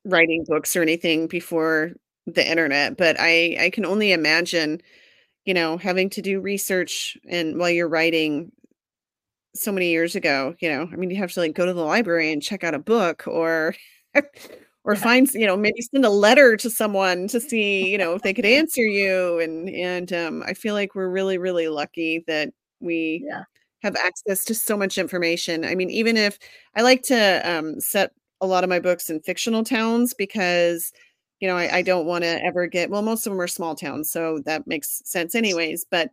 writing 0.06 0.44
books 0.48 0.76
or 0.76 0.82
anything 0.82 1.28
before 1.28 1.92
the 2.26 2.50
internet, 2.50 2.98
but 2.98 3.16
I 3.20 3.58
I 3.60 3.70
can 3.70 3.86
only 3.86 4.12
imagine, 4.12 4.82
you 5.46 5.54
know, 5.54 5.78
having 5.78 6.10
to 6.12 6.22
do 6.22 6.40
research 6.42 7.18
and 7.28 7.58
while 7.60 7.70
you're 7.70 7.90
writing 7.90 8.52
so 9.56 9.72
many 9.72 9.92
years 9.92 10.16
ago, 10.16 10.56
you 10.60 10.70
know, 10.70 10.90
I 10.92 10.96
mean, 10.96 11.12
you 11.12 11.18
have 11.18 11.32
to 11.34 11.40
like 11.42 11.54
go 11.54 11.66
to 11.66 11.74
the 11.74 11.84
library 11.84 12.32
and 12.32 12.42
check 12.42 12.64
out 12.64 12.74
a 12.74 12.80
book 12.80 13.24
or 13.28 13.76
or 14.84 14.96
Yeah. 14.96 15.00
find, 15.02 15.34
you 15.34 15.46
know, 15.48 15.56
maybe 15.58 15.82
send 15.82 16.06
a 16.06 16.10
letter 16.10 16.58
to 16.58 16.70
someone 16.70 17.28
to 17.30 17.40
see, 17.40 17.90
you 17.90 17.98
know, 18.00 18.14
if 18.16 18.22
they 18.22 18.34
could 18.34 18.46
answer 18.46 18.82
you 18.84 19.40
and 19.40 19.70
and 19.70 20.12
um 20.14 20.44
I 20.46 20.54
feel 20.54 20.74
like 20.74 20.96
we're 20.96 21.10
really 21.10 21.38
really 21.38 21.68
lucky 21.70 22.24
that 22.28 22.54
we 22.80 23.26
yeah, 23.28 23.44
have 23.84 23.96
access 23.98 24.46
to 24.46 24.56
so 24.56 24.78
much 24.78 24.98
information. 24.98 25.66
I 25.66 25.76
mean, 25.76 25.90
even 25.90 26.18
if 26.18 26.38
I 26.76 26.82
like 26.82 27.04
to 27.04 27.42
um, 27.50 27.80
set 27.80 28.12
a 28.42 28.48
lot 28.48 28.64
of 28.64 28.70
my 28.70 28.80
books 28.80 29.10
in 29.10 29.22
fictional 29.22 29.64
towns 29.64 30.14
because, 30.14 30.92
you 31.40 31.48
know, 31.48 31.58
I, 31.58 31.78
I 31.78 31.82
don't 31.82 32.06
want 32.06 32.24
to 32.24 32.44
ever 32.44 32.68
get, 32.68 32.90
well, 32.90 33.02
most 33.02 33.26
of 33.26 33.32
them 33.32 33.42
are 33.42 33.48
small 33.48 33.76
towns. 33.76 34.10
So 34.12 34.40
that 34.46 34.68
makes 34.68 35.02
sense, 35.06 35.36
anyways. 35.36 35.86
But, 35.90 36.12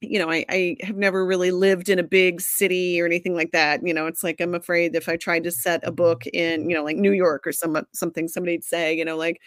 you 0.00 0.18
know, 0.18 0.30
I, 0.30 0.44
I 0.48 0.76
have 0.82 0.96
never 0.96 1.24
really 1.24 1.50
lived 1.50 1.88
in 1.88 1.98
a 1.98 2.02
big 2.04 2.40
city 2.40 3.00
or 3.00 3.06
anything 3.06 3.34
like 3.34 3.52
that. 3.52 3.86
You 3.86 3.94
know, 3.94 4.06
it's 4.06 4.22
like 4.22 4.40
I'm 4.40 4.54
afraid 4.54 4.94
if 4.94 5.08
I 5.08 5.16
tried 5.16 5.44
to 5.44 5.50
set 5.50 5.82
a 5.82 5.86
mm-hmm. 5.86 5.94
book 5.96 6.26
in, 6.26 6.68
you 6.68 6.76
know, 6.76 6.84
like 6.84 6.96
New 6.96 7.12
York 7.12 7.46
or 7.46 7.52
some, 7.52 7.86
something, 7.92 8.28
somebody'd 8.28 8.64
say, 8.64 8.94
you 8.94 9.04
know, 9.04 9.16
like, 9.16 9.40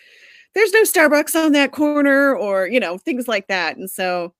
there's 0.53 0.71
no 0.71 0.83
Starbucks 0.83 1.35
on 1.35 1.51
that 1.51 1.71
corner 1.71 2.35
or, 2.35 2.67
you 2.67 2.79
know, 2.79 2.97
things 2.97 3.27
like 3.27 3.47
that. 3.47 3.77
And 3.77 3.89
so, 3.89 4.33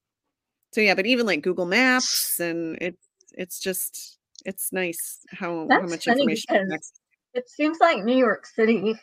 so 0.74 0.82
yeah, 0.82 0.96
but 0.96 1.06
even 1.06 1.26
like 1.26 1.44
Google 1.44 1.66
Maps 1.66 2.40
and 2.40 2.78
it's 2.82 3.08
it's 3.34 3.60
just 3.60 4.18
it's 4.46 4.72
nice 4.74 5.20
how 5.32 5.68
how 5.70 5.82
much 5.82 6.08
information 6.08 6.46
you 6.50 6.58
can 6.60 6.66
because- 6.66 6.74
access. 6.74 6.92
it 7.34 7.50
seems 7.50 7.78
like 7.80 8.04
New 8.04 8.18
York 8.18 8.46
City 8.46 8.96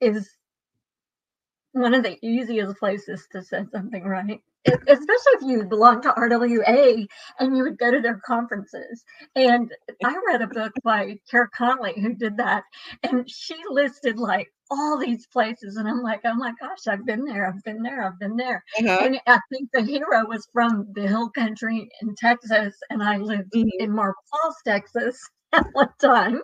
is 0.00 0.28
one 1.74 1.94
of 1.94 2.02
the 2.04 2.18
easiest 2.26 2.78
places 2.78 3.26
to 3.32 3.42
set 3.42 3.70
something 3.72 4.04
right. 4.04 4.40
Especially 4.66 5.34
if 5.34 5.42
you 5.42 5.64
belong 5.64 6.00
to 6.02 6.12
RWA 6.12 7.06
and 7.38 7.56
you 7.56 7.64
would 7.64 7.78
go 7.78 7.90
to 7.90 8.00
their 8.00 8.20
conferences. 8.26 9.04
And 9.36 9.70
I 10.04 10.16
read 10.26 10.40
a 10.42 10.46
book 10.46 10.72
by 10.82 11.18
Kara 11.30 11.48
Conley 11.54 11.94
who 12.00 12.14
did 12.14 12.38
that, 12.38 12.64
and 13.02 13.28
she 13.30 13.56
listed 13.68 14.18
like 14.18 14.48
all 14.70 14.98
these 14.98 15.26
places, 15.26 15.76
and 15.76 15.86
I'm 15.86 16.02
like, 16.02 16.22
oh 16.24 16.34
my 16.34 16.54
gosh, 16.60 16.86
I've 16.88 17.04
been 17.04 17.26
there, 17.26 17.46
I've 17.46 17.62
been 17.64 17.82
there, 17.82 18.02
I've 18.06 18.18
been 18.18 18.36
there. 18.36 18.64
Uh-huh. 18.78 18.98
And 19.04 19.20
I 19.26 19.38
think 19.52 19.70
the 19.72 19.82
hero 19.82 20.26
was 20.26 20.48
from 20.52 20.86
the 20.94 21.06
hill 21.08 21.30
country 21.30 21.90
in 22.00 22.14
Texas, 22.16 22.74
and 22.90 23.02
I 23.02 23.18
lived 23.18 23.52
Mhm. 23.54 23.68
in 23.80 23.92
Marble 23.94 24.16
Falls, 24.30 24.56
Texas 24.66 25.20
at 25.52 25.66
one 25.72 25.92
time. 26.00 26.40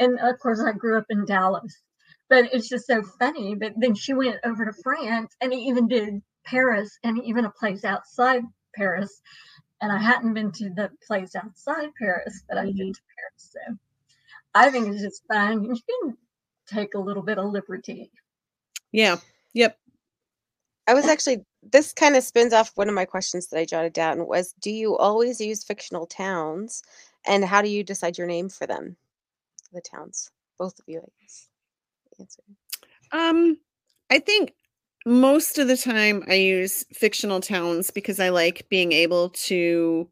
And 0.00 0.18
of 0.20 0.38
course, 0.40 0.60
I 0.60 0.72
grew 0.72 0.98
up 0.98 1.06
in 1.10 1.24
Dallas. 1.26 1.82
But 2.30 2.54
it's 2.54 2.68
just 2.68 2.86
so 2.86 3.02
funny. 3.18 3.54
But 3.54 3.74
then 3.76 3.94
she 3.94 4.14
went 4.14 4.38
over 4.44 4.64
to 4.64 4.72
France 4.82 5.36
and 5.42 5.52
he 5.52 5.60
even 5.68 5.88
did 5.88 6.22
Paris 6.44 6.98
and 7.04 7.22
even 7.22 7.44
a 7.44 7.50
place 7.50 7.84
outside 7.84 8.44
Paris. 8.74 9.20
And 9.82 9.92
I 9.92 9.98
hadn't 9.98 10.32
been 10.34 10.52
to 10.52 10.70
the 10.70 10.90
place 11.06 11.34
outside 11.34 11.90
Paris, 11.98 12.44
but 12.48 12.56
I've 12.56 12.68
Mhm. 12.68 12.78
been 12.78 12.92
to 12.94 13.02
Paris. 13.16 13.50
So 13.52 13.78
I 14.54 14.70
think 14.70 14.88
it's 14.88 15.02
just 15.02 15.26
fun. 15.26 15.64
You 15.64 15.76
can 15.76 16.16
take 16.66 16.94
a 16.94 16.98
little 16.98 17.22
bit 17.22 17.38
of 17.38 17.46
liberty. 17.50 18.10
Yeah. 18.92 19.16
Yep. 19.54 19.78
I 20.86 20.94
was 20.94 21.04
actually 21.06 21.44
this 21.62 21.92
kind 21.92 22.16
of 22.16 22.24
spins 22.24 22.54
off 22.54 22.72
one 22.76 22.88
of 22.88 22.94
my 22.94 23.04
questions 23.04 23.48
that 23.48 23.58
I 23.58 23.66
jotted 23.66 23.92
down 23.92 24.26
was 24.26 24.54
do 24.60 24.70
you 24.70 24.96
always 24.96 25.40
use 25.40 25.62
fictional 25.62 26.06
towns 26.06 26.82
and 27.26 27.44
how 27.44 27.60
do 27.60 27.68
you 27.68 27.84
decide 27.84 28.16
your 28.16 28.26
name 28.26 28.48
for 28.48 28.66
them? 28.66 28.96
The 29.72 29.82
towns. 29.82 30.30
Both 30.58 30.78
of 30.78 30.88
you, 30.88 31.00
I 31.00 31.08
guess. 31.20 31.49
Answer. 32.20 32.42
Um, 33.12 33.56
I 34.10 34.18
think 34.18 34.54
most 35.06 35.58
of 35.58 35.68
the 35.68 35.76
time 35.76 36.22
I 36.28 36.34
use 36.34 36.84
fictional 36.92 37.40
towns 37.40 37.90
because 37.90 38.20
I 38.20 38.28
like 38.28 38.68
being 38.68 38.92
able 38.92 39.30
to, 39.30 40.08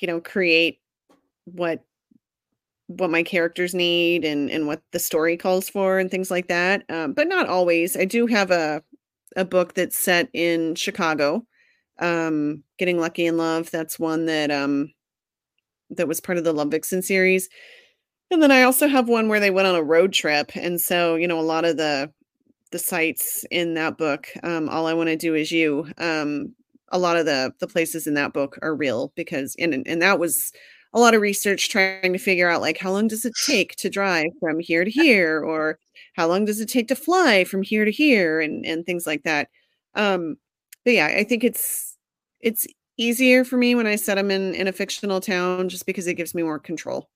you 0.00 0.06
know, 0.06 0.20
create 0.20 0.80
what 1.44 1.84
what 2.86 3.10
my 3.10 3.22
characters 3.22 3.74
need 3.74 4.24
and 4.24 4.50
and 4.50 4.66
what 4.66 4.82
the 4.92 4.98
story 4.98 5.36
calls 5.36 5.68
for 5.70 5.98
and 5.98 6.10
things 6.10 6.30
like 6.30 6.48
that. 6.48 6.84
Um, 6.90 7.12
but 7.12 7.28
not 7.28 7.48
always. 7.48 7.96
I 7.96 8.04
do 8.04 8.26
have 8.26 8.50
a 8.50 8.82
a 9.36 9.44
book 9.44 9.74
that's 9.74 9.96
set 9.96 10.28
in 10.32 10.74
Chicago. 10.74 11.46
Um, 11.98 12.62
Getting 12.78 12.98
Lucky 12.98 13.26
in 13.26 13.36
Love. 13.36 13.70
That's 13.70 13.98
one 13.98 14.26
that 14.26 14.50
um 14.50 14.92
that 15.90 16.08
was 16.08 16.20
part 16.20 16.38
of 16.38 16.44
the 16.44 16.52
Love 16.52 16.70
Vixen 16.70 17.02
series. 17.02 17.48
And 18.34 18.42
then 18.42 18.50
I 18.50 18.62
also 18.62 18.88
have 18.88 19.08
one 19.08 19.28
where 19.28 19.38
they 19.38 19.50
went 19.52 19.68
on 19.68 19.76
a 19.76 19.82
road 19.82 20.12
trip, 20.12 20.50
and 20.56 20.80
so 20.80 21.14
you 21.14 21.28
know 21.28 21.38
a 21.38 21.42
lot 21.42 21.64
of 21.64 21.76
the 21.76 22.12
the 22.72 22.80
sites 22.80 23.44
in 23.52 23.74
that 23.74 23.96
book. 23.96 24.26
Um, 24.42 24.68
all 24.68 24.88
I 24.88 24.94
want 24.94 25.08
to 25.08 25.16
do 25.16 25.36
is 25.36 25.52
you. 25.52 25.86
Um, 25.98 26.52
a 26.88 26.98
lot 26.98 27.16
of 27.16 27.26
the 27.26 27.52
the 27.60 27.68
places 27.68 28.08
in 28.08 28.14
that 28.14 28.32
book 28.32 28.58
are 28.60 28.74
real 28.74 29.12
because 29.14 29.54
and 29.60 29.86
and 29.86 30.02
that 30.02 30.18
was 30.18 30.52
a 30.94 30.98
lot 30.98 31.14
of 31.14 31.20
research 31.20 31.68
trying 31.68 32.12
to 32.12 32.18
figure 32.18 32.50
out 32.50 32.60
like 32.60 32.76
how 32.78 32.90
long 32.90 33.06
does 33.06 33.24
it 33.24 33.34
take 33.46 33.76
to 33.76 33.88
drive 33.88 34.26
from 34.40 34.58
here 34.58 34.84
to 34.84 34.90
here 34.90 35.40
or 35.40 35.78
how 36.14 36.26
long 36.26 36.44
does 36.44 36.60
it 36.60 36.68
take 36.68 36.88
to 36.88 36.96
fly 36.96 37.44
from 37.44 37.62
here 37.62 37.84
to 37.84 37.92
here 37.92 38.40
and 38.40 38.66
and 38.66 38.84
things 38.84 39.06
like 39.06 39.22
that 39.22 39.48
um 39.94 40.36
but 40.84 40.94
yeah 40.94 41.06
i 41.06 41.24
think 41.24 41.44
it's 41.44 41.96
it's 42.40 42.66
easier 42.96 43.44
for 43.44 43.56
me 43.56 43.74
when 43.74 43.86
i 43.86 43.96
set 43.96 44.16
them 44.16 44.30
in 44.30 44.54
in 44.54 44.68
a 44.68 44.72
fictional 44.72 45.20
town 45.20 45.68
just 45.68 45.86
because 45.86 46.06
it 46.06 46.14
gives 46.14 46.34
me 46.34 46.42
more 46.42 46.58
control 46.58 47.08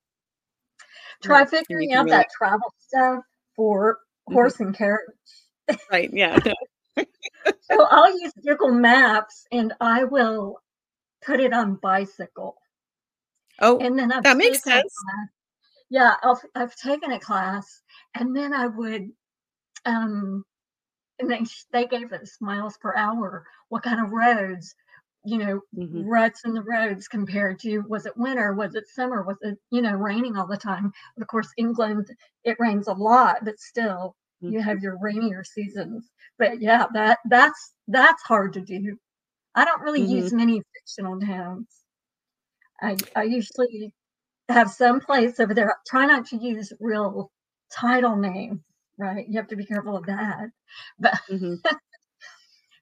Try 1.22 1.44
figuring 1.44 1.92
out 1.92 2.04
really... 2.04 2.16
that 2.16 2.28
travel 2.36 2.72
stuff 2.78 3.24
for 3.56 3.94
mm-hmm. 3.94 4.34
horse 4.34 4.54
mm-hmm. 4.54 4.64
and 4.64 4.76
carriage. 4.76 5.06
right. 5.90 6.10
Yeah. 6.12 6.38
so 6.96 7.86
I'll 7.90 8.18
use 8.20 8.32
Google 8.44 8.72
Maps 8.72 9.46
and 9.52 9.72
I 9.80 10.04
will 10.04 10.60
put 11.24 11.40
it 11.40 11.52
on 11.52 11.76
bicycle. 11.76 12.56
Oh, 13.60 13.78
and 13.78 13.98
then 13.98 14.12
I've 14.12 14.22
that 14.22 14.36
makes 14.36 14.62
sense. 14.62 14.92
Yeah, 15.90 16.14
I've, 16.22 16.44
I've 16.54 16.76
taken 16.76 17.12
a 17.12 17.18
class, 17.18 17.82
and 18.14 18.36
then 18.36 18.52
I 18.52 18.66
would, 18.66 19.10
um, 19.84 20.44
and 21.18 21.30
they 21.30 21.40
they 21.72 21.86
gave 21.86 22.12
us 22.12 22.36
miles 22.40 22.76
per 22.76 22.94
hour. 22.94 23.44
What 23.68 23.82
kind 23.82 24.00
of 24.00 24.12
roads? 24.12 24.74
You 25.24 25.38
know, 25.38 25.60
mm-hmm. 25.76 26.04
ruts 26.04 26.42
in 26.44 26.54
the 26.54 26.62
roads 26.62 27.08
compared 27.08 27.58
to 27.60 27.80
was 27.88 28.06
it 28.06 28.16
winter? 28.16 28.54
Was 28.54 28.74
it 28.74 28.88
summer? 28.88 29.22
Was 29.22 29.36
it 29.42 29.58
you 29.70 29.82
know 29.82 29.94
raining 29.94 30.36
all 30.36 30.46
the 30.46 30.56
time? 30.56 30.92
Of 31.20 31.26
course, 31.26 31.48
England 31.56 32.08
it 32.44 32.56
rains 32.58 32.88
a 32.88 32.92
lot, 32.92 33.44
but 33.44 33.58
still 33.58 34.16
mm-hmm. 34.42 34.54
you 34.54 34.62
have 34.62 34.82
your 34.82 34.96
rainier 35.00 35.44
seasons. 35.44 36.08
But 36.38 36.62
yeah, 36.62 36.86
that 36.94 37.18
that's 37.28 37.74
that's 37.88 38.22
hard 38.22 38.52
to 38.54 38.60
do. 38.60 38.96
I 39.54 39.64
don't 39.64 39.82
really 39.82 40.02
mm-hmm. 40.02 40.18
use 40.18 40.32
many 40.32 40.62
fictional 40.74 41.18
towns. 41.20 41.66
I, 42.80 42.96
I 43.16 43.24
usually 43.24 43.92
have 44.48 44.70
some 44.70 45.00
place 45.00 45.40
over 45.40 45.54
there. 45.54 45.74
Try 45.86 46.06
not 46.06 46.26
to 46.26 46.36
use 46.36 46.72
real 46.80 47.30
title 47.72 48.16
names, 48.16 48.60
right? 48.98 49.26
You 49.28 49.36
have 49.38 49.48
to 49.48 49.56
be 49.56 49.66
careful 49.66 49.96
of 49.96 50.06
that. 50.06 50.50
But 50.98 51.18
mm-hmm. 51.30 51.54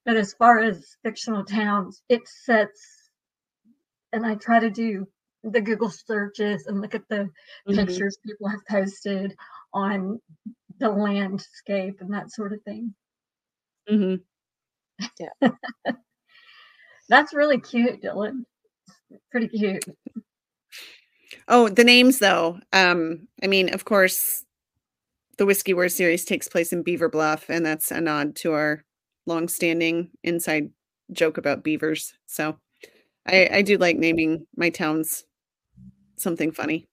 but 0.07 0.16
as 0.16 0.33
far 0.33 0.61
as 0.61 0.97
fictional 1.05 1.45
towns, 1.45 2.03
it 2.09 2.23
sets 2.27 3.11
and 4.12 4.25
I 4.25 4.37
try 4.37 4.59
to 4.59 4.71
do 4.71 5.07
the 5.42 5.61
Google 5.61 5.90
searches 5.90 6.66
and 6.66 6.81
look 6.81 6.95
at 6.95 7.07
the 7.09 7.29
mm-hmm. 7.69 7.75
pictures 7.75 8.16
people 8.25 8.49
have 8.49 8.64
posted 8.66 9.35
on 9.75 10.19
the 10.79 10.88
landscape 10.88 11.99
and 12.01 12.14
that 12.14 12.33
sort 12.33 12.55
of 12.55 12.62
thing. 12.62 12.95
Mm-hmm. 13.90 15.05
Yeah. 15.21 15.51
That's 17.09 17.35
really 17.35 17.61
cute, 17.61 18.03
Dylann 18.03 18.45
pretty 19.31 19.49
cute. 19.49 19.85
Oh, 21.49 21.69
the 21.69 21.85
names 21.85 22.19
though. 22.19 22.59
Um, 22.73 23.29
I 23.42 23.47
mean, 23.47 23.73
of 23.73 23.85
course, 23.85 24.45
the 25.38 25.47
Whiskey 25.47 25.75
War 25.75 25.88
series 25.88 26.25
takes 26.25 26.49
place 26.49 26.73
in 26.73 26.83
Beaver 26.83 27.09
Bluff, 27.09 27.49
and 27.49 27.64
that's 27.64 27.90
a 27.90 28.01
nod 28.01 28.35
to 28.37 28.53
our 28.53 28.85
long-standing 29.26 30.10
inside 30.22 30.70
joke 31.12 31.38
about 31.38 31.64
beavers. 31.64 32.14
So, 32.26 32.58
I 33.26 33.48
I 33.52 33.62
do 33.62 33.78
like 33.78 33.96
naming 33.96 34.46
my 34.56 34.70
towns 34.70 35.24
something 36.16 36.52
funny. 36.52 36.88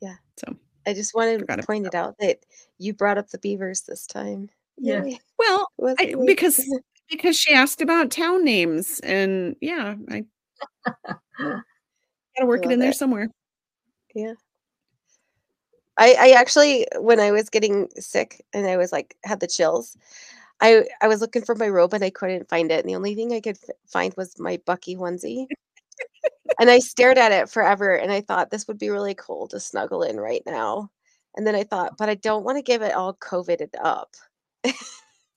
Yeah. 0.00 0.16
So 0.36 0.56
I 0.86 0.94
just 0.94 1.14
wanted 1.14 1.46
to 1.46 1.62
point 1.64 1.86
it 1.86 1.94
out 1.94 2.16
that 2.20 2.38
you 2.78 2.94
brought 2.94 3.18
up 3.18 3.30
the 3.30 3.38
beavers 3.38 3.82
this 3.82 4.06
time. 4.06 4.50
Yeah. 4.78 5.04
Well, 5.38 5.68
I, 5.98 6.14
because 6.26 6.64
because 7.10 7.36
she 7.36 7.52
asked 7.52 7.80
about 7.80 8.10
town 8.10 8.44
names, 8.44 9.00
and 9.00 9.56
yeah, 9.60 9.96
I 10.10 10.24
Gotta 11.38 12.46
work 12.46 12.64
it 12.64 12.72
in 12.72 12.78
there 12.78 12.92
somewhere. 12.92 13.28
Yeah. 14.14 14.34
I, 15.96 16.14
I 16.18 16.30
actually, 16.30 16.86
when 16.96 17.18
I 17.18 17.32
was 17.32 17.50
getting 17.50 17.88
sick 17.98 18.44
and 18.52 18.66
I 18.66 18.76
was 18.76 18.92
like, 18.92 19.16
had 19.24 19.40
the 19.40 19.48
chills, 19.48 19.96
I, 20.60 20.84
I 21.00 21.08
was 21.08 21.20
looking 21.20 21.42
for 21.42 21.54
my 21.54 21.68
robe 21.68 21.94
and 21.94 22.04
I 22.04 22.10
couldn't 22.10 22.48
find 22.48 22.70
it. 22.70 22.80
And 22.80 22.88
the 22.88 22.96
only 22.96 23.14
thing 23.14 23.32
I 23.32 23.40
could 23.40 23.58
f- 23.62 23.76
find 23.86 24.14
was 24.16 24.38
my 24.38 24.58
Bucky 24.66 24.96
onesie. 24.96 25.46
and 26.60 26.70
I 26.70 26.78
stared 26.80 27.18
at 27.18 27.32
it 27.32 27.48
forever 27.48 27.94
and 27.94 28.10
I 28.10 28.20
thought 28.20 28.50
this 28.50 28.66
would 28.68 28.78
be 28.78 28.90
really 28.90 29.14
cool 29.14 29.48
to 29.48 29.60
snuggle 29.60 30.02
in 30.02 30.18
right 30.18 30.42
now. 30.46 30.90
And 31.36 31.46
then 31.46 31.54
I 31.54 31.62
thought, 31.62 31.96
but 31.96 32.08
I 32.08 32.14
don't 32.14 32.44
want 32.44 32.58
to 32.58 32.62
give 32.62 32.82
it 32.82 32.94
all 32.94 33.14
COVIDed 33.14 33.74
up. 33.80 34.14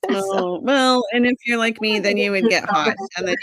Oh, 0.09 0.59
well, 0.61 1.03
and 1.13 1.25
if 1.25 1.37
you're 1.45 1.57
like 1.57 1.79
me, 1.79 1.99
then 1.99 2.17
you 2.17 2.31
would 2.31 2.49
get 2.49 2.67
hot. 2.67 2.95
And 3.17 3.27
then 3.27 3.35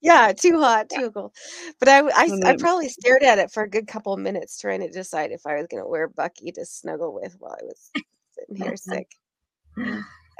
yeah, 0.00 0.32
too 0.32 0.60
hot, 0.60 0.88
too 0.88 1.10
cold. 1.10 1.32
But 1.80 1.88
I, 1.88 2.00
I, 2.00 2.30
I 2.44 2.56
probably 2.56 2.88
stared 2.88 3.22
at 3.22 3.38
it 3.38 3.50
for 3.50 3.62
a 3.62 3.68
good 3.68 3.86
couple 3.86 4.12
of 4.12 4.20
minutes 4.20 4.60
trying 4.60 4.80
to 4.80 4.88
decide 4.88 5.32
if 5.32 5.46
I 5.46 5.56
was 5.56 5.66
going 5.66 5.82
to 5.82 5.88
wear 5.88 6.08
Bucky 6.08 6.52
to 6.52 6.64
snuggle 6.64 7.12
with 7.12 7.36
while 7.38 7.56
I 7.60 7.64
was 7.64 7.90
sitting 8.34 8.56
here 8.64 8.76
sick. 8.76 9.08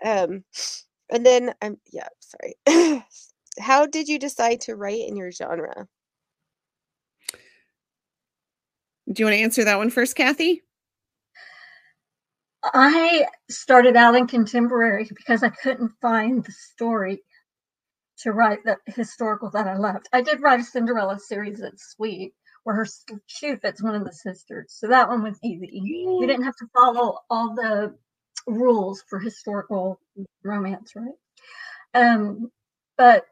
Um, 0.05 0.45
and 1.11 1.25
then 1.25 1.55
I'm, 1.63 1.79
yeah, 1.93 2.09
sorry. 2.21 3.05
How 3.61 3.87
did 3.87 4.09
you 4.09 4.19
decide 4.19 4.63
to 4.63 4.75
write 4.75 5.07
in 5.07 5.17
your 5.17 5.31
genre? 5.31 5.87
Do 9.13 9.21
you 9.23 9.27
want 9.27 9.37
to 9.37 9.43
answer 9.43 9.65
that 9.65 9.79
one 9.79 9.91
first, 9.91 10.17
Kathy? 10.17 10.63
I 12.65 13.27
started 13.51 13.97
out 13.97 14.15
in 14.17 14.27
contemporary 14.27 15.07
because 15.15 15.43
I 15.43 15.51
couldn't 15.51 15.93
find 16.01 16.45
the 16.45 16.53
story 16.53 17.23
to 18.19 18.33
write 18.33 18.65
the 18.65 18.79
historical 18.87 19.51
that 19.51 19.67
I 19.67 19.77
loved. 19.77 20.09
I 20.13 20.23
did 20.23 20.41
write 20.41 20.61
a 20.61 20.65
Cinderella 20.65 21.19
series 21.19 21.61
that's 21.61 21.93
sweet, 21.95 22.33
where 22.65 22.77
her 22.77 22.87
shoe 23.27 23.59
fits 23.59 23.83
one 23.83 23.95
of 23.95 24.05
the 24.05 24.13
sisters. 24.13 24.67
So 24.69 24.89
that 24.89 25.09
one 25.09 25.23
was 25.23 25.39
easy. 25.45 25.69
You 25.73 26.27
didn't 26.27 26.45
have 26.45 26.57
to 26.57 26.67
follow 26.75 27.19
all 27.29 27.55
the 27.55 27.95
rules 28.47 29.03
for 29.09 29.19
historical 29.19 30.01
romance, 30.43 30.93
right? 30.95 31.15
Um, 31.95 32.51
but 32.97 33.27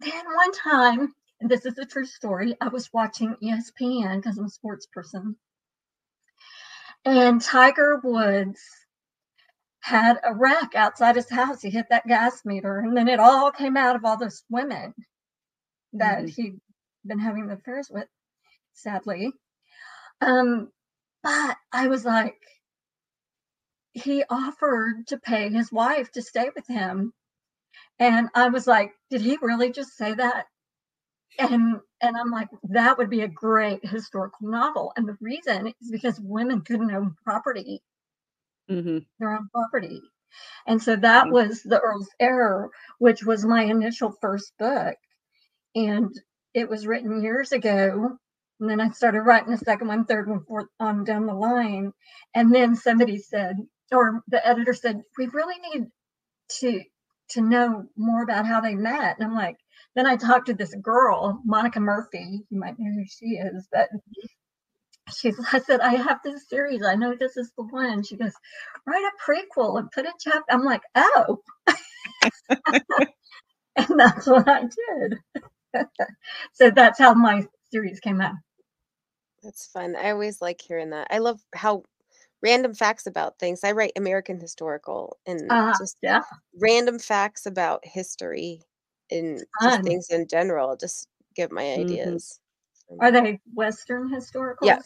then 0.00 0.24
one 0.34 0.52
time, 0.52 1.14
this 1.40 1.66
is 1.66 1.78
a 1.78 1.84
true 1.84 2.06
story, 2.06 2.56
I 2.60 2.68
was 2.68 2.92
watching 2.92 3.36
ESPN 3.42 4.16
because 4.16 4.38
I'm 4.38 4.46
a 4.46 4.50
sports 4.50 4.86
person. 4.86 5.36
And 7.04 7.40
Tiger 7.40 8.00
Woods 8.02 8.60
had 9.80 10.18
a 10.24 10.34
wreck 10.34 10.74
outside 10.74 11.16
his 11.16 11.30
house. 11.30 11.62
He 11.62 11.70
hit 11.70 11.86
that 11.90 12.06
gas 12.06 12.44
meter, 12.44 12.78
and 12.80 12.96
then 12.96 13.08
it 13.08 13.20
all 13.20 13.50
came 13.50 13.76
out 13.76 13.96
of 13.96 14.04
all 14.04 14.18
those 14.18 14.42
women 14.50 14.94
that 15.94 16.18
mm-hmm. 16.18 16.42
he'd 16.42 16.60
been 17.06 17.18
having 17.18 17.50
affairs 17.50 17.88
with, 17.90 18.08
sadly. 18.74 19.32
Um, 20.20 20.70
but 21.22 21.56
I 21.72 21.88
was 21.88 22.04
like, 22.04 22.36
he 23.98 24.24
offered 24.30 25.06
to 25.08 25.18
pay 25.18 25.50
his 25.50 25.72
wife 25.72 26.10
to 26.12 26.22
stay 26.22 26.50
with 26.54 26.66
him. 26.66 27.12
And 27.98 28.28
I 28.34 28.48
was 28.48 28.66
like, 28.66 28.92
did 29.10 29.20
he 29.20 29.38
really 29.42 29.72
just 29.72 29.96
say 29.96 30.14
that? 30.14 30.46
and 31.38 31.80
and 32.00 32.16
i'm 32.16 32.30
like 32.30 32.48
that 32.64 32.98
would 32.98 33.10
be 33.10 33.22
a 33.22 33.28
great 33.28 33.84
historical 33.84 34.48
novel 34.48 34.92
and 34.96 35.08
the 35.08 35.16
reason 35.20 35.68
is 35.80 35.90
because 35.90 36.20
women 36.20 36.60
couldn't 36.60 36.94
own 36.94 37.14
property 37.24 37.80
mm-hmm. 38.70 38.98
their 39.18 39.34
own 39.34 39.48
property 39.52 40.00
and 40.66 40.82
so 40.82 40.96
that 40.96 41.24
mm-hmm. 41.24 41.32
was 41.32 41.62
the 41.62 41.80
earl's 41.80 42.10
Heir, 42.20 42.68
which 42.98 43.24
was 43.24 43.44
my 43.44 43.62
initial 43.64 44.12
first 44.20 44.52
book 44.58 44.96
and 45.74 46.10
it 46.54 46.68
was 46.68 46.86
written 46.86 47.22
years 47.22 47.52
ago 47.52 48.16
and 48.60 48.68
then 48.70 48.80
i 48.80 48.90
started 48.90 49.22
writing 49.22 49.50
the 49.50 49.58
second 49.58 49.88
one 49.88 50.04
third 50.04 50.28
one 50.28 50.44
fourth 50.44 50.68
on 50.80 51.04
down 51.04 51.26
the 51.26 51.34
line 51.34 51.92
and 52.34 52.54
then 52.54 52.74
somebody 52.74 53.18
said 53.18 53.56
or 53.92 54.22
the 54.28 54.46
editor 54.46 54.74
said 54.74 55.02
we 55.16 55.26
really 55.28 55.56
need 55.72 55.86
to 56.60 56.82
to 57.30 57.40
know 57.42 57.84
more 57.96 58.22
about 58.22 58.46
how 58.46 58.60
they 58.60 58.74
met. 58.74 59.16
And 59.18 59.26
I'm 59.26 59.34
like, 59.34 59.58
then 59.94 60.06
I 60.06 60.16
talked 60.16 60.46
to 60.46 60.54
this 60.54 60.74
girl, 60.76 61.42
Monica 61.44 61.80
Murphy. 61.80 62.40
You 62.48 62.58
might 62.58 62.78
know 62.78 62.90
who 62.92 63.04
she 63.06 63.36
is, 63.36 63.68
but 63.70 63.88
she's 65.14 65.38
I 65.52 65.60
said, 65.60 65.80
I 65.80 65.94
have 65.94 66.20
this 66.24 66.48
series. 66.48 66.84
I 66.84 66.94
know 66.94 67.14
this 67.14 67.36
is 67.36 67.52
the 67.56 67.64
one. 67.64 68.02
She 68.02 68.16
goes, 68.16 68.32
write 68.86 69.04
a 69.04 69.30
prequel 69.30 69.78
and 69.78 69.90
put 69.90 70.06
a 70.06 70.12
chapter. 70.18 70.44
I'm 70.50 70.64
like, 70.64 70.82
oh. 70.94 71.40
and 73.76 73.98
that's 73.98 74.26
what 74.26 74.48
I 74.48 74.62
did. 74.62 75.18
so 76.52 76.70
that's 76.70 76.98
how 76.98 77.14
my 77.14 77.46
series 77.70 78.00
came 78.00 78.20
out. 78.20 78.34
That's 79.42 79.66
fun. 79.66 79.94
I 79.96 80.10
always 80.10 80.40
like 80.40 80.60
hearing 80.60 80.90
that. 80.90 81.08
I 81.10 81.18
love 81.18 81.40
how 81.54 81.84
random 82.42 82.74
facts 82.74 83.06
about 83.06 83.38
things. 83.38 83.64
I 83.64 83.72
write 83.72 83.92
American 83.96 84.40
historical 84.40 85.18
and 85.26 85.50
Uh, 85.50 85.72
just 85.78 85.96
yeah. 86.02 86.22
random 86.60 86.98
facts 86.98 87.46
about 87.46 87.84
history 87.84 88.62
and 89.10 89.44
just 89.62 89.82
things 89.84 90.08
in 90.10 90.26
general. 90.28 90.76
Just 90.76 91.08
give 91.34 91.50
my 91.52 91.64
Mhm. 91.64 91.80
ideas. 91.84 92.40
from- 92.88 93.00
Are 93.00 93.10
they 93.10 93.40
Western 93.54 94.08
historical? 94.12 94.66
Yeah. 94.66 94.80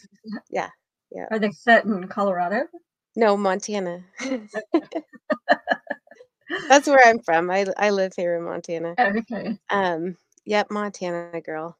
Yeah. 0.50 0.70
Yeah. 1.10 1.26
Are 1.30 1.38
they 1.38 1.50
set 1.52 1.84
in 1.84 2.08
Colorado? 2.08 2.66
No, 3.16 3.36
Montana. 3.36 4.04
That's 6.68 6.86
where 6.86 7.00
I'm 7.06 7.20
from. 7.20 7.50
I 7.50 7.66
I 7.76 7.90
live 7.90 8.12
here 8.16 8.36
in 8.36 8.44
Montana. 8.44 8.94
Okay. 8.98 9.58
Um, 9.70 10.16
yep, 10.44 10.70
Montana 10.70 11.40
girl. 11.40 11.78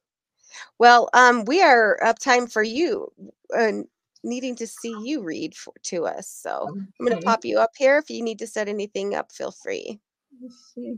Well, 0.78 1.08
um, 1.14 1.44
we 1.46 1.62
are 1.62 2.02
up 2.04 2.18
time 2.18 2.46
for 2.46 2.62
you, 2.62 3.12
uh, 3.56 3.82
needing 4.24 4.56
to 4.56 4.66
see 4.66 4.94
you 5.02 5.22
read 5.22 5.54
for, 5.54 5.72
to 5.84 6.06
us. 6.06 6.28
So 6.28 6.68
I'm 6.68 7.06
gonna 7.06 7.20
pop 7.20 7.44
you 7.44 7.58
up 7.58 7.70
here. 7.76 7.98
If 7.98 8.10
you 8.10 8.22
need 8.22 8.38
to 8.40 8.46
set 8.46 8.68
anything 8.68 9.14
up, 9.14 9.32
feel 9.32 9.50
free. 9.50 10.00
Let's 10.40 10.72
see. 10.74 10.94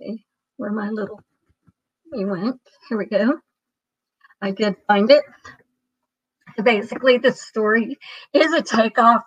Okay, 0.00 0.24
where 0.56 0.72
my 0.72 0.90
little 0.90 1.20
we 2.12 2.24
went. 2.24 2.60
Here 2.88 2.98
we 2.98 3.06
go. 3.06 3.40
I 4.40 4.50
did 4.52 4.76
find 4.86 5.10
it. 5.10 5.24
Basically, 6.62 7.18
the 7.18 7.32
story 7.32 7.98
is 8.32 8.52
a 8.52 8.62
takeoff. 8.62 9.24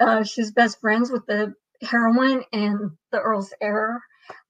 Uh, 0.00 0.22
she's 0.22 0.52
best 0.52 0.80
friends 0.80 1.10
with 1.10 1.26
the 1.26 1.54
heroine 1.82 2.44
and 2.52 2.92
the 3.10 3.20
Earl's 3.20 3.52
heir. 3.60 4.00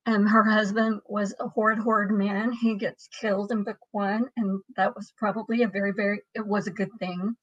And 0.04 0.28
her 0.28 0.42
husband 0.42 1.00
was 1.06 1.32
a 1.38 1.48
horrid, 1.48 1.78
horrid 1.78 2.10
man. 2.10 2.52
He 2.52 2.76
gets 2.76 3.08
killed 3.20 3.52
in 3.52 3.62
book 3.62 3.78
one, 3.92 4.26
and 4.36 4.60
that 4.76 4.96
was 4.96 5.12
probably 5.16 5.62
a 5.62 5.68
very, 5.68 5.92
very, 5.92 6.22
it 6.34 6.44
was 6.44 6.66
a 6.66 6.72
good 6.72 6.90
thing. 6.98 7.36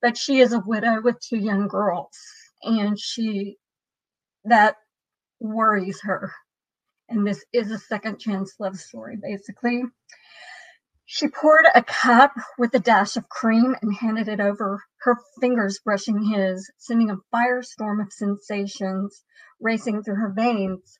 But 0.00 0.16
she 0.16 0.40
is 0.40 0.52
a 0.52 0.60
widow 0.60 1.00
with 1.02 1.18
two 1.20 1.38
young 1.38 1.66
girls, 1.66 2.16
and 2.62 2.98
she, 2.98 3.56
that 4.44 4.76
worries 5.40 6.00
her. 6.02 6.32
And 7.08 7.26
this 7.26 7.44
is 7.52 7.70
a 7.70 7.78
second 7.78 8.20
chance 8.20 8.54
love 8.60 8.76
story, 8.76 9.16
basically. 9.20 9.82
She 11.04 11.28
poured 11.28 11.66
a 11.74 11.82
cup 11.82 12.32
with 12.58 12.74
a 12.74 12.78
dash 12.78 13.16
of 13.16 13.28
cream 13.28 13.76
and 13.82 13.92
handed 13.92 14.28
it 14.28 14.40
over, 14.40 14.82
her 15.00 15.16
fingers 15.40 15.80
brushing 15.84 16.22
his, 16.22 16.70
sending 16.78 17.10
a 17.10 17.18
firestorm 17.34 18.00
of 18.00 18.12
sensations 18.12 19.24
racing 19.60 20.02
through 20.04 20.14
her 20.14 20.32
veins. 20.32 20.98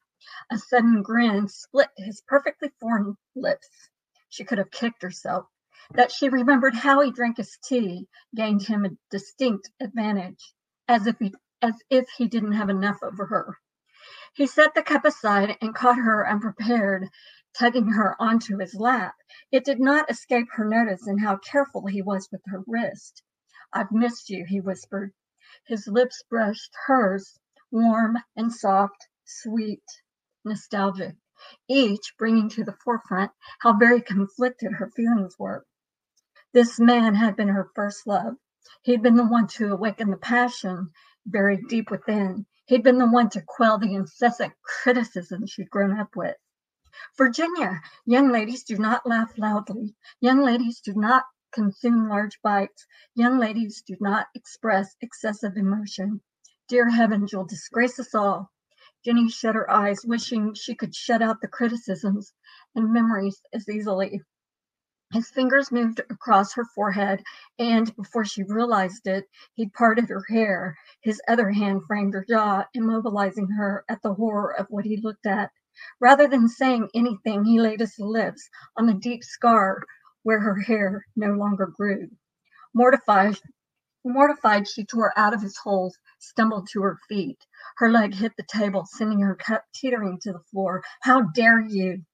A 0.51 0.59
sudden 0.59 1.03
grin 1.03 1.49
split 1.49 1.89
his 1.97 2.21
perfectly 2.27 2.69
formed 2.79 3.17
lips. 3.35 3.89
She 4.29 4.45
could 4.45 4.59
have 4.59 4.71
kicked 4.71 5.01
herself. 5.01 5.47
That 5.93 6.13
she 6.13 6.29
remembered 6.29 6.75
how 6.75 7.01
he 7.01 7.11
drank 7.11 7.39
his 7.39 7.57
tea 7.65 8.07
gained 8.35 8.63
him 8.63 8.85
a 8.85 8.91
distinct 9.09 9.71
advantage, 9.81 10.53
as 10.87 11.07
if 11.07 11.19
he 11.21 11.33
as 11.63 11.75
if 11.89 12.07
he 12.11 12.29
didn't 12.29 12.53
have 12.53 12.69
enough 12.69 13.03
over 13.03 13.25
her. 13.27 13.57
He 14.35 14.47
set 14.47 14.75
the 14.75 14.83
cup 14.83 15.07
aside 15.07 15.57
and 15.63 15.75
caught 15.75 15.97
her 15.97 16.29
unprepared, 16.29 17.09
tugging 17.55 17.93
her 17.93 18.15
onto 18.21 18.59
his 18.59 18.75
lap. 18.75 19.15
It 19.51 19.65
did 19.65 19.81
not 19.81 20.11
escape 20.11 20.49
her 20.53 20.67
notice 20.67 21.07
in 21.09 21.17
how 21.17 21.39
careful 21.39 21.87
he 21.87 22.03
was 22.03 22.29
with 22.31 22.43
her 22.49 22.63
wrist. 22.67 23.23
I've 23.73 23.91
missed 23.91 24.29
you, 24.29 24.45
he 24.47 24.61
whispered. 24.61 25.15
His 25.67 25.87
lips 25.87 26.23
brushed 26.29 26.75
hers, 26.85 27.39
warm 27.71 28.19
and 28.37 28.53
soft, 28.53 29.09
sweet, 29.25 29.85
nostalgic, 30.45 31.17
each 31.69 32.15
bringing 32.19 32.49
to 32.51 32.65
the 32.65 32.77
forefront 32.85 33.33
how 33.61 33.73
very 33.73 34.01
conflicted 34.01 34.73
her 34.73 34.91
feelings 34.95 35.39
were. 35.39 35.67
This 36.53 36.79
man 36.79 37.15
had 37.15 37.35
been 37.35 37.49
her 37.49 37.71
first 37.75 38.07
love. 38.07 38.35
He'd 38.83 39.03
been 39.03 39.17
the 39.17 39.27
one 39.27 39.49
to 39.49 39.73
awaken 39.73 40.11
the 40.11 40.17
passion 40.17 40.93
buried 41.27 41.67
deep 41.69 41.91
within. 41.91 42.47
He'd 42.67 42.83
been 42.83 42.99
the 42.99 43.11
one 43.11 43.31
to 43.31 43.43
quell 43.43 43.79
the 43.79 43.95
incessant 43.95 44.53
criticism 44.63 45.47
she'd 45.47 45.71
grown 45.71 45.99
up 45.99 46.15
with. 46.15 46.37
Virginia, 47.17 47.81
young 48.05 48.31
ladies 48.31 48.65
do 48.65 48.77
not 48.77 49.07
laugh 49.07 49.33
loudly. 49.39 49.97
Young 50.21 50.43
ladies 50.43 50.81
do 50.81 50.93
not 50.95 51.25
consume 51.53 52.09
large 52.09 52.41
bites. 52.43 52.87
Young 53.15 53.39
ladies 53.39 53.83
do 53.83 53.97
not 53.99 54.29
express 54.35 54.95
excessive 55.01 55.57
emotion. 55.57 56.21
Dear 56.69 56.89
heavens, 56.89 57.33
you'll 57.33 57.47
disgrace 57.47 57.99
us 57.99 58.15
all. 58.15 58.52
Jenny 59.05 59.29
shut 59.29 59.55
her 59.57 59.69
eyes, 59.71 60.05
wishing 60.05 60.55
she 60.55 60.75
could 60.75 60.95
shut 60.95 61.23
out 61.23 61.41
the 61.41 61.49
criticisms 61.49 62.33
and 62.75 62.93
memories 62.93 63.43
as 63.53 63.69
easily. 63.69 64.23
His 65.13 65.29
fingers 65.29 65.71
moved 65.73 66.01
across 66.09 66.55
her 66.55 66.65
forehead, 66.65 67.23
and 67.59 67.95
before 67.97 68.25
she 68.25 68.45
realized 68.45 69.07
it, 69.07 69.29
he'd 69.55 69.75
parted 69.75 70.09
her 70.09 70.23
hair. 70.29 70.79
His 71.03 71.21
other 71.29 71.51
hand 71.51 71.83
framed 71.87 72.15
her 72.15 72.25
jaw, 72.25 72.65
immobilizing 72.75 73.49
her 73.57 73.85
at 73.89 74.01
the 74.03 74.15
horror 74.15 74.55
of 74.59 74.67
what 74.71 74.85
he 74.85 74.97
looked 74.97 75.27
at. 75.27 75.51
Rather 76.01 76.29
than 76.29 76.49
saying 76.49 76.89
anything, 76.95 77.45
he 77.45 77.61
laid 77.61 77.81
his 77.81 77.99
lips 77.99 78.49
on 78.77 78.87
the 78.87 78.95
deep 78.95 79.25
scar 79.25 79.83
where 80.23 80.41
her 80.41 80.55
hair 80.61 81.05
no 81.17 81.33
longer 81.33 81.67
grew. 81.67 82.09
Mortified, 82.73 83.37
mortified, 84.05 84.67
she 84.67 84.85
tore 84.85 85.13
out 85.17 85.33
of 85.33 85.41
his 85.43 85.57
hold, 85.57 85.95
stumbled 86.19 86.69
to 86.69 86.83
her 86.83 86.99
feet. 87.09 87.39
Her 87.77 87.89
leg 87.89 88.15
hit 88.15 88.33
the 88.37 88.43
table, 88.43 88.85
sending 88.85 89.21
her 89.21 89.37
cup 89.37 89.65
teetering 89.73 90.19
to 90.23 90.33
the 90.33 90.43
floor. 90.51 90.83
How 91.03 91.23
dare 91.23 91.61
you! 91.61 92.05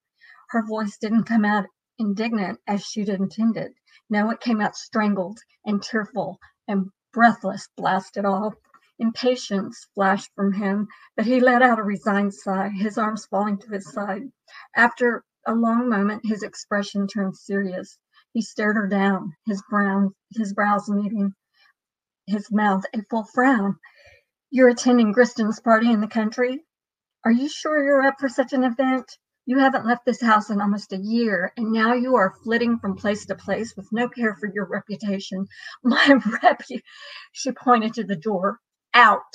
Her 0.50 0.62
voice 0.66 0.98
didn't 0.98 1.24
come 1.24 1.44
out 1.46 1.66
indignant 1.98 2.60
as 2.66 2.84
she'd 2.84 3.08
intended. 3.08 3.72
No, 4.10 4.30
it 4.30 4.40
came 4.40 4.60
out 4.60 4.76
strangled 4.76 5.38
and 5.64 5.82
tearful 5.82 6.38
and 6.68 6.90
breathless, 7.12 7.68
blast 7.76 8.16
it 8.18 8.24
all. 8.26 8.54
Impatience 8.98 9.86
flashed 9.94 10.30
from 10.34 10.52
him, 10.52 10.88
but 11.16 11.26
he 11.26 11.40
let 11.40 11.62
out 11.62 11.78
a 11.78 11.82
resigned 11.82 12.34
sigh, 12.34 12.68
his 12.68 12.98
arms 12.98 13.26
falling 13.26 13.58
to 13.58 13.70
his 13.70 13.90
side. 13.90 14.30
After 14.76 15.24
a 15.46 15.54
long 15.54 15.88
moment, 15.88 16.26
his 16.26 16.42
expression 16.42 17.06
turned 17.06 17.36
serious. 17.36 17.98
He 18.34 18.42
stared 18.42 18.76
her 18.76 18.88
down, 18.88 19.34
his 19.46 19.62
brown, 19.70 20.14
his 20.36 20.52
brows 20.52 20.90
meeting 20.90 21.34
his 22.28 22.50
mouth 22.52 22.84
a 22.94 23.02
full 23.10 23.24
frown. 23.24 23.76
You're 24.50 24.68
attending 24.68 25.12
Griston's 25.12 25.60
party 25.60 25.90
in 25.90 26.00
the 26.00 26.08
country? 26.08 26.64
Are 27.24 27.32
you 27.32 27.48
sure 27.48 27.82
you're 27.82 28.06
up 28.06 28.20
for 28.20 28.28
such 28.28 28.52
an 28.52 28.64
event? 28.64 29.18
You 29.44 29.58
haven't 29.58 29.86
left 29.86 30.04
this 30.04 30.20
house 30.20 30.50
in 30.50 30.60
almost 30.60 30.92
a 30.92 30.98
year, 30.98 31.52
and 31.56 31.72
now 31.72 31.94
you 31.94 32.16
are 32.16 32.36
flitting 32.44 32.78
from 32.78 32.96
place 32.96 33.24
to 33.26 33.34
place 33.34 33.74
with 33.76 33.88
no 33.92 34.08
care 34.08 34.36
for 34.36 34.46
your 34.52 34.66
reputation. 34.66 35.46
My 35.82 36.04
repu 36.04 36.82
she 37.32 37.52
pointed 37.52 37.94
to 37.94 38.04
the 38.04 38.16
door. 38.16 38.60
Out. 38.94 39.34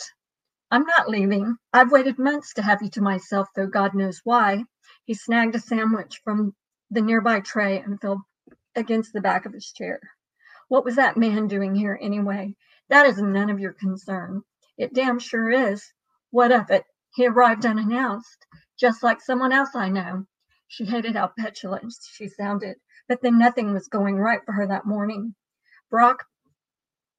I'm 0.70 0.86
not 0.86 1.10
leaving. 1.10 1.56
I've 1.74 1.92
waited 1.92 2.20
months 2.20 2.54
to 2.54 2.62
have 2.62 2.82
you 2.82 2.90
to 2.92 3.02
myself, 3.02 3.48
though 3.56 3.68
God 3.68 3.96
knows 3.96 4.22
why. 4.24 4.66
He 5.06 5.14
snagged 5.14 5.56
a 5.56 5.60
sandwich 5.60 6.22
from 6.24 6.56
the 6.92 7.02
nearby 7.02 7.40
tray 7.40 7.80
and 7.80 8.00
fell 8.00 8.26
against 8.76 9.14
the 9.14 9.22
back 9.22 9.46
of 9.46 9.54
his 9.54 9.72
chair. 9.72 10.00
What 10.68 10.86
was 10.86 10.96
that 10.96 11.18
man 11.18 11.48
doing 11.48 11.76
here 11.76 11.98
anyway? 12.02 12.56
That 12.90 13.06
is 13.06 13.22
none 13.22 13.50
of 13.50 13.60
your 13.60 13.74
concern. 13.74 14.44
It 14.78 14.94
damn 14.94 15.20
sure 15.20 15.50
is. 15.50 15.94
What 16.32 16.52
of 16.52 16.70
it? 16.70 16.86
He 17.16 17.28
arrived 17.28 17.66
unannounced, 17.66 18.46
just 18.78 19.04
like 19.04 19.22
someone 19.22 19.54
else 19.54 19.76
I 19.76 19.90
know. 19.90 20.26
She 20.68 20.86
hated 20.86 21.16
how 21.16 21.28
petulant 21.38 21.94
she 22.02 22.28
sounded, 22.28 22.78
but 23.08 23.22
then 23.22 23.38
nothing 23.38 23.72
was 23.74 23.88
going 23.88 24.18
right 24.18 24.44
for 24.44 24.54
her 24.54 24.68
that 24.68 24.86
morning. 24.86 25.36
Brock 25.90 26.26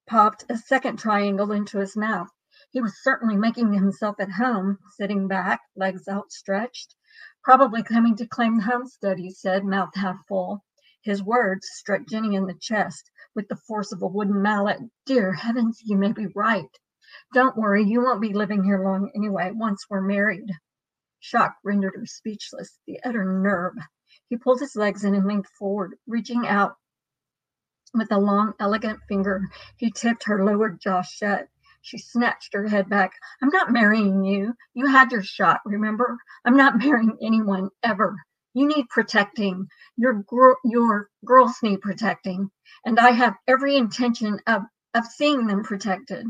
popped 0.07 0.43
a 0.49 0.57
second 0.57 0.99
triangle 0.99 1.51
into 1.51 1.79
his 1.79 1.95
mouth. 1.95 2.29
He 2.71 2.81
was 2.81 3.01
certainly 3.01 3.37
making 3.37 3.73
himself 3.73 4.19
at 4.19 4.31
home, 4.31 4.79
sitting 4.97 5.27
back, 5.27 5.61
legs 5.75 6.07
outstretched. 6.09 6.95
Probably 7.43 7.81
coming 7.81 8.17
to 8.17 8.27
claim 8.27 8.57
the 8.57 8.63
homestead, 8.63 9.17
he 9.17 9.31
said, 9.31 9.63
mouth 9.63 9.95
half 9.95 10.17
full. 10.27 10.65
His 11.05 11.21
words 11.21 11.69
struck 11.71 12.07
Jenny 12.07 12.33
in 12.33 12.47
the 12.47 12.55
chest 12.55 13.11
with 13.35 13.47
the 13.47 13.55
force 13.55 13.91
of 13.91 14.01
a 14.01 14.07
wooden 14.07 14.41
mallet. 14.41 14.79
Dear 15.05 15.33
heavens, 15.33 15.79
you 15.85 15.95
may 15.95 16.11
be 16.11 16.25
right. 16.33 16.79
Don't 17.31 17.55
worry, 17.55 17.83
you 17.83 18.01
won't 18.01 18.23
be 18.23 18.33
living 18.33 18.63
here 18.63 18.83
long 18.83 19.11
anyway, 19.15 19.51
once 19.53 19.85
we're 19.87 20.01
married. 20.01 20.49
Shock 21.19 21.57
rendered 21.63 21.93
her 21.95 22.07
speechless, 22.07 22.79
the 22.87 22.99
utter 23.03 23.23
nerve. 23.23 23.75
He 24.29 24.37
pulled 24.37 24.59
his 24.59 24.75
legs 24.75 25.03
in 25.03 25.13
and 25.13 25.27
leaned 25.27 25.45
forward, 25.59 25.95
reaching 26.07 26.47
out 26.47 26.75
with 27.93 28.11
a 28.11 28.17
long, 28.17 28.53
elegant 28.59 28.99
finger. 29.07 29.47
He 29.77 29.91
tipped 29.91 30.23
her 30.23 30.43
lowered 30.43 30.81
jaw 30.81 31.03
shut. 31.03 31.47
She 31.81 31.99
snatched 31.99 32.55
her 32.55 32.67
head 32.67 32.89
back. 32.89 33.11
I'm 33.43 33.49
not 33.49 33.71
marrying 33.71 34.23
you. 34.23 34.55
You 34.73 34.87
had 34.87 35.11
your 35.11 35.21
shot, 35.21 35.61
remember? 35.65 36.17
I'm 36.43 36.57
not 36.57 36.79
marrying 36.79 37.15
anyone 37.21 37.69
ever. 37.83 38.15
You 38.55 38.69
need 38.69 38.87
protecting. 38.87 39.67
Your 39.97 40.13
gr- 40.13 40.61
your 40.63 41.09
girls 41.25 41.61
need 41.61 41.81
protecting, 41.81 42.49
and 42.85 42.97
I 42.97 43.11
have 43.11 43.35
every 43.49 43.75
intention 43.75 44.39
of 44.47 44.63
of 44.93 45.05
seeing 45.05 45.45
them 45.45 45.61
protected. 45.61 46.25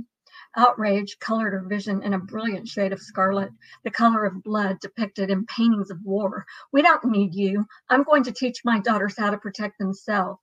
Outrage 0.57 1.19
colored 1.19 1.53
her 1.53 1.61
vision 1.61 2.01
in 2.01 2.15
a 2.15 2.19
brilliant 2.19 2.67
shade 2.67 2.93
of 2.93 2.99
scarlet, 2.99 3.51
the 3.83 3.91
color 3.91 4.25
of 4.25 4.41
blood 4.41 4.79
depicted 4.79 5.29
in 5.29 5.45
paintings 5.45 5.91
of 5.91 6.03
war. 6.03 6.47
We 6.71 6.81
don't 6.81 7.05
need 7.05 7.35
you. 7.35 7.67
I'm 7.89 8.01
going 8.01 8.23
to 8.23 8.31
teach 8.31 8.65
my 8.65 8.79
daughters 8.79 9.15
how 9.15 9.29
to 9.29 9.37
protect 9.37 9.77
themselves. 9.77 10.41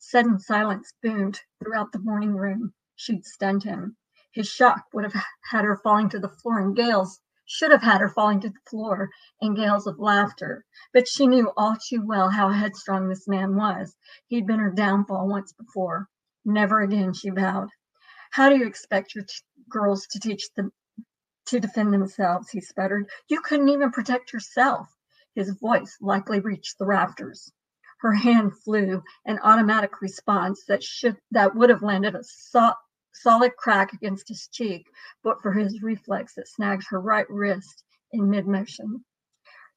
Sudden 0.00 0.40
silence 0.40 0.92
boomed 1.00 1.40
throughout 1.62 1.92
the 1.92 2.00
morning 2.00 2.34
room. 2.34 2.74
She'd 2.96 3.24
stunned 3.24 3.62
him. 3.62 3.96
His 4.32 4.48
shock 4.48 4.82
would 4.92 5.04
have 5.04 5.24
had 5.48 5.64
her 5.64 5.76
falling 5.76 6.08
to 6.08 6.18
the 6.18 6.28
floor 6.28 6.60
in 6.60 6.74
gales, 6.74 7.20
should 7.48 7.70
have 7.70 7.82
had 7.82 8.00
her 8.00 8.10
falling 8.10 8.40
to 8.40 8.50
the 8.50 8.60
floor 8.68 9.10
in 9.40 9.54
gales 9.54 9.86
of 9.86 9.98
laughter. 9.98 10.64
But 10.92 11.08
she 11.08 11.26
knew 11.26 11.50
all 11.56 11.76
too 11.76 12.02
well 12.06 12.28
how 12.28 12.50
headstrong 12.50 13.08
this 13.08 13.26
man 13.26 13.56
was. 13.56 13.96
He'd 14.28 14.46
been 14.46 14.60
her 14.60 14.70
downfall 14.70 15.26
once 15.28 15.52
before. 15.54 16.08
Never 16.44 16.82
again, 16.82 17.14
she 17.14 17.30
vowed. 17.30 17.70
How 18.30 18.50
do 18.50 18.56
you 18.58 18.66
expect 18.66 19.14
your 19.14 19.24
t- 19.24 19.34
girls 19.68 20.06
to 20.08 20.20
teach 20.20 20.50
them 20.56 20.72
to 21.46 21.58
defend 21.58 21.94
themselves? 21.94 22.50
He 22.50 22.60
sputtered. 22.60 23.08
You 23.28 23.40
couldn't 23.40 23.70
even 23.70 23.92
protect 23.92 24.32
yourself. 24.34 24.86
His 25.34 25.50
voice 25.58 25.96
likely 26.02 26.40
reached 26.40 26.78
the 26.78 26.86
rafters. 26.86 27.50
Her 28.00 28.12
hand 28.12 28.52
flew, 28.62 29.02
an 29.24 29.38
automatic 29.42 30.02
response 30.02 30.64
that 30.66 30.82
should 30.82 31.16
that 31.30 31.54
would 31.56 31.70
have 31.70 31.82
landed 31.82 32.14
a 32.14 32.22
so- 32.22 32.74
solid 33.22 33.56
crack 33.56 33.92
against 33.92 34.28
his 34.28 34.48
cheek, 34.48 34.86
but 35.22 35.40
for 35.42 35.52
his 35.52 35.82
reflex 35.82 36.34
that 36.34 36.48
snagged 36.48 36.84
her 36.88 37.00
right 37.00 37.28
wrist 37.28 37.84
in 38.12 38.30
mid-motion. 38.30 39.04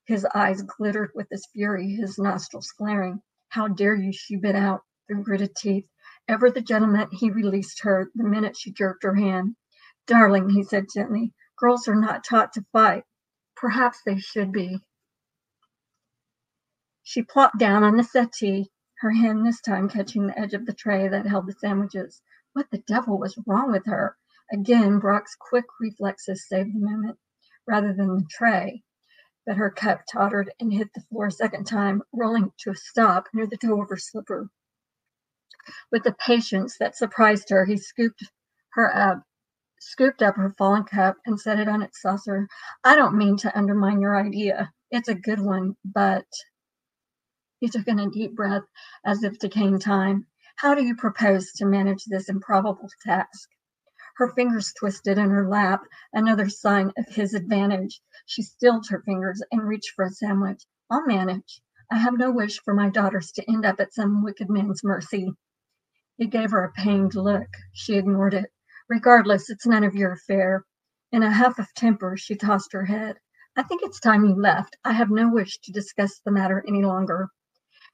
His 0.05 0.25
eyes 0.33 0.61
glittered 0.63 1.11
with 1.15 1.27
his 1.29 1.47
fury, 1.53 1.95
his 1.95 2.17
nostrils 2.17 2.73
flaring. 2.77 3.21
How 3.49 3.67
dare 3.67 3.95
you, 3.95 4.11
she 4.11 4.35
bit 4.35 4.55
out 4.55 4.81
through 5.07 5.23
gritted 5.23 5.55
teeth. 5.55 5.85
Ever 6.27 6.49
the 6.49 6.61
gentleman, 6.61 7.09
he 7.11 7.29
released 7.29 7.81
her 7.83 8.09
the 8.15 8.23
minute 8.23 8.57
she 8.57 8.71
jerked 8.71 9.03
her 9.03 9.15
hand. 9.15 9.55
Darling, 10.07 10.49
he 10.49 10.63
said 10.63 10.87
gently, 10.93 11.33
girls 11.57 11.87
are 11.87 11.95
not 11.95 12.23
taught 12.23 12.53
to 12.53 12.65
fight. 12.71 13.03
Perhaps 13.55 13.99
they 14.05 14.17
should 14.17 14.51
be. 14.51 14.79
She 17.03 17.23
plopped 17.23 17.57
down 17.57 17.83
on 17.83 17.97
the 17.97 18.03
settee, 18.03 18.71
her 18.99 19.11
hand 19.11 19.45
this 19.45 19.61
time 19.61 19.89
catching 19.89 20.27
the 20.27 20.39
edge 20.39 20.53
of 20.53 20.65
the 20.65 20.73
tray 20.73 21.07
that 21.07 21.27
held 21.27 21.47
the 21.47 21.53
sandwiches. 21.53 22.21
What 22.54 22.70
the 22.70 22.80
devil 22.80 23.18
was 23.18 23.39
wrong 23.47 23.72
with 23.72 23.86
her? 23.86 24.18
Again, 24.52 24.99
Brock's 24.99 25.36
quick 25.36 25.66
reflexes 25.80 26.47
saved 26.47 26.76
the 26.76 26.80
moment 26.80 27.18
rather 27.66 27.93
than 27.93 28.08
the 28.08 28.26
tray. 28.30 28.84
But 29.45 29.56
her 29.56 29.72
cup 29.72 30.02
tottered 30.12 30.52
and 30.60 30.72
hit 30.72 30.93
the 30.93 31.02
floor 31.02 31.28
a 31.28 31.32
second 31.32 31.66
time, 31.66 32.04
rolling 32.12 32.52
to 32.60 32.72
a 32.72 32.76
stop 32.76 33.28
near 33.34 33.47
the 33.47 33.58
toe 33.58 33.82
of 33.82 33.89
her 33.89 33.97
slipper. 33.97 34.49
With 35.91 36.06
a 36.06 36.12
patience 36.12 36.78
that 36.78 36.97
surprised 36.97 37.49
her, 37.49 37.66
he 37.66 37.78
scooped 37.78 38.30
her 38.74 38.93
up, 38.95 39.24
scooped 39.80 40.22
up 40.22 40.36
her 40.36 40.54
fallen 40.58 40.84
cup 40.84 41.18
and 41.26 41.39
set 41.39 41.60
it 41.60 41.68
on 41.68 41.82
its 41.82 42.02
saucer. 42.02 42.47
I 42.84 42.95
don't 42.95 43.18
mean 43.18 43.38
to 43.38 43.58
undermine 43.58 44.02
your 44.02 44.20
idea. 44.20 44.74
It's 44.91 45.08
a 45.08 45.16
good 45.16 45.39
one, 45.39 45.78
but 45.86 46.26
he 47.60 47.70
took 47.70 47.88
in 47.88 47.99
a 47.99 48.10
deep 48.10 48.36
breath 48.36 48.64
as 49.06 49.24
if 49.24 49.39
to 49.39 49.47
gain 49.47 49.80
time. 49.80 50.28
How 50.58 50.76
do 50.76 50.84
you 50.84 50.95
propose 50.95 51.52
to 51.54 51.66
manage 51.66 52.06
this 52.06 52.30
improbable 52.30 52.89
task? 53.04 53.49
Her 54.18 54.30
fingers 54.30 54.74
twisted 54.74 55.18
in 55.18 55.30
her 55.30 55.47
lap, 55.47 55.84
another 56.14 56.49
sign 56.49 56.91
of 56.97 57.08
his 57.08 57.34
advantage. 57.34 58.02
She 58.26 58.43
stilled 58.43 58.88
her 58.89 59.02
fingers 59.02 59.41
and 59.52 59.68
reached 59.68 59.91
for 59.95 60.06
a 60.06 60.10
sandwich. 60.12 60.66
I'll 60.89 61.06
manage. 61.06 61.62
I 61.91 61.97
have 61.97 62.18
no 62.18 62.32
wish 62.32 62.62
for 62.62 62.74
my 62.74 62.89
daughters 62.89 63.32
to 63.34 63.52
end 63.52 63.66
up 63.66 63.80
at 63.80 63.93
some 63.93 64.24
wicked 64.24 64.49
man's 64.49 64.84
mercy. 64.84 65.34
He 66.18 66.28
gave 66.28 66.52
her 66.52 66.64
a 66.64 66.72
pained 66.72 67.16
look. 67.16 67.47
She 67.74 67.95
ignored 67.95 68.34
it. 68.34 68.52
Regardless, 68.89 69.49
it's 69.49 69.66
none 69.66 69.84
of 69.84 69.95
your 69.95 70.12
affair. 70.12 70.66
In 71.12 71.24
a 71.24 71.32
huff 71.32 71.58
of 71.58 71.74
temper, 71.74 72.16
she 72.18 72.36
tossed 72.36 72.74
her 72.74 72.86
head. 72.86 73.18
I 73.56 73.64
think 73.64 73.82
it's 73.84 73.99
time 73.99 74.26
you 74.26 74.36
left. 74.36 74.78
I 74.86 74.93
have 74.93 75.10
no 75.10 75.30
wish 75.30 75.60
to 75.62 75.72
discuss 75.72 76.20
the 76.20 76.32
matter 76.32 76.64
any 76.68 76.84
longer. 76.84 77.30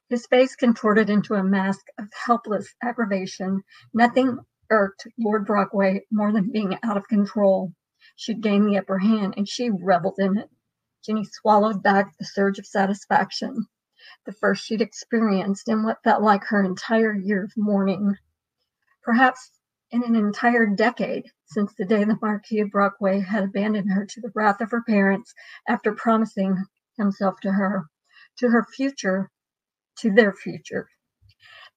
His 0.09 0.25
face 0.25 0.55
contorted 0.55 1.09
into 1.09 1.33
a 1.33 1.43
mask 1.43 1.85
of 1.97 2.07
helpless 2.13 2.73
aggravation. 2.81 3.63
Nothing 3.93 4.39
irked 4.69 5.05
Lord 5.19 5.45
Brockway 5.45 6.05
more 6.09 6.31
than 6.31 6.49
being 6.49 6.77
out 6.81 6.95
of 6.95 7.09
control. 7.09 7.73
She'd 8.15 8.39
gained 8.41 8.69
the 8.69 8.77
upper 8.77 8.99
hand, 8.99 9.33
and 9.35 9.49
she 9.49 9.69
reveled 9.69 10.17
in 10.17 10.37
it. 10.37 10.49
Jenny 11.03 11.25
swallowed 11.25 11.83
back 11.83 12.17
the 12.17 12.23
surge 12.23 12.57
of 12.57 12.65
satisfaction, 12.65 13.67
the 14.25 14.31
first 14.31 14.63
she'd 14.63 14.81
experienced 14.81 15.67
in 15.67 15.83
what 15.83 16.01
felt 16.03 16.23
like 16.23 16.45
her 16.45 16.63
entire 16.63 17.13
year 17.13 17.43
of 17.43 17.51
mourning. 17.57 18.15
Perhaps 19.03 19.59
in 19.91 20.03
an 20.05 20.15
entire 20.15 20.67
decade 20.67 21.25
since 21.47 21.73
the 21.75 21.83
day 21.85 22.05
the 22.05 22.17
Marquis 22.21 22.61
of 22.61 22.71
Brockway 22.71 23.19
had 23.19 23.43
abandoned 23.43 23.91
her 23.91 24.05
to 24.05 24.21
the 24.21 24.31
wrath 24.33 24.61
of 24.61 24.71
her 24.71 24.83
parents 24.83 25.33
after 25.67 25.93
promising 25.93 26.63
himself 26.97 27.41
to 27.41 27.51
her, 27.51 27.87
to 28.37 28.49
her 28.49 28.65
future 28.73 29.29
to 29.99 30.11
their 30.11 30.33
future. 30.33 30.89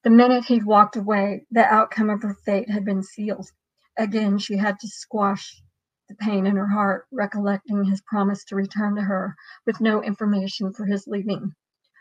The 0.03 0.09
minute 0.09 0.45
he'd 0.45 0.65
walked 0.65 0.95
away, 0.95 1.45
the 1.51 1.65
outcome 1.65 2.09
of 2.09 2.23
her 2.23 2.35
fate 2.45 2.69
had 2.69 2.85
been 2.85 3.03
sealed. 3.03 3.49
Again, 3.97 4.39
she 4.39 4.57
had 4.57 4.79
to 4.79 4.87
squash 4.87 5.61
the 6.09 6.15
pain 6.15 6.45
in 6.45 6.55
her 6.55 6.67
heart, 6.67 7.05
recollecting 7.11 7.83
his 7.83 8.01
promise 8.01 8.43
to 8.45 8.55
return 8.55 8.95
to 8.95 9.01
her 9.03 9.35
with 9.65 9.79
no 9.79 10.01
information 10.01 10.73
for 10.73 10.85
his 10.85 11.07
leaving. 11.07 11.53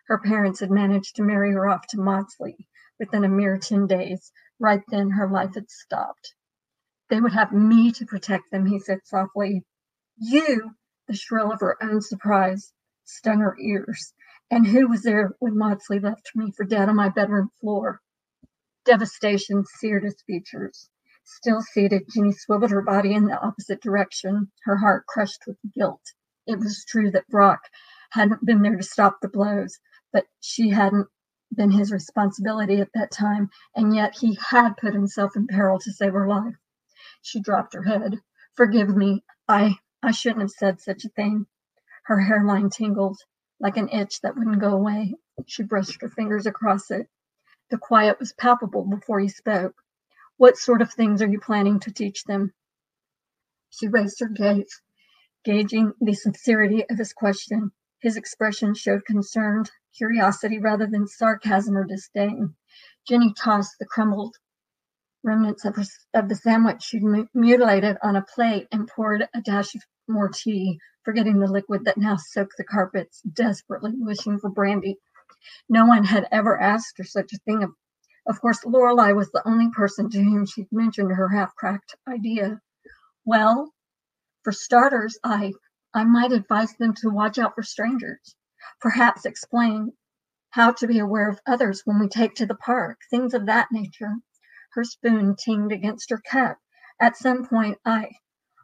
Her 0.06 0.18
parents 0.18 0.60
had 0.60 0.70
managed 0.70 1.16
to 1.16 1.22
marry 1.22 1.52
her 1.52 1.68
off 1.68 1.86
to 1.88 2.00
Maudsley 2.00 2.66
within 2.98 3.24
a 3.24 3.28
mere 3.28 3.58
10 3.58 3.86
days. 3.86 4.32
Right 4.58 4.82
then, 4.88 5.10
her 5.10 5.28
life 5.28 5.54
had 5.54 5.70
stopped. 5.70 6.34
They 7.08 7.20
would 7.20 7.32
have 7.32 7.52
me 7.52 7.92
to 7.92 8.06
protect 8.06 8.50
them, 8.50 8.66
he 8.66 8.78
said 8.80 9.00
softly. 9.04 9.64
You, 10.16 10.72
the 11.06 11.14
shrill 11.14 11.52
of 11.52 11.60
her 11.60 11.76
own 11.82 12.00
surprise, 12.00 12.72
stung 13.04 13.40
her 13.40 13.56
ears. 13.60 14.14
And 14.50 14.66
who 14.66 14.88
was 14.88 15.02
there 15.02 15.34
when 15.38 15.56
Maudsley 15.56 16.00
left 16.00 16.30
me 16.34 16.50
for 16.50 16.64
dead 16.64 16.88
on 16.88 16.96
my 16.96 17.08
bedroom 17.08 17.50
floor? 17.60 18.00
Devastation 18.84 19.64
seared 19.64 20.04
his 20.04 20.20
features. 20.26 20.90
Still 21.24 21.62
seated, 21.62 22.08
Jenny 22.12 22.32
swiveled 22.32 22.72
her 22.72 22.82
body 22.82 23.14
in 23.14 23.26
the 23.26 23.40
opposite 23.40 23.80
direction, 23.80 24.50
her 24.64 24.76
heart 24.78 25.06
crushed 25.06 25.42
with 25.46 25.58
guilt. 25.74 26.02
It 26.46 26.58
was 26.58 26.84
true 26.84 27.10
that 27.12 27.28
Brock 27.28 27.60
hadn't 28.10 28.44
been 28.44 28.62
there 28.62 28.76
to 28.76 28.82
stop 28.82 29.20
the 29.20 29.28
blows, 29.28 29.78
but 30.12 30.26
she 30.40 30.70
hadn't 30.70 31.06
been 31.54 31.70
his 31.70 31.92
responsibility 31.92 32.80
at 32.80 32.92
that 32.94 33.12
time, 33.12 33.50
and 33.76 33.94
yet 33.94 34.16
he 34.18 34.36
had 34.50 34.76
put 34.78 34.94
himself 34.94 35.36
in 35.36 35.46
peril 35.46 35.78
to 35.78 35.92
save 35.92 36.14
her 36.14 36.26
life. 36.26 36.56
She 37.22 37.40
dropped 37.40 37.74
her 37.74 37.84
head. 37.84 38.20
Forgive 38.56 38.96
me. 38.96 39.24
I 39.46 39.76
I 40.02 40.10
shouldn't 40.10 40.40
have 40.40 40.50
said 40.50 40.80
such 40.80 41.04
a 41.04 41.10
thing. 41.10 41.46
Her 42.04 42.20
hairline 42.20 42.70
tingled 42.70 43.18
like 43.60 43.76
an 43.76 43.90
itch 43.90 44.20
that 44.22 44.36
wouldn't 44.36 44.60
go 44.60 44.72
away. 44.72 45.14
She 45.46 45.62
brushed 45.62 46.00
her 46.00 46.08
fingers 46.08 46.46
across 46.46 46.90
it. 46.90 47.08
The 47.70 47.78
quiet 47.78 48.18
was 48.18 48.32
palpable 48.32 48.84
before 48.84 49.20
he 49.20 49.28
spoke. 49.28 49.74
What 50.38 50.56
sort 50.56 50.82
of 50.82 50.92
things 50.92 51.22
are 51.22 51.28
you 51.28 51.38
planning 51.38 51.78
to 51.80 51.92
teach 51.92 52.24
them? 52.24 52.52
She 53.68 53.86
raised 53.86 54.18
her 54.20 54.28
gaze, 54.28 54.80
gauging 55.44 55.92
the 56.00 56.14
sincerity 56.14 56.84
of 56.88 56.98
his 56.98 57.12
question. 57.12 57.70
His 58.00 58.16
expression 58.16 58.74
showed 58.74 59.04
concerned 59.04 59.70
curiosity 59.94 60.58
rather 60.58 60.86
than 60.86 61.06
sarcasm 61.06 61.76
or 61.76 61.84
disdain. 61.84 62.54
Jenny 63.06 63.34
tossed 63.34 63.78
the 63.78 63.86
crumbled 63.86 64.36
remnants 65.22 65.64
of, 65.66 65.76
her, 65.76 65.84
of 66.14 66.28
the 66.28 66.34
sandwich 66.34 66.82
she'd 66.82 67.02
mutilated 67.34 67.98
on 68.02 68.16
a 68.16 68.22
plate 68.22 68.66
and 68.72 68.88
poured 68.88 69.28
a 69.34 69.40
dash 69.42 69.74
of 69.74 69.82
more 70.10 70.28
tea, 70.28 70.78
forgetting 71.04 71.38
the 71.38 71.50
liquid 71.50 71.84
that 71.84 71.96
now 71.96 72.16
soaked 72.16 72.56
the 72.58 72.64
carpets, 72.64 73.22
desperately 73.22 73.92
wishing 73.94 74.38
for 74.38 74.50
brandy. 74.50 74.96
No 75.68 75.86
one 75.86 76.04
had 76.04 76.28
ever 76.30 76.60
asked 76.60 76.98
her 76.98 77.04
such 77.04 77.32
a 77.32 77.38
thing. 77.38 77.62
Of, 78.26 78.40
course, 78.40 78.64
Lorelei 78.64 79.12
was 79.12 79.30
the 79.30 79.46
only 79.48 79.70
person 79.70 80.10
to 80.10 80.22
whom 80.22 80.44
she'd 80.44 80.70
mentioned 80.70 81.12
her 81.12 81.28
half-cracked 81.28 81.96
idea. 82.06 82.60
Well, 83.24 83.72
for 84.42 84.52
starters, 84.52 85.18
I 85.24 85.52
I 85.94 86.04
might 86.04 86.32
advise 86.32 86.74
them 86.74 86.94
to 86.94 87.10
watch 87.10 87.38
out 87.38 87.54
for 87.54 87.62
strangers. 87.62 88.36
Perhaps 88.80 89.24
explain 89.24 89.92
how 90.50 90.72
to 90.72 90.86
be 90.86 90.98
aware 90.98 91.28
of 91.28 91.40
others 91.46 91.82
when 91.84 91.98
we 91.98 92.08
take 92.08 92.34
to 92.36 92.46
the 92.46 92.54
park, 92.54 92.98
things 93.10 93.34
of 93.34 93.46
that 93.46 93.68
nature. 93.72 94.14
Her 94.72 94.84
spoon 94.84 95.36
tinged 95.36 95.72
against 95.72 96.10
her 96.10 96.18
cup. 96.18 96.58
At 97.00 97.16
some 97.16 97.46
point, 97.46 97.78
I 97.84 98.10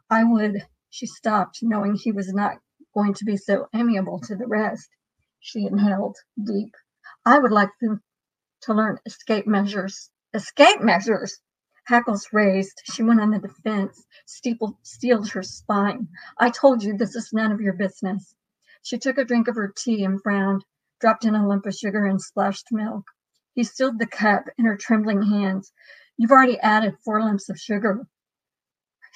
I 0.09 0.23
would 0.23 0.65
she 0.89 1.05
stopped, 1.05 1.59
knowing 1.61 1.95
he 1.95 2.11
was 2.11 2.33
not 2.33 2.59
going 2.93 3.13
to 3.13 3.25
be 3.25 3.37
so 3.37 3.67
amiable 3.73 4.19
to 4.19 4.35
the 4.35 4.47
rest. 4.47 4.89
She 5.39 5.65
inhaled 5.65 6.17
deep. 6.43 6.73
I 7.25 7.39
would 7.39 7.51
like 7.51 7.71
them 7.79 8.01
to 8.61 8.73
learn 8.73 8.99
escape 9.05 9.45
measures. 9.47 10.09
Escape 10.33 10.81
measures! 10.81 11.39
Hackles 11.87 12.27
raised. 12.33 12.81
She 12.85 13.03
went 13.03 13.21
on 13.21 13.31
the 13.31 13.39
defense, 13.39 14.05
steepled, 14.25 14.75
steeled 14.83 15.29
her 15.29 15.43
spine. 15.43 16.09
I 16.37 16.49
told 16.49 16.83
you 16.83 16.97
this 16.97 17.15
is 17.15 17.31
none 17.31 17.51
of 17.51 17.61
your 17.61 17.73
business. 17.73 18.35
She 18.81 18.97
took 18.97 19.17
a 19.17 19.25
drink 19.25 19.47
of 19.47 19.55
her 19.55 19.73
tea 19.75 20.03
and 20.03 20.21
frowned, 20.21 20.65
dropped 20.99 21.23
in 21.23 21.35
a 21.35 21.47
lump 21.47 21.65
of 21.65 21.75
sugar 21.75 22.05
and 22.05 22.21
splashed 22.21 22.67
milk. 22.71 23.05
He 23.53 23.63
stilled 23.63 23.99
the 23.99 24.07
cup 24.07 24.45
in 24.57 24.65
her 24.65 24.75
trembling 24.75 25.21
hands. 25.21 25.71
You've 26.17 26.31
already 26.31 26.59
added 26.59 26.97
four 27.05 27.21
lumps 27.21 27.49
of 27.49 27.57
sugar. 27.57 28.05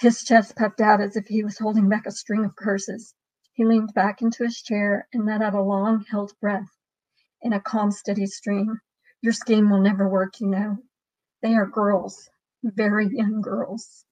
His 0.02 0.24
chest 0.24 0.56
puffed 0.56 0.82
out 0.82 1.00
as 1.00 1.16
if 1.16 1.28
he 1.28 1.44
was 1.44 1.60
holding 1.60 1.88
back 1.88 2.08
a 2.08 2.12
string 2.12 2.44
of 2.44 2.56
curses. 2.56 3.14
He 3.54 3.64
leaned 3.64 3.94
back 3.94 4.24
into 4.24 4.44
his 4.44 4.60
chair 4.60 5.08
and 5.14 5.28
let 5.28 5.44
out 5.44 5.54
a 5.54 5.62
long 5.62 6.04
held 6.10 6.34
breath 6.42 6.68
in 7.44 7.54
a 7.54 7.60
calm, 7.60 7.92
steady 7.92 8.26
stream. 8.26 8.80
Your 9.22 9.32
scheme 9.32 9.70
will 9.70 9.80
never 9.80 10.10
work, 10.10 10.40
you 10.40 10.48
know. 10.48 10.78
They 11.44 11.54
are 11.54 11.68
girls, 11.68 12.32
very 12.64 13.10
young 13.12 13.42
girls. 13.42 14.04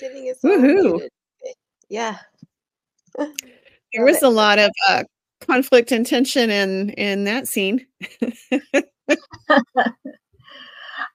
Getting 0.00 0.28
us 0.28 0.38
all 0.42 0.50
Woohoo. 0.50 1.08
Yeah. 1.88 2.18
There 3.16 4.04
was 4.04 4.22
a 4.22 4.28
lot 4.28 4.58
of 4.58 4.72
uh, 4.88 5.04
conflict 5.40 5.92
and 5.92 6.04
tension 6.04 6.50
in 6.50 6.90
in 6.90 7.24
that 7.24 7.46
scene. 7.46 7.86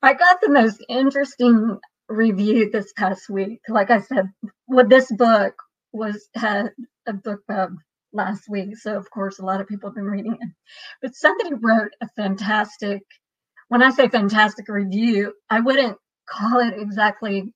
I 0.02 0.14
got 0.14 0.42
the 0.42 0.50
most 0.50 0.84
interesting 0.90 1.80
review 2.08 2.70
this 2.72 2.94
past 2.94 3.30
week. 3.30 3.62
Like 3.68 3.92
I 3.92 4.02
said, 4.02 4.30
well, 4.68 4.88
this 4.88 5.12
book 5.12 5.54
was 5.92 6.30
had 6.36 6.72
a 7.08 7.14
book 7.14 7.42
last 8.14 8.44
week, 8.50 8.78
so 8.78 8.98
of 8.98 9.10
course 9.12 9.40
a 9.40 9.46
lot 9.46 9.62
of 9.62 9.68
people 9.68 9.90
have 9.90 9.96
been 9.96 10.06
reading 10.06 10.38
it. 10.40 10.50
But 11.02 11.16
somebody 11.16 11.54
wrote 11.54 11.92
a 12.02 12.10
fantastic. 12.16 13.04
When 13.70 13.82
I 13.84 13.90
say 13.92 14.08
fantastic 14.10 14.68
review, 14.70 15.34
I 15.50 15.60
wouldn't 15.60 15.98
call 16.30 16.60
it 16.60 16.80
exactly. 16.80 17.54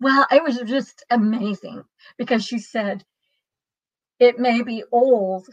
Well, 0.00 0.26
it 0.30 0.42
was 0.42 0.58
just 0.58 1.04
amazing 1.10 1.82
because 2.18 2.44
she 2.44 2.58
said 2.58 3.04
it 4.18 4.38
may 4.38 4.62
be 4.62 4.84
old, 4.92 5.46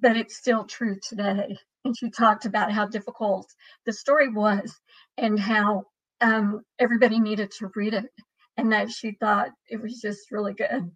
but 0.00 0.16
it's 0.16 0.36
still 0.36 0.64
true 0.64 0.98
today. 1.06 1.56
And 1.84 1.96
she 1.96 2.10
talked 2.10 2.44
about 2.44 2.72
how 2.72 2.86
difficult 2.86 3.46
the 3.86 3.92
story 3.92 4.28
was 4.28 4.78
and 5.16 5.38
how 5.38 5.84
um, 6.20 6.62
everybody 6.78 7.18
needed 7.18 7.50
to 7.52 7.70
read 7.74 7.94
it 7.94 8.10
and 8.56 8.72
that 8.72 8.90
she 8.90 9.12
thought 9.12 9.50
it 9.68 9.80
was 9.80 10.00
just 10.00 10.30
really 10.30 10.52
good 10.52 10.90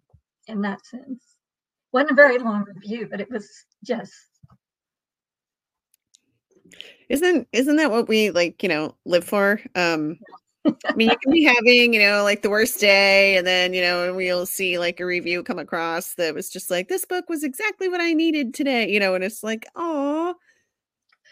in 0.47 0.61
that 0.61 0.85
sense. 0.85 1.23
Wasn't 1.91 2.11
a 2.11 2.15
very 2.15 2.37
long 2.37 2.65
review, 2.65 3.07
but 3.09 3.21
it 3.21 3.31
was 3.31 3.49
just 3.83 4.13
Isn't 7.09 7.47
isn't 7.51 7.75
that 7.75 7.91
what 7.91 8.07
we 8.07 8.31
like, 8.31 8.61
you 8.63 8.69
know, 8.69 8.95
live 9.05 9.23
for? 9.23 9.61
Um 9.75 10.19
I 10.65 10.95
mean, 10.95 11.09
you 11.11 11.17
can 11.17 11.31
be 11.31 11.43
having, 11.43 11.93
you 11.93 11.99
know, 11.99 12.23
like 12.23 12.41
the 12.41 12.49
worst 12.49 12.79
day, 12.79 13.37
and 13.37 13.45
then, 13.45 13.73
you 13.73 13.81
know, 13.81 14.13
we'll 14.13 14.45
see 14.45 14.79
like 14.79 14.99
a 14.99 15.05
review 15.05 15.43
come 15.43 15.59
across 15.59 16.15
that 16.15 16.33
was 16.33 16.49
just 16.49 16.71
like, 16.71 16.87
this 16.87 17.05
book 17.05 17.29
was 17.29 17.43
exactly 17.43 17.89
what 17.89 18.01
I 18.01 18.13
needed 18.13 18.53
today, 18.53 18.89
you 18.89 18.99
know, 18.99 19.15
and 19.15 19.23
it's 19.23 19.43
like, 19.43 19.67
oh, 19.75 20.35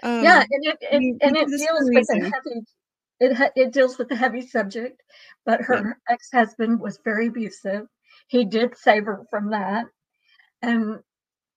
um, 0.03 0.23
yeah, 0.23 0.41
and 0.49 0.65
it, 0.65 0.77
it 0.81 0.99
we- 0.99 1.17
and 1.21 1.37
it 1.37 1.47
deals 1.47 1.89
with 1.93 2.07
a 2.09 2.23
heavy 2.23 2.61
it 3.19 3.51
it 3.55 3.71
deals 3.71 3.97
with 3.97 4.11
a 4.11 4.15
heavy 4.15 4.45
subject, 4.45 5.01
but 5.45 5.61
her 5.61 5.97
ex-husband 6.09 6.79
was 6.79 6.99
very 7.03 7.27
abusive. 7.27 7.87
He 8.27 8.43
did 8.45 8.77
save 8.77 9.05
her 9.05 9.23
from 9.29 9.51
that, 9.51 9.85
and 10.61 10.99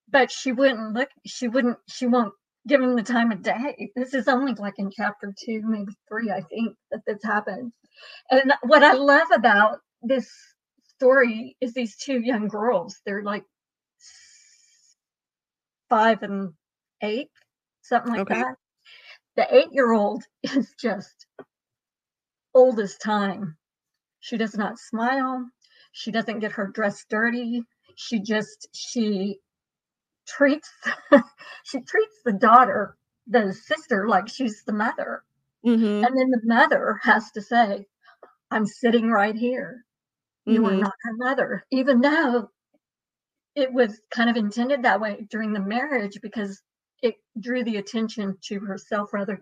but 0.08 0.30
she 0.30 0.52
wouldn't 0.52 0.92
look. 0.94 1.08
She 1.26 1.48
wouldn't. 1.48 1.78
She 1.88 2.06
won't 2.06 2.32
give 2.66 2.80
him 2.80 2.96
the 2.96 3.02
time 3.02 3.32
of 3.32 3.42
day. 3.42 3.90
This 3.94 4.14
is 4.14 4.28
only 4.28 4.54
like 4.54 4.74
in 4.78 4.90
chapter 4.90 5.32
two, 5.38 5.62
maybe 5.64 5.92
three, 6.08 6.30
I 6.30 6.40
think, 6.42 6.74
that 6.90 7.02
this 7.06 7.22
happens. 7.24 7.72
And 8.30 8.52
what 8.62 8.82
I 8.82 8.92
love 8.92 9.28
about 9.34 9.78
this 10.02 10.30
story 10.96 11.56
is 11.60 11.74
these 11.74 11.96
two 11.96 12.20
young 12.20 12.48
girls. 12.48 13.00
They're 13.06 13.22
like 13.22 13.44
five 15.88 16.22
and 16.22 16.52
eight, 17.02 17.28
something 17.82 18.12
like 18.12 18.22
Okay. 18.22 18.40
that. 18.40 18.56
The 19.36 19.54
eight 19.54 19.68
year 19.72 19.92
old 19.92 20.24
is 20.42 20.74
just 20.80 21.26
old 22.54 22.80
as 22.80 22.96
time. 22.96 23.56
She 24.20 24.36
does 24.36 24.56
not 24.56 24.78
smile. 24.78 25.46
She 25.92 26.10
doesn't 26.10 26.40
get 26.40 26.52
her 26.52 26.66
dress 26.66 27.04
dirty. 27.08 27.62
She 27.96 28.20
just, 28.20 28.68
she 28.74 29.38
treats, 30.26 30.70
she 31.64 31.80
treats 31.82 32.22
the 32.24 32.32
daughter, 32.32 32.96
the 33.26 33.52
sister, 33.52 34.08
like 34.08 34.28
she's 34.28 34.64
the 34.64 34.72
mother. 34.72 35.24
mhm, 35.62 36.06
And 36.06 36.16
then 36.18 36.30
the 36.30 36.40
mother 36.44 37.00
has 37.02 37.30
to 37.32 37.42
say, 37.42 37.86
I'm 38.50 38.66
sitting 38.66 39.10
right 39.10 39.36
here. 39.36 39.84
You 40.46 40.66
are 40.66 40.76
mhm. 40.76 40.76
not 40.76 40.94
her 41.04 41.14
mother, 41.14 41.64
even 41.72 42.00
though 42.02 42.50
it 43.56 43.72
was 43.72 44.00
kind 44.10 44.30
of 44.30 44.36
intended 44.36 44.82
that 44.82 45.00
way 45.00 45.26
during 45.30 45.52
the 45.52 45.60
marriage 45.60 46.18
because 46.22 46.62
it 47.02 47.16
drew 47.40 47.64
the 47.64 47.76
attention 47.76 48.36
to 48.42 48.60
herself 48.60 49.12
rather 49.12 49.40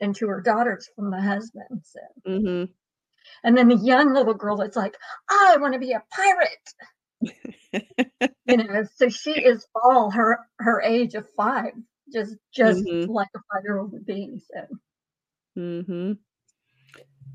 than 0.00 0.12
to 0.14 0.28
her 0.28 0.40
daughters 0.40 0.88
from 0.96 1.10
the 1.10 1.20
husband. 1.20 1.82
So, 1.84 2.00
Mhm. 2.26 2.74
and 3.44 3.56
then 3.56 3.68
the 3.68 3.76
young 3.76 4.12
little 4.12 4.34
girl 4.34 4.56
that's 4.56 4.76
like, 4.76 4.96
I 5.30 5.56
want 5.60 5.72
to 5.74 5.78
be 5.78 5.92
a 5.92 6.02
pirate. 6.10 6.74
You 8.46 8.56
know, 8.56 8.84
so 8.96 9.08
she 9.08 9.32
is 9.32 9.66
all 9.74 10.10
her 10.10 10.38
her 10.58 10.80
age 10.82 11.14
of 11.14 11.28
five, 11.36 11.72
just 12.12 12.36
just 12.52 12.84
Mhm. 12.84 13.08
like 13.08 13.28
a 13.34 13.38
five 13.52 13.62
year 13.64 13.78
old 13.78 13.92
would 13.92 14.06
be. 14.06 14.40
So 14.52 14.66
Mhm. 15.56 16.18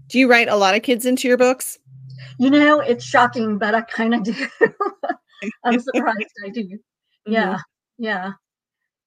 Do 0.07 0.19
you 0.19 0.29
write 0.29 0.49
a 0.49 0.55
lot 0.55 0.75
of 0.75 0.83
kids 0.83 1.05
into 1.05 1.27
your 1.27 1.37
books? 1.37 1.79
you 2.37 2.49
know, 2.49 2.79
it's 2.79 3.03
shocking, 3.05 3.57
but 3.57 3.75
I 3.75 3.81
kind 3.81 4.13
of 4.15 4.23
do. 4.23 4.33
I'm 5.63 5.79
surprised 5.79 6.33
I 6.45 6.49
do. 6.49 6.61
Mm-hmm. 6.63 7.33
Yeah, 7.33 7.57
yeah, 7.97 8.31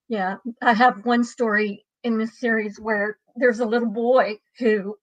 yeah. 0.09 0.37
I 0.63 0.73
have 0.73 1.05
one 1.05 1.25
story 1.25 1.85
in 2.05 2.19
this 2.19 2.39
series 2.39 2.79
where 2.79 3.19
there's 3.37 3.61
a 3.61 3.67
little 3.67 3.89
boy 3.89 4.39
who 4.59 4.97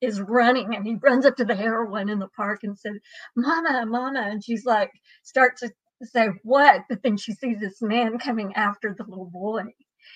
is 0.00 0.20
running 0.20 0.74
and 0.74 0.86
he 0.86 0.96
runs 0.96 1.26
up 1.26 1.36
to 1.36 1.44
the 1.44 1.54
heroine 1.54 2.08
in 2.08 2.18
the 2.18 2.28
park 2.28 2.60
and 2.62 2.78
says, 2.78 2.96
Mama, 3.36 3.84
Mama. 3.86 4.20
And 4.20 4.42
she's 4.42 4.64
like, 4.64 4.92
start 5.22 5.56
to 5.58 5.70
say, 6.02 6.28
What? 6.42 6.82
But 6.88 7.02
then 7.02 7.16
she 7.16 7.32
sees 7.32 7.60
this 7.60 7.82
man 7.82 8.18
coming 8.18 8.54
after 8.54 8.94
the 8.96 9.04
little 9.04 9.30
boy. 9.30 9.64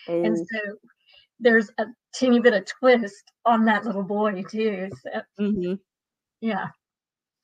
And 0.08 0.36
Oh, 0.38 0.44
so 0.52 0.60
there's 1.40 1.70
a 1.78 1.86
teeny 2.14 2.40
bit 2.40 2.54
of 2.54 2.64
twist 2.66 3.32
on 3.44 3.64
that 3.64 3.84
little 3.84 4.04
boy, 4.04 4.42
too. 4.48 4.88
So, 5.02 5.22
mhm. 5.40 5.78
yeah, 6.40 6.68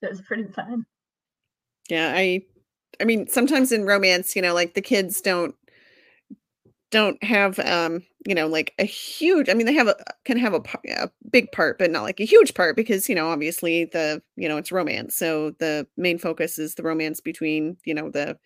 it 0.01 0.09
was 0.09 0.21
pretty 0.21 0.45
fun. 0.45 0.85
Yeah, 1.89 2.13
I 2.15 2.43
I 3.01 3.05
mean, 3.05 3.27
sometimes 3.27 3.71
in 3.71 3.85
romance, 3.85 4.35
you 4.35 4.41
know, 4.41 4.53
like 4.53 4.73
the 4.73 4.81
kids 4.81 5.21
don't 5.21 5.55
don't 6.91 7.21
have 7.23 7.59
um, 7.59 8.03
you 8.27 8.35
know, 8.35 8.47
like 8.47 8.73
a 8.79 8.83
huge 8.83 9.49
I 9.49 9.53
mean, 9.53 9.65
they 9.65 9.73
have 9.73 9.87
a 9.87 9.95
can 10.25 10.37
have 10.37 10.53
a, 10.53 10.61
a 10.89 11.09
big 11.31 11.51
part, 11.51 11.79
but 11.79 11.91
not 11.91 12.03
like 12.03 12.19
a 12.19 12.25
huge 12.25 12.53
part 12.53 12.75
because, 12.75 13.07
you 13.09 13.15
know, 13.15 13.29
obviously 13.29 13.85
the, 13.85 14.21
you 14.35 14.49
know, 14.49 14.57
it's 14.57 14.71
romance. 14.71 15.15
So 15.15 15.51
the 15.59 15.87
main 15.97 16.17
focus 16.19 16.59
is 16.59 16.75
the 16.75 16.83
romance 16.83 17.21
between, 17.21 17.77
you 17.85 17.93
know, 17.93 18.09
the 18.09 18.37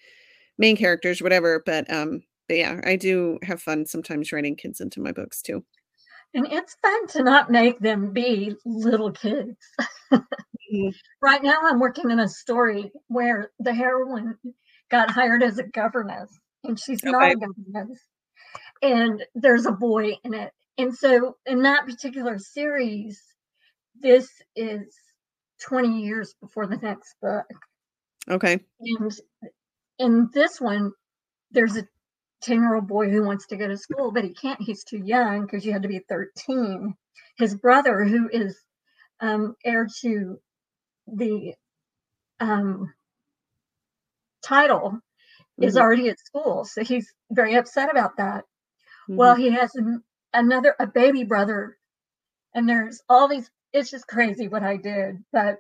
main 0.57 0.77
characters, 0.77 1.21
whatever, 1.21 1.63
but 1.65 1.91
um 1.91 2.21
but 2.47 2.57
yeah, 2.57 2.81
I 2.85 2.97
do 2.97 3.39
have 3.43 3.61
fun 3.61 3.85
sometimes 3.85 4.31
writing 4.31 4.55
kids 4.55 4.81
into 4.81 5.01
my 5.01 5.11
books 5.11 5.41
too. 5.41 5.63
And 6.33 6.47
it's 6.51 6.75
fun 6.81 7.07
to 7.09 7.23
not 7.23 7.51
make 7.51 7.79
them 7.79 8.11
be 8.11 8.55
little 8.65 9.11
kids. 9.11 9.55
Mhm. 10.11 10.93
Right 11.21 11.41
now, 11.43 11.59
I'm 11.63 11.79
working 11.79 12.11
in 12.11 12.19
a 12.19 12.27
story 12.27 12.91
where 13.07 13.51
the 13.59 13.73
heroine 13.73 14.37
got 14.89 15.09
hired 15.11 15.41
as 15.43 15.57
a 15.57 15.63
governess, 15.63 16.37
and 16.63 16.79
she's 16.79 17.03
not 17.05 17.31
a 17.31 17.35
governess. 17.35 17.99
And 18.83 19.25
there's 19.35 19.65
a 19.67 19.71
boy 19.73 20.13
in 20.25 20.35
it. 20.35 20.53
And 20.77 20.95
so, 20.95 21.37
in 21.47 21.63
that 21.63 21.85
particular 21.87 22.39
series, 22.39 23.21
this 23.99 24.29
is 24.55 24.95
20 25.61 26.01
years 26.01 26.35
before 26.41 26.67
the 26.67 26.77
next 26.77 27.15
book. 27.21 27.45
Okay. 28.29 28.59
And 28.81 29.11
in 29.99 30.29
this 30.33 30.61
one, 30.61 30.91
there's 31.51 31.77
a 31.77 31.87
10 32.41 32.57
year 32.61 32.75
old 32.75 32.87
boy 32.87 33.09
who 33.09 33.23
wants 33.25 33.47
to 33.47 33.57
go 33.57 33.67
to 33.67 33.77
school, 33.77 34.11
but 34.11 34.25
he 34.25 34.33
can't. 34.33 34.61
He's 34.61 34.83
too 34.83 34.99
young 35.05 35.43
because 35.43 35.65
you 35.65 35.73
had 35.73 35.83
to 35.83 35.89
be 35.89 35.99
13. 36.09 36.95
His 37.37 37.55
brother, 37.55 38.03
who 38.03 38.29
is 38.29 38.59
um, 39.21 39.55
heir 39.65 39.87
to 40.01 40.39
the 41.07 41.55
um, 42.39 42.93
title, 44.43 44.99
is 45.61 45.75
Mhm. 45.75 45.81
already 45.81 46.09
at 46.09 46.19
school. 46.19 46.65
So 46.65 46.83
he's 46.83 47.13
very 47.31 47.55
upset 47.55 47.91
about 47.91 48.17
that. 48.17 48.45
Well, 49.15 49.35
Mhm. 49.35 49.37
he 49.37 49.51
has 49.51 49.75
an, 49.75 50.03
another, 50.33 50.75
a 50.79 50.87
baby 50.87 51.23
brother, 51.23 51.77
and 52.55 52.67
there's 52.69 53.01
all 53.09 53.27
these, 53.27 53.49
it's 53.73 53.91
just 53.91 54.07
crazy 54.07 54.47
what 54.47 54.63
I 54.63 54.77
did, 54.77 55.23
but 55.31 55.59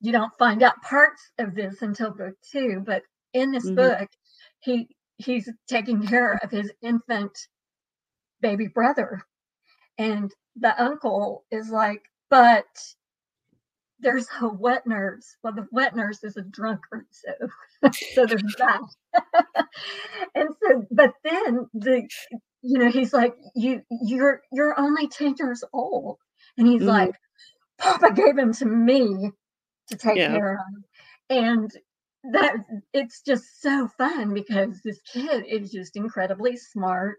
you 0.00 0.12
don't 0.12 0.36
find 0.38 0.62
out 0.62 0.80
parts 0.82 1.32
of 1.38 1.54
this 1.54 1.82
until 1.82 2.10
book 2.12 2.34
two. 2.52 2.82
But 2.86 3.02
in 3.32 3.50
this 3.52 3.70
Mhm. 3.70 3.70
book, 3.70 4.08
he 4.60 4.88
he's 5.16 5.50
taking 5.68 6.06
care 6.06 6.34
of 6.42 6.50
his 6.50 6.72
infant 6.82 7.36
baby 8.40 8.68
brother. 8.68 9.22
And 9.98 10.32
the 10.56 10.80
uncle 10.82 11.44
is 11.50 11.70
like, 11.70 12.02
but 12.30 12.66
there's 14.00 14.28
a 14.40 14.48
wet 14.48 14.86
nurse. 14.86 15.36
Well, 15.42 15.54
the 15.54 15.66
wet 15.72 15.96
nurse 15.96 16.22
is 16.24 16.36
a 16.36 16.42
drunkard, 16.42 17.06
so 17.10 17.32
so 18.10 18.26
there's 18.26 18.56
that. 18.58 18.82
and 20.34 20.50
so, 20.62 20.86
but 20.90 21.14
then 21.24 21.66
the 21.74 22.08
you 22.62 22.78
know 22.78 22.90
he's 22.90 23.12
like, 23.12 23.34
you 23.54 23.82
you're 23.90 24.42
you're 24.52 24.78
only 24.78 25.08
ten 25.08 25.34
years 25.38 25.64
old, 25.72 26.18
and 26.58 26.66
he's 26.66 26.86
Mhm. 26.86 26.86
like, 26.86 27.14
Papa 27.78 28.12
gave 28.12 28.38
him 28.38 28.52
to 28.54 28.66
me 28.66 29.32
to 29.88 29.96
take 29.96 30.22
Yeah. 30.22 30.26
care 30.26 30.54
of, 30.54 30.84
and 31.30 31.70
that 32.32 32.56
it's 32.94 33.22
just 33.22 33.62
so 33.62 33.88
fun 33.98 34.34
because 34.34 34.80
this 34.82 35.00
kid 35.12 35.44
is 35.48 35.70
just 35.72 35.96
incredibly 35.96 36.56
smart 36.56 37.18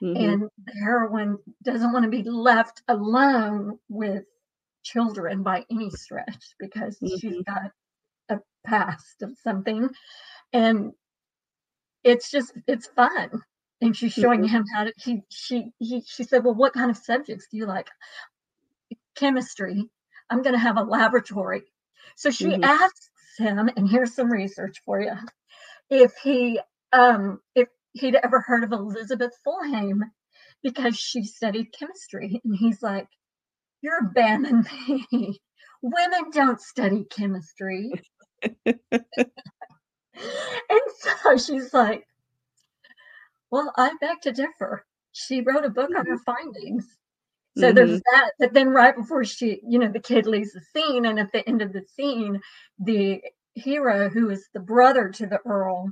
Mhm. 0.00 0.12
and 0.14 0.42
the 0.66 0.72
heroine 0.84 1.38
doesn't 1.64 1.92
want 1.92 2.04
to 2.04 2.10
be 2.10 2.22
left 2.24 2.82
alone 2.88 3.78
with 3.88 4.24
children 4.82 5.42
by 5.42 5.64
any 5.70 5.90
stretch 5.90 6.54
because 6.58 6.98
she's 7.06 7.34
Mhm. 7.34 7.44
got 7.46 7.70
a 8.30 8.40
past 8.66 9.22
of 9.22 9.32
something. 9.42 9.90
And 10.52 10.92
it's 12.04 12.30
just 12.30 12.52
it's 12.66 12.86
fun. 12.88 13.30
And 13.80 13.96
she's 13.96 14.12
showing 14.12 14.44
him 14.44 14.64
how 14.74 14.84
to 14.84 14.92
he 14.96 15.22
she 15.28 15.72
he 15.78 16.02
she 16.06 16.24
said 16.24 16.44
well 16.44 16.54
what 16.54 16.72
kind 16.72 16.90
of 16.90 16.96
subjects 16.96 17.48
do 17.50 17.56
you 17.58 17.66
like? 17.66 17.88
Chemistry. 19.16 19.88
I'm 20.30 20.42
going 20.42 20.54
to 20.54 20.58
have 20.58 20.76
a 20.78 20.82
laboratory. 20.82 21.62
So 22.16 22.30
she 22.30 22.56
Mhm. 22.56 22.62
asks 22.62 23.10
him 23.38 23.70
and 23.76 23.88
here's 23.88 24.14
some 24.14 24.30
research 24.30 24.80
for 24.84 25.00
you 25.00 25.12
if 25.90 26.12
he 26.22 26.60
um 26.92 27.40
if 27.54 27.68
he'd 27.94 28.16
ever 28.16 28.40
heard 28.40 28.64
of 28.64 28.72
elizabeth 28.72 29.32
fulhame 29.46 30.02
because 30.62 30.96
she 30.98 31.24
studied 31.24 31.72
chemistry. 31.78 32.40
And 32.44 32.56
he's 32.56 32.82
like 32.82 33.08
you're 33.82 33.98
abandoning 33.98 34.64
me. 35.12 35.40
Women 35.82 36.30
don't 36.30 36.60
study 36.60 37.04
chemistry. 37.10 37.90
And 40.14 40.80
so 40.98 41.36
she's 41.36 41.72
like 41.74 42.06
well 43.50 43.72
i 43.76 43.92
beg 44.00 44.20
to 44.22 44.32
differ. 44.32 44.84
She 45.12 45.40
wrote 45.42 45.64
a 45.64 45.70
book 45.70 45.90
on 45.96 46.06
her 46.06 46.18
findings. 46.18 46.86
So 47.56 47.72
there's 47.72 48.00
that 48.12 48.30
but 48.38 48.52
then 48.54 48.68
right 48.70 48.96
before 48.96 49.24
she 49.24 49.60
you 49.68 49.78
know 49.78 49.90
the 49.92 50.00
kid 50.00 50.26
leaves 50.26 50.52
the 50.52 50.60
scene 50.72 51.06
and 51.06 51.18
at 51.18 51.32
the 51.32 51.46
end 51.48 51.60
of 51.62 51.72
the 51.72 51.82
scene 51.96 52.40
the 52.78 53.20
hero 53.54 54.08
who 54.08 54.30
is 54.30 54.48
the 54.54 54.60
brother 54.60 55.10
to 55.10 55.26
the 55.26 55.38
earl 55.44 55.90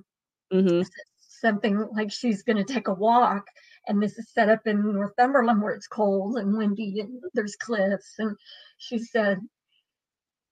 Mhm. 0.52 0.86
something 1.18 1.86
like 1.92 2.10
she's 2.10 2.42
going 2.42 2.56
to 2.56 2.64
take 2.64 2.88
a 2.88 2.94
walk 2.94 3.46
and 3.86 4.02
this 4.02 4.18
is 4.18 4.32
set 4.32 4.48
up 4.48 4.66
in 4.66 4.92
northumberland 4.92 5.62
where 5.62 5.72
it's 5.72 5.86
cold 5.86 6.36
and 6.36 6.56
windy 6.56 7.00
and 7.00 7.22
there's 7.34 7.56
cliffs 7.56 8.14
and 8.18 8.36
she 8.78 8.98
said 8.98 9.38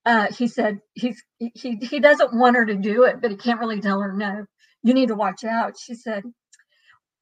uh, 0.06 0.26
he 0.32 0.46
said 0.46 0.78
he's 0.94 1.22
he 1.38 1.76
he 1.82 2.00
doesn't 2.00 2.32
want 2.32 2.56
her 2.56 2.64
to 2.64 2.76
do 2.76 3.02
it 3.04 3.20
but 3.20 3.30
he 3.30 3.36
can't 3.36 3.60
really 3.60 3.80
tell 3.80 4.00
her 4.00 4.12
no 4.12 4.46
you 4.82 4.94
need 4.94 5.08
to 5.08 5.14
watch 5.14 5.44
out. 5.44 5.74
She 5.78 5.94
said 5.94 6.24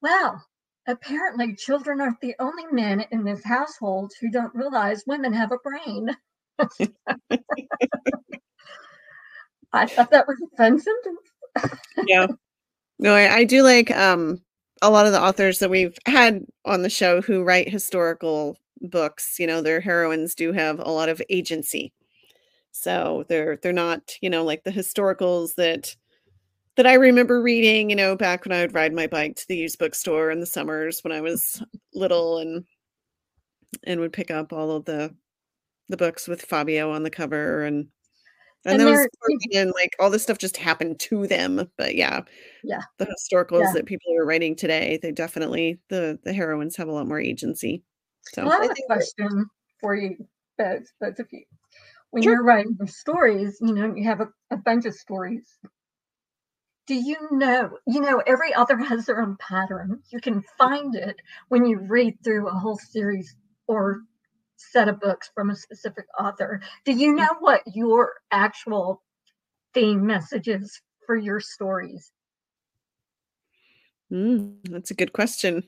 well 0.01 0.41
apparently 0.87 1.55
children 1.55 1.99
aren't 1.99 2.21
the 2.21 2.35
only 2.39 2.63
men 2.71 3.03
in 3.11 3.23
this 3.25 3.43
household 3.43 4.11
who 4.21 4.31
don't 4.31 4.55
realize 4.55 5.03
women 5.05 5.33
have 5.33 5.51
a 5.51 5.57
brain. 5.57 6.15
I 9.73 9.85
thought 9.85 10.11
that 10.11 10.27
was 10.27 10.41
a 10.41 10.55
fun 10.55 10.79
sentence. 10.79 11.19
Yeah. 12.05 12.27
No 12.99 13.13
I, 13.13 13.35
I 13.37 13.43
do 13.43 13.63
like 13.63 13.91
um 13.91 14.41
a 14.81 14.89
lot 14.89 15.05
of 15.05 15.11
the 15.11 15.21
authors 15.21 15.59
that 15.59 15.69
we've 15.69 15.97
had 16.05 16.45
on 16.65 16.81
the 16.81 16.89
show 16.89 17.21
who 17.21 17.43
write 17.43 17.69
historical 17.69 18.57
books 18.81 19.37
you 19.39 19.47
know 19.47 19.61
their 19.61 19.79
heroines 19.81 20.35
do 20.35 20.51
have 20.51 20.79
a 20.79 20.91
lot 20.91 21.09
of 21.09 21.21
agency. 21.29 21.93
So 22.71 23.25
they're 23.29 23.57
they're 23.57 23.73
not 23.73 24.13
you 24.21 24.29
know 24.29 24.43
like 24.43 24.63
the 24.63 24.71
historicals 24.71 25.55
that 25.55 25.95
that 26.77 26.87
i 26.87 26.93
remember 26.93 27.41
reading 27.41 27.89
you 27.89 27.95
know 27.95 28.15
back 28.15 28.45
when 28.45 28.51
i 28.55 28.61
would 28.61 28.73
ride 28.73 28.93
my 28.93 29.07
bike 29.07 29.35
to 29.35 29.47
the 29.47 29.57
used 29.57 29.79
bookstore 29.79 30.31
in 30.31 30.39
the 30.39 30.45
summers 30.45 30.99
when 31.03 31.11
i 31.11 31.19
was 31.19 31.61
little 31.93 32.37
and 32.37 32.65
and 33.83 33.99
would 33.99 34.13
pick 34.13 34.31
up 34.31 34.53
all 34.53 34.71
of 34.71 34.85
the 34.85 35.13
the 35.89 35.97
books 35.97 36.27
with 36.27 36.43
fabio 36.43 36.91
on 36.91 37.03
the 37.03 37.09
cover 37.09 37.63
and 37.63 37.87
and, 38.67 38.79
And 38.79 38.87
those 38.87 39.07
and 39.53 39.73
like 39.75 39.95
all 39.99 40.09
this 40.09 40.23
stuff 40.23 40.37
just 40.37 40.57
happened 40.57 40.99
to 41.01 41.27
them 41.27 41.69
but 41.77 41.95
yeah 41.95 42.21
Yeah. 42.63 42.81
the 42.99 43.05
historicals 43.05 43.61
Yeah. 43.63 43.73
that 43.73 43.85
people 43.85 44.13
are 44.17 44.25
writing 44.25 44.55
today 44.55 44.99
they 45.01 45.11
definitely 45.11 45.79
the 45.89 46.19
the 46.23 46.33
heroines 46.33 46.75
have 46.77 46.87
a 46.87 46.91
lot 46.91 47.07
more 47.07 47.19
agency 47.19 47.83
so 48.33 48.47
I 48.47 48.53
have 48.53 48.61
I 48.61 48.65
a 48.65 48.85
question 48.87 49.45
for 49.79 49.95
you 49.95 50.17
both, 50.57 50.83
both 50.99 51.19
of 51.19 51.27
you. 51.31 51.43
When 52.11 52.23
Sure. 52.23 52.33
you're 52.33 52.43
writing 52.43 52.75
your 52.79 52.87
stories, 52.87 53.57
you 53.61 53.73
know, 53.73 53.93
you 53.95 54.05
have 54.05 54.21
a, 54.21 54.29
a 54.51 54.57
bunch 54.57 54.85
of 54.85 54.93
stories. 54.93 55.47
Do 56.87 56.95
you 56.95 57.17
know, 57.31 57.77
you 57.85 57.99
know, 57.99 58.23
every 58.25 58.55
author 58.55 58.77
has 58.77 59.05
their 59.05 59.21
own 59.21 59.35
pattern. 59.37 60.01
You 60.09 60.21
can 60.21 60.41
find 60.57 60.95
it 60.95 61.17
when 61.49 61.65
you 61.65 61.79
read 61.79 62.17
through 62.23 62.47
a 62.47 62.51
whole 62.53 62.77
series 62.77 63.35
or 63.67 64.01
set 64.57 64.87
of 64.87 64.99
books 64.99 65.29
from 65.33 65.49
a 65.49 65.55
specific 65.55 66.05
author. 66.19 66.61
Do 66.85 66.91
you 66.91 67.13
know 67.15 67.29
what 67.39 67.61
your 67.73 68.13
actual 68.31 69.03
theme 69.73 70.05
message 70.05 70.47
is 70.47 70.81
for 71.05 71.15
your 71.15 71.39
stories? 71.39 72.11
Mm, 74.11 74.55
that's 74.69 74.91
a 74.91 74.95
good 74.95 75.13
question 75.13 75.63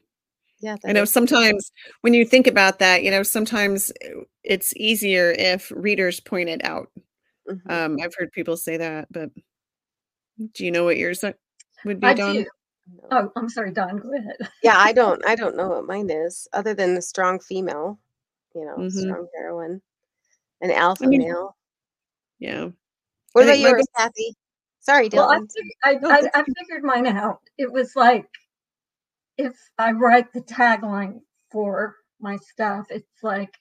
Yeah, 0.60 0.78
I 0.86 0.92
know 0.94 1.04
is- 1.04 1.12
sometimes 1.14 1.72
when 2.02 2.14
you 2.14 2.26
think 2.26 2.48
about 2.48 2.80
that, 2.80 3.04
you 3.04 3.12
know, 3.12 3.24
sometimes 3.24 3.92
it's 4.44 4.74
easier 4.76 5.32
if 5.32 5.72
readers 5.76 6.20
point 6.20 6.50
it 6.50 6.64
out. 6.64 6.90
Mhm. 7.50 7.72
Um, 7.72 7.98
I've 8.02 8.16
heard 8.16 8.32
people 8.32 8.56
say 8.58 8.78
that, 8.78 9.08
but 9.12 9.30
do 10.54 10.66
you 10.66 10.72
know 10.72 10.84
what 10.86 10.98
yours 10.98 11.24
would 11.86 12.00
be, 12.00 12.08
I 12.08 12.14
Dawn? 12.14 12.34
do. 12.36 12.46
Oh, 13.12 13.32
I'm 13.36 13.50
sorry, 13.50 13.72
Dawn, 13.72 13.98
go 13.98 14.14
ahead. 14.16 14.38
yeah, 14.64 14.76
I 14.78 14.94
don't 14.94 15.22
I 15.28 15.36
don't 15.36 15.56
know 15.58 15.68
what 15.70 15.86
mine 15.86 16.10
is 16.10 16.48
other 16.54 16.74
than 16.74 16.96
the 16.96 17.02
strong 17.02 17.40
female, 17.40 18.00
you 18.56 18.66
know, 18.66 18.78
Mhm. 18.78 18.92
strong 18.92 19.28
heroine, 19.36 19.82
an 20.62 20.72
alpha 20.72 21.08
mean- 21.08 21.22
male. 21.22 21.56
Yeah. 22.40 22.70
What 23.34 23.44
about 23.44 23.54
think 23.54 23.68
yours, 23.68 23.82
book- 23.82 23.96
Kathy? 23.98 24.36
Sorry, 24.82 25.10
Well, 25.14 25.30
I, 25.30 25.40
Dylann. 25.40 25.52
fig- 25.52 25.78
I, 25.84 25.94
No, 25.96 26.10
I, 26.12 26.32
I 26.34 26.44
figured 26.58 26.84
mine 26.84 27.08
out. 27.08 27.42
It 27.58 27.72
was 27.72 27.96
like 27.96 28.28
if 29.38 29.54
I 29.78 29.92
write 29.94 30.34
the 30.34 30.42
tagline 30.42 31.22
for 31.52 31.96
my 32.20 32.38
stuff, 32.38 32.88
it's 32.90 33.24
like 33.24 33.56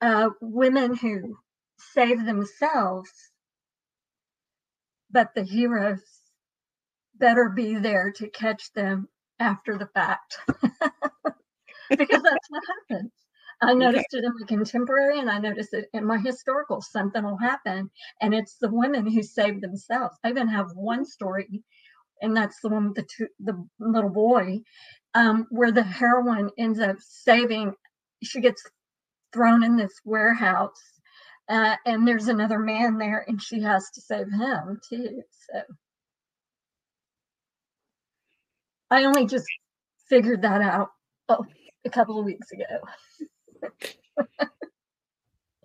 uh, 0.00 0.30
women 0.40 0.94
who 0.96 1.38
save 1.78 2.24
themselves, 2.26 3.10
but 5.10 5.34
the 5.34 5.42
heroes 5.42 6.02
better 7.16 7.48
be 7.48 7.76
there 7.76 8.12
to 8.12 8.28
catch 8.30 8.72
them 8.74 9.08
after 9.40 9.78
the 9.78 9.86
fact. 9.88 10.38
because 11.90 12.22
that's 12.22 12.50
what 12.50 12.62
happens. 12.90 13.12
I 13.62 13.72
noticed 13.72 14.12
it 14.12 14.24
in 14.24 14.32
my 14.38 14.46
contemporary 14.46 15.18
and 15.18 15.30
I 15.30 15.38
noticed 15.38 15.72
it 15.72 15.88
in 15.94 16.04
my 16.04 16.18
historical. 16.18 16.82
Something 16.82 17.24
will 17.24 17.38
happen, 17.38 17.90
and 18.20 18.34
it's 18.34 18.56
the 18.60 18.70
women 18.70 19.06
who 19.10 19.22
save 19.22 19.60
themselves. 19.60 20.16
I 20.22 20.30
even 20.30 20.48
have 20.48 20.70
one 20.74 21.04
story, 21.06 21.62
and 22.20 22.36
that's 22.36 22.60
the 22.60 22.68
one 22.68 22.86
with 22.88 22.96
the 22.96 23.06
two, 23.16 23.28
the 23.40 23.66
little 23.78 24.10
boy, 24.10 24.60
um, 25.14 25.46
where 25.50 25.72
the 25.72 25.82
heroine 25.82 26.50
ends 26.58 26.80
up 26.80 26.96
saving. 27.00 27.74
She 28.22 28.40
gets 28.40 28.62
thrown 29.32 29.62
in 29.64 29.76
this 29.76 29.94
warehouse, 30.04 31.00
uh, 31.48 31.76
and 31.86 32.06
there's 32.06 32.28
another 32.28 32.58
man 32.58 32.98
there, 32.98 33.24
and 33.26 33.40
she 33.40 33.60
has 33.62 33.90
to 33.94 34.00
save 34.02 34.30
him 34.30 34.80
too. 34.86 35.22
So 35.50 35.62
I 38.90 39.04
only 39.04 39.26
just 39.26 39.46
figured 40.08 40.42
that 40.42 40.60
out 40.60 40.90
oh, 41.30 41.44
a 41.84 41.90
couple 41.90 42.18
of 42.18 42.26
weeks 42.26 42.52
ago. 42.52 42.64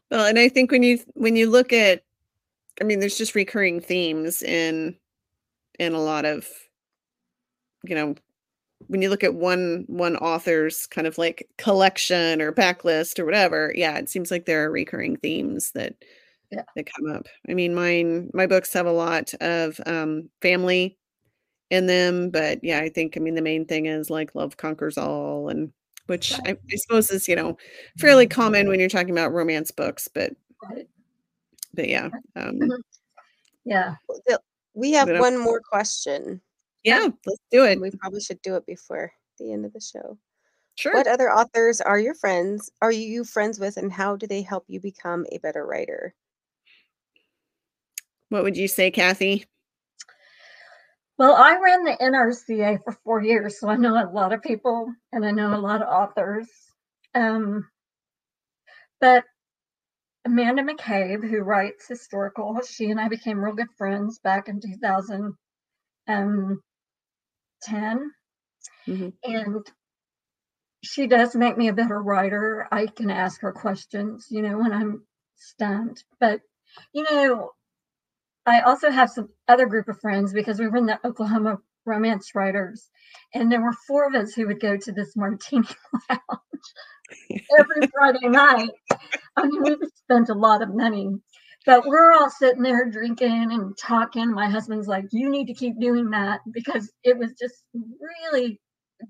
Well, 0.09 0.25
and 0.25 0.37
I 0.37 0.49
think 0.49 0.71
when 0.71 0.83
you 0.83 0.99
when 1.13 1.35
you 1.35 1.49
look 1.49 1.71
at 1.73 2.03
I 2.81 2.85
mean, 2.85 2.99
there's 2.99 3.17
just 3.17 3.35
recurring 3.35 3.81
themes 3.81 4.41
in 4.43 4.97
in 5.79 5.93
a 5.93 6.01
lot 6.01 6.25
of 6.25 6.47
you 7.83 7.95
know, 7.95 8.15
when 8.87 9.01
you 9.01 9.09
look 9.09 9.23
at 9.23 9.35
one 9.35 9.85
one 9.87 10.17
author's 10.17 10.87
kind 10.87 11.07
of 11.07 11.17
like 11.17 11.47
collection 11.57 12.41
or 12.41 12.51
backlist 12.53 13.19
or 13.19 13.25
whatever, 13.25 13.73
yeah, 13.75 13.97
it 13.97 14.09
seems 14.09 14.31
like 14.31 14.45
there 14.45 14.65
are 14.67 14.71
recurring 14.71 15.17
themes 15.17 15.71
that 15.73 15.95
Yeah. 16.51 16.63
that 16.75 16.87
come 16.97 17.11
up. 17.11 17.27
I 17.49 17.53
mean, 17.55 17.75
mine 17.75 18.31
my 18.33 18.47
books 18.47 18.73
have 18.73 18.87
a 18.87 18.91
lot 18.93 19.33
of 19.41 19.79
um 19.87 20.29
family 20.41 20.97
in 21.71 21.87
them, 21.87 22.31
but 22.31 22.63
yeah, 22.63 22.79
I 22.81 22.89
think 22.89 23.17
I 23.17 23.21
mean 23.21 23.35
the 23.35 23.41
main 23.43 23.65
thing 23.67 23.87
is 23.87 24.09
like 24.11 24.35
love 24.35 24.57
conquers 24.57 24.97
all 24.99 25.49
and 25.49 25.73
which 26.11 26.33
I, 26.45 26.51
I 26.71 26.75
suppose 26.75 27.09
is, 27.09 27.27
you 27.27 27.35
know, 27.35 27.57
fairly 27.97 28.27
common 28.27 28.67
when 28.67 28.79
you're 28.79 28.89
talking 28.89 29.09
about 29.11 29.33
romance 29.33 29.71
books, 29.71 30.07
but 30.07 30.33
Right. 30.69 30.87
but 31.73 31.87
yeah. 31.89 32.09
Um 32.35 32.59
Yeah. 33.65 33.95
We 34.73 34.91
have 34.91 35.07
But, 35.07 35.15
uh, 35.15 35.19
one 35.19 35.37
more 35.39 35.61
question. 35.61 36.41
Yeah, 36.83 37.07
let's 37.25 37.41
do 37.51 37.65
it. 37.65 37.79
We 37.79 37.91
probably 37.91 38.21
should 38.21 38.41
do 38.41 38.55
it 38.55 38.65
before 38.65 39.11
the 39.39 39.53
end 39.53 39.65
of 39.65 39.73
the 39.73 39.81
show. 39.81 40.17
Sure. 40.75 40.93
What 40.93 41.07
other 41.07 41.31
authors 41.31 41.79
are 41.81 41.99
your 41.99 42.15
friends? 42.15 42.71
Are 42.81 42.91
you 42.91 43.23
friends 43.23 43.59
with, 43.59 43.77
and 43.77 43.91
how 43.91 44.15
do 44.15 44.27
they 44.27 44.41
help 44.41 44.65
you 44.67 44.79
become 44.79 45.25
a 45.31 45.37
better 45.39 45.65
writer? 45.65 46.13
What 48.29 48.43
would 48.43 48.57
you 48.57 48.67
say, 48.67 48.89
Kathy? 48.91 49.45
Well, 51.21 51.35
I 51.35 51.59
ran 51.59 51.83
the 51.83 51.95
NRCA 52.01 52.79
for 52.83 52.93
four 53.03 53.21
years, 53.21 53.59
so 53.59 53.69
I 53.69 53.75
know 53.75 53.93
a 53.93 54.09
lot 54.09 54.33
of 54.33 54.41
people 54.41 54.91
and 55.11 55.23
I 55.23 55.29
know 55.29 55.53
a 55.53 55.61
lot 55.61 55.83
of 55.83 55.87
authors. 55.87 56.49
Um, 57.13 57.69
but 59.01 59.25
Amanda 60.25 60.63
McCabe, 60.63 61.29
who 61.29 61.41
writes 61.41 61.87
historical, 61.87 62.59
she 62.63 62.89
and 62.89 62.99
I 62.99 63.07
became 63.07 63.37
real 63.43 63.53
good 63.53 63.71
friends 63.77 64.17
back 64.17 64.49
in 64.49 64.59
2010. 64.59 65.37
Mhm. 68.87 69.13
And 69.23 69.71
she 70.83 71.07
does 71.07 71.35
make 71.35 71.57
me 71.57 71.67
a 71.67 71.73
better 71.73 72.01
writer. 72.01 72.67
I 72.71 72.87
can 72.87 73.09
ask 73.11 73.41
her 73.41 73.51
questions, 73.51 74.27
you 74.29 74.41
know, 74.41 74.57
when 74.59 74.71
I'm 74.73 75.05
stumped. 75.35 76.05
But, 76.19 76.41
you 76.93 77.03
know, 77.03 77.51
I 78.45 78.61
also 78.61 78.89
have 78.89 79.09
some 79.09 79.29
other 79.47 79.67
group 79.67 79.87
of 79.87 79.99
friends 79.99 80.33
because 80.33 80.59
we 80.59 80.67
were 80.67 80.77
in 80.77 80.85
the 80.85 80.99
Oklahoma 81.05 81.57
romance 81.85 82.35
writers, 82.35 82.89
and 83.33 83.51
there 83.51 83.61
were 83.61 83.73
four 83.87 84.07
of 84.07 84.15
us 84.15 84.33
who 84.33 84.47
would 84.47 84.59
go 84.59 84.77
to 84.77 84.91
this 84.91 85.15
martini 85.15 85.67
lounge 86.09 86.21
every 87.57 87.87
Friday 87.93 88.27
night. 88.27 88.71
I 89.35 89.47
mean, 89.47 89.63
we 89.63 89.77
spent 89.95 90.29
a 90.29 90.33
lot 90.33 90.61
of 90.61 90.73
money, 90.73 91.09
but 91.65 91.85
we're 91.85 92.13
all 92.13 92.29
sitting 92.29 92.63
there 92.63 92.89
drinking 92.89 93.51
and 93.51 93.77
talking. 93.77 94.31
My 94.31 94.49
husband's 94.49 94.87
like, 94.87 95.05
"You 95.11 95.29
need 95.29 95.47
to 95.47 95.53
keep 95.53 95.79
doing 95.79 96.09
that 96.11 96.41
because 96.51 96.91
it 97.03 97.17
was 97.17 97.33
just 97.39 97.63
really 97.73 98.59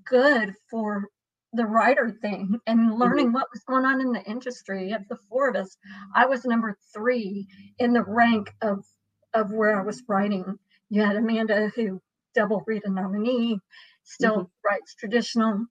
good 0.06 0.54
for 0.70 1.10
the 1.54 1.66
writer 1.66 2.18
thing 2.22 2.58
and 2.68 2.80
mm-hmm. 2.80 3.02
learning 3.02 3.34
what 3.34 3.48
was 3.52 3.64
going 3.64 3.86
on 3.86 4.00
in 4.02 4.12
the 4.12 4.24
industry. 4.24 4.92
Of 4.92 5.08
the 5.10 5.18
four 5.30 5.50
of 5.50 5.56
us, 5.56 5.78
I 6.16 6.26
was 6.26 6.46
number 6.46 6.78
three 6.94 7.48
in 7.80 7.94
the 7.94 8.04
rank 8.04 8.50
of 8.62 8.86
of 9.34 9.52
where 9.52 9.80
I 9.80 9.84
was 9.84 10.04
writing. 10.08 10.58
You 10.90 11.04
had 11.04 11.16
Amanda, 11.16 11.72
who 11.76 12.02
double 12.36 12.64
RITA 12.68 12.90
nominee, 12.90 13.60
still 14.04 14.52
writes 14.66 14.96
traditional. 14.96 15.66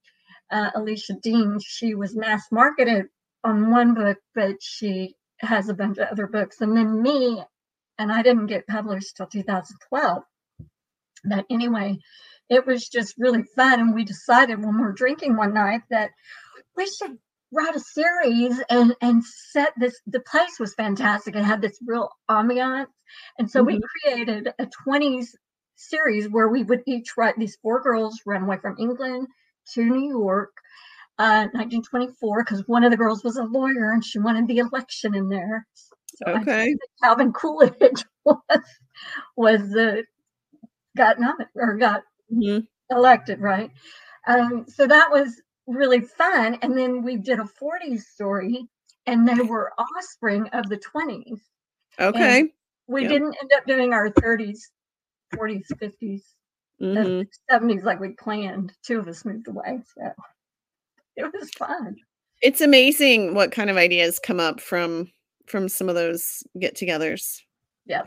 Uh, 0.51 0.71
Alicia 0.75 1.15
Dean, 1.23 1.59
she 1.65 1.95
was 1.95 2.17
mass 2.17 2.45
marketed 2.51 3.07
on 3.45 3.71
one 3.71 3.95
book, 3.95 4.19
but 4.35 4.57
she 4.61 5.15
has 5.39 5.69
a 5.69 5.75
bunch 5.75 5.99
of 5.99 6.09
other 6.09 6.27
books. 6.27 6.61
And 6.61 6.77
then 6.77 7.03
me, 7.03 7.43
and 7.99 8.13
I 8.13 8.23
didn't 8.23 8.47
get 8.47 8.67
published 8.67 9.17
till 9.17 9.27
2012. 9.27 10.23
But 11.25 11.45
anyway, 11.51 11.99
it 12.49 12.67
was 12.67 12.89
just 12.89 13.15
really 13.19 13.45
fun. 13.57 13.81
And 13.81 13.95
we 13.95 14.05
decided 14.05 14.59
when 14.59 14.77
we 14.77 14.83
were 14.83 14.93
drinking 14.93 15.37
one 15.37 15.55
night 15.55 15.83
that 15.91 16.11
we 16.77 16.87
should 16.87 17.19
write 17.53 17.75
a 17.77 17.81
series 17.81 18.61
and 18.71 18.95
and 19.03 19.25
set 19.25 19.73
this 19.79 20.01
the 20.07 20.21
place 20.21 20.59
was 20.61 20.75
fantastic 20.75 21.35
it 21.35 21.43
had 21.45 21.61
this 21.63 21.79
real 21.87 22.11
ambiance 22.31 22.87
and 23.39 23.51
so 23.51 23.63
we 23.63 23.81
created 24.05 24.53
a 24.59 24.67
20s 24.85 25.37
series 25.77 26.29
where 26.29 26.49
we 26.49 26.63
would 26.63 26.83
each 26.87 27.17
write 27.17 27.37
these 27.39 27.57
four 27.63 27.83
girls 27.83 28.21
ran 28.27 28.43
away 28.43 28.59
from 28.59 28.77
england 28.79 29.27
to 29.73 29.85
new 29.85 30.09
york 30.09 30.51
uh 31.19 31.47
1924 31.55 32.45
because 32.45 32.63
one 32.69 32.85
of 32.85 32.91
the 32.91 32.97
girls 32.97 33.25
was 33.25 33.37
a 33.37 33.45
lawyer 33.45 33.93
and 33.93 34.05
she 34.05 34.19
wanted 34.19 34.47
the 34.47 34.59
election 34.59 35.15
in 35.15 35.29
there 35.29 35.67
so 36.07 36.27
Okay. 36.27 36.75
calvin 37.03 37.33
coolidge 37.33 38.05
was 38.25 38.39
was 39.37 39.61
the 39.71 40.05
got 40.97 41.19
nominated 41.21 41.51
or 41.57 41.77
got 41.77 42.03
Mhm. 42.31 42.67
elected, 42.91 43.41
right? 43.41 43.71
Um, 44.27 44.67
so 44.69 44.87
that 44.87 45.11
was 45.11 45.41
really 45.71 46.01
fun. 46.01 46.59
And 46.63 46.77
then 46.77 47.03
we 47.03 47.17
did 47.17 47.39
a 47.39 47.45
40s 47.45 48.07
story, 48.09 48.67
and 49.07 49.27
they 49.27 49.41
were 49.43 49.73
offspring 49.79 50.47
of 50.49 50.69
the 50.69 50.77
20s. 50.79 51.41
Okay. 51.99 52.53
We 52.87 53.03
Yep. 53.03 53.11
didn't 53.11 53.37
end 53.41 53.53
up 53.57 53.67
doing 53.67 53.93
our 53.93 54.11
30s, 54.11 54.71
40s, 55.35 55.67
50s, 55.79 56.35
and 56.81 56.97
Mhm. 56.97 57.29
70s 57.51 57.85
like 57.85 58.01
we 58.01 58.11
planned. 58.11 58.73
Two 58.83 58.99
of 58.99 59.07
us 59.09 59.25
moved 59.25 59.49
away. 59.49 59.81
So 59.95 60.13
it 61.17 61.33
was 61.33 61.51
fun. 61.51 61.97
It's 62.43 62.61
amazing 62.61 63.35
what 63.35 63.53
kind 63.53 63.71
of 63.71 63.77
ideas 63.77 64.19
come 64.19 64.41
up 64.41 64.61
from 64.61 65.11
from 65.47 65.69
some 65.69 65.89
of 65.89 65.95
those 65.97 66.43
get-togethers. 66.61 67.43
Yeah. 67.87 68.03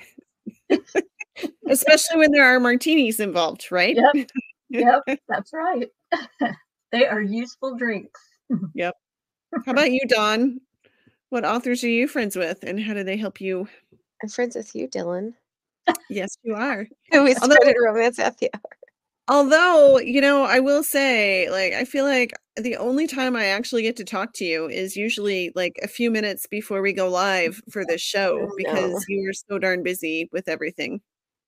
Especially 1.68 2.18
when 2.18 2.32
there 2.32 2.45
are 2.45 2.59
martinis 2.59 3.20
involved, 3.20 3.72
right? 3.72 3.95
Yep. 3.95 4.30
Yep. 4.70 5.20
That's 5.28 5.53
right. 5.53 5.88
they 6.94 7.06
are 7.08 7.22
useful 7.22 7.76
drinks. 7.76 8.22
Yep. 8.76 8.96
How 9.66 9.72
about 9.74 9.91
you, 9.91 10.00
Dawn? 10.08 10.62
What 11.30 11.44
authors 11.46 11.84
are 11.84 11.89
you 11.89 12.08
friends 12.08 12.36
with 12.38 12.64
and 12.64 12.80
how 12.80 12.94
do 12.94 13.04
they 13.04 13.18
help 13.18 13.41
you? 13.41 13.68
I'm 14.22 14.30
friends 14.30 14.56
with 14.56 14.74
you, 14.76 14.88
Dylann. 14.88 15.34
Yes, 16.10 16.38
you 16.44 16.56
are. 16.56 16.88
We 17.12 17.20
Although- 17.36 17.56
started 17.56 17.76
romance 17.84 18.18
happy 18.18 18.48
hour. 18.54 18.62
Although, 19.30 20.00
you 20.00 20.20
know, 20.22 20.44
I 20.44 20.60
will 20.60 20.84
say, 20.84 21.50
like, 21.50 21.74
I 21.74 21.86
feel 21.86 22.04
like 22.06 22.34
the 22.58 22.76
only 22.76 23.08
time 23.08 23.36
I 23.38 23.46
actually 23.46 23.82
get 23.82 23.96
to 23.98 24.04
talk 24.04 24.34
to 24.36 24.46
you 24.46 24.68
is 24.70 24.96
usually 24.98 25.52
like 25.56 25.80
a 25.82 25.88
few 25.88 26.12
minutes 26.12 26.46
before 26.46 26.82
we 26.82 26.91
go 26.94 27.10
live 27.10 27.62
for 27.72 27.86
this 27.86 28.02
show 28.14 28.50
because 28.58 29.06
you 29.08 29.28
are 29.30 29.34
so 29.34 29.58
darn 29.60 29.82
busy 29.82 30.30
with 30.34 30.48
everything. 30.50 31.02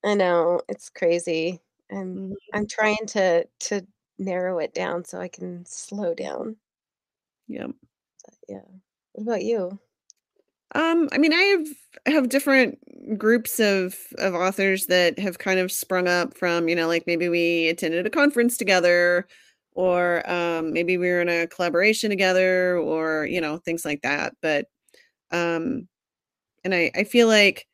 I 0.06 0.14
know 0.14 0.62
it's 0.70 0.90
crazy. 0.90 1.60
I'm 1.92 2.16
Mhm. 2.18 2.34
I'm 2.54 2.68
trying 2.68 3.06
to 3.08 3.46
to 3.68 3.86
narrow 4.18 4.60
it 4.60 4.74
down 4.74 5.06
so 5.06 5.20
I 5.20 5.28
can 5.28 5.66
slow 5.66 6.14
down. 6.14 6.58
Yep. 7.48 7.72
Yeah. 8.48 8.62
What 9.14 9.24
about 9.24 9.44
you? 9.44 9.80
Um, 10.74 11.08
I 11.12 11.18
mean, 11.18 11.34
I 11.34 11.42
have 11.42 11.68
have 12.08 12.30
different 12.30 12.80
groups 13.18 13.60
of 13.60 13.96
of 14.18 14.34
authors 14.34 14.88
that 14.88 15.18
have 15.20 15.38
kind 15.40 15.60
of 15.60 15.72
sprung 15.72 16.08
up 16.08 16.36
from, 16.38 16.68
you 16.68 16.76
know, 16.76 16.88
like 16.88 17.06
maybe 17.08 17.30
we 17.30 17.70
attended 17.70 18.06
a 18.06 18.10
conference 18.10 18.58
together, 18.58 19.28
or 19.74 20.30
um, 20.30 20.74
maybe 20.74 20.98
we 20.98 21.08
were 21.08 21.22
in 21.22 21.30
a 21.30 21.48
collaboration 21.48 22.10
together, 22.10 22.78
or 22.78 23.26
you 23.26 23.40
know, 23.40 23.58
things 23.58 23.86
like 23.86 24.02
that. 24.02 24.34
But 24.42 24.68
um, 25.32 25.88
and 26.64 26.76
I 26.76 26.92
I 26.96 27.04
feel 27.06 27.28
like, 27.28 27.68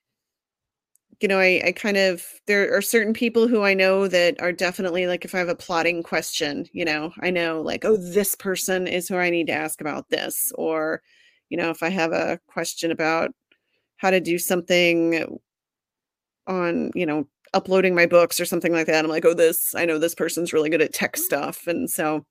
you 1.21 1.27
know, 1.27 1.39
I 1.39 1.61
I 1.65 1.71
kind 1.73 1.97
of 1.97 2.25
there 2.47 2.75
are 2.75 2.81
certain 2.81 3.13
people 3.13 3.47
who 3.47 3.63
I 3.63 3.73
know 3.73 4.07
that 4.07 4.41
are 4.41 4.51
definitely 4.51 5.07
like 5.07 5.25
if 5.25 5.35
I 5.35 5.39
have 5.39 5.49
a 5.49 5.55
plotting 5.55 6.03
question, 6.03 6.67
you 6.73 6.85
know, 6.85 7.13
I 7.21 7.29
know 7.31 7.61
like, 7.61 7.85
oh, 7.85 7.97
this 7.97 8.35
person 8.35 8.87
is 8.87 9.07
who 9.07 9.17
I 9.17 9.29
need 9.29 9.47
to 9.47 9.53
ask 9.53 9.81
about 9.81 10.09
this, 10.09 10.51
or 10.55 11.01
you 11.49 11.57
know, 11.57 11.69
if 11.69 11.83
I 11.83 11.89
have 11.89 12.11
a 12.13 12.39
question 12.47 12.91
about 12.91 13.31
how 13.97 14.09
to 14.11 14.19
do 14.21 14.39
something 14.39 15.39
on, 16.47 16.91
you 16.95 17.05
know, 17.05 17.27
uploading 17.53 17.95
my 17.95 18.05
books 18.05 18.39
or 18.39 18.45
something 18.45 18.71
like 18.71 18.87
that, 18.87 19.03
I'm 19.03 19.11
like, 19.11 19.25
oh, 19.25 19.33
this, 19.33 19.75
I 19.75 19.85
know 19.85 19.97
this 19.99 20.15
person's 20.15 20.53
really 20.53 20.69
good 20.69 20.81
at 20.81 20.93
tech 20.93 21.17
stuff. 21.17 21.67
And 21.67 21.89
so, 21.89 22.25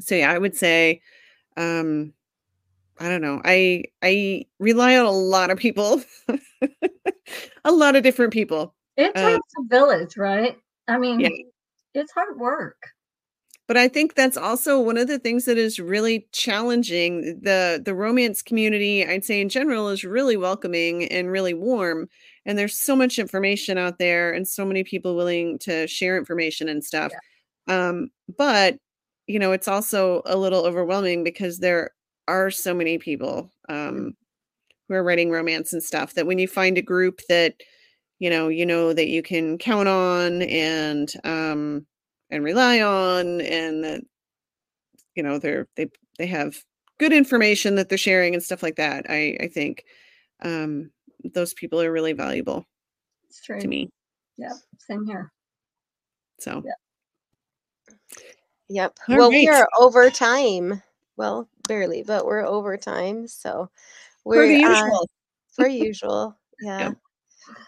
so 0.00 0.14
yeah, 0.14 0.30
I 0.32 0.38
would 0.38 0.56
say, 0.56 1.00
um, 1.56 2.14
I 2.98 3.08
don't 3.08 3.20
know. 3.20 3.42
I 3.44 3.84
I 4.02 4.46
rely 4.58 4.96
on 4.96 5.04
a 5.06 5.10
lot 5.10 5.50
of 5.50 5.58
people, 5.58 6.02
a 7.64 7.72
lot 7.72 7.96
of 7.96 8.02
different 8.02 8.32
people. 8.32 8.74
It 8.96 9.14
takes 9.14 9.46
a 9.58 9.62
village, 9.68 10.16
right? 10.16 10.56
I 10.88 10.98
mean, 10.98 11.20
Yeah. 11.20 11.28
it's 11.94 12.12
hard 12.12 12.38
work. 12.38 12.76
but 13.68 13.76
i 13.76 13.88
think 13.88 14.14
that's 14.14 14.36
also 14.36 14.80
one 14.80 14.98
of 14.98 15.08
the 15.08 15.18
things 15.18 15.44
that 15.46 15.58
is 15.58 15.78
really 15.80 16.28
challenging 16.32 17.40
the 17.42 17.82
the 17.84 17.94
romance 17.94 18.42
community 18.42 19.06
i'd 19.06 19.24
say 19.24 19.40
in 19.40 19.48
general 19.48 19.88
is 19.88 20.04
really 20.04 20.36
welcoming 20.36 21.04
and 21.06 21.30
really 21.32 21.54
warm 21.54 22.08
and 22.46 22.58
there's 22.58 22.78
so 22.78 22.96
much 22.96 23.18
information 23.18 23.78
out 23.78 23.98
there 23.98 24.32
and 24.32 24.46
so 24.48 24.64
many 24.66 24.84
people 24.84 25.16
willing 25.16 25.58
to 25.60 25.86
share 25.88 26.16
information 26.18 26.68
and 26.68 26.84
stuff 26.84 27.12
um 27.68 28.10
but 28.38 28.76
you 29.26 29.38
know 29.40 29.52
it's 29.52 29.68
also 29.68 30.22
a 30.26 30.36
little 30.36 30.64
overwhelming 30.66 31.24
because 31.24 31.58
there 31.58 31.90
are 32.28 32.50
so 32.50 32.74
many 32.74 32.98
people 32.98 33.50
um 33.68 34.14
who 34.88 34.94
are 34.94 35.02
writing 35.02 35.30
romance 35.30 35.72
and 35.72 35.82
stuff 35.82 36.14
that 36.14 36.26
when 36.26 36.38
you 36.38 36.46
find 36.48 36.78
a 36.78 36.82
group 36.82 37.20
that 37.28 37.54
you 38.18 38.30
know 38.30 38.48
you 38.48 38.64
know 38.66 38.92
that 38.92 39.08
you 39.08 39.22
can 39.22 39.58
count 39.58 39.88
on 39.88 40.42
and 40.42 41.12
um 41.24 41.86
and 42.30 42.44
rely 42.44 42.80
on 42.80 43.40
and 43.42 43.84
that 43.84 44.00
you 45.14 45.22
know 45.22 45.38
they're 45.38 45.66
they 45.76 45.88
they 46.18 46.26
have 46.26 46.56
good 46.98 47.12
information 47.12 47.74
that 47.74 47.88
they're 47.88 47.98
sharing 47.98 48.34
and 48.34 48.42
stuff 48.42 48.62
like 48.62 48.76
that 48.76 49.06
i 49.08 49.36
i 49.40 49.48
think 49.48 49.84
um 50.42 50.90
those 51.34 51.54
people 51.54 51.80
are 51.80 51.92
really 51.92 52.12
valuable 52.12 52.64
It's 53.28 53.42
true. 53.42 53.60
to 53.60 53.68
me 53.68 53.90
Yeah, 54.36 54.54
same 54.78 55.04
here. 55.06 55.32
so 56.38 56.62
Yep. 58.68 58.98
All 59.08 59.16
well, 59.16 59.28
we 59.30 59.48
are 59.48 59.68
over 59.78 60.10
time. 60.10 60.82
Well, 61.16 61.48
barely, 61.66 62.02
but 62.02 62.26
we're 62.26 62.44
over 62.44 62.76
time. 62.76 63.26
So 63.26 63.70
we're 64.24 64.44
uh, 64.44 64.68
usual 64.68 65.08
per 65.56 65.66
usual. 65.68 66.36
Yeah. 66.60 66.92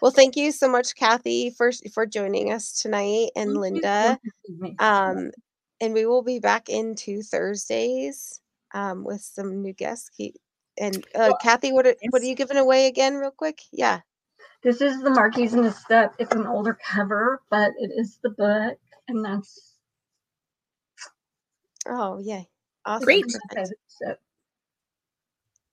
Well, 0.01 0.11
thank 0.11 0.35
you 0.35 0.51
so 0.51 0.69
much, 0.69 0.95
Kathy, 0.95 1.49
for 1.51 1.71
for 1.93 2.05
joining 2.05 2.51
us 2.51 2.81
tonight, 2.81 3.29
and 3.35 3.55
Linda. 3.55 4.19
for 4.21 4.31
having 4.47 4.61
me. 4.61 4.75
Um, 4.79 5.31
and 5.81 5.93
we 5.93 6.05
will 6.05 6.21
be 6.21 6.39
back 6.39 6.69
in 6.69 6.95
two 6.95 7.21
Thursdays 7.21 8.41
um, 8.73 9.03
with 9.03 9.21
some 9.21 9.61
new 9.61 9.73
guests. 9.73 10.09
And 10.77 11.05
uh, 11.15 11.33
Kathy, 11.41 11.71
what 11.71 11.87
are, 11.87 11.95
what 12.09 12.21
are 12.21 12.25
you 12.25 12.35
giving 12.35 12.57
away 12.57 12.87
again, 12.87 13.15
real 13.15 13.31
quick? 13.31 13.61
Yeah. 13.71 14.01
This 14.61 14.81
is 14.81 15.01
the 15.01 15.09
Marquis 15.09 15.53
in 15.53 15.63
the 15.63 15.71
Step. 15.71 16.15
It's 16.19 16.35
an 16.35 16.45
older 16.45 16.77
cover, 16.85 17.41
but 17.49 17.71
it 17.77 17.91
is 17.95 18.19
the 18.21 18.29
book, 18.29 18.77
and 19.07 19.23
that's 19.23 19.69
Oh, 21.87 22.19
yeah. 22.19 22.43
Awesome. 22.85 23.05
Great. 23.05 23.25
my 23.27 23.33
perfect, 23.33 23.53
favorite 23.53 23.79
step. 23.87 24.19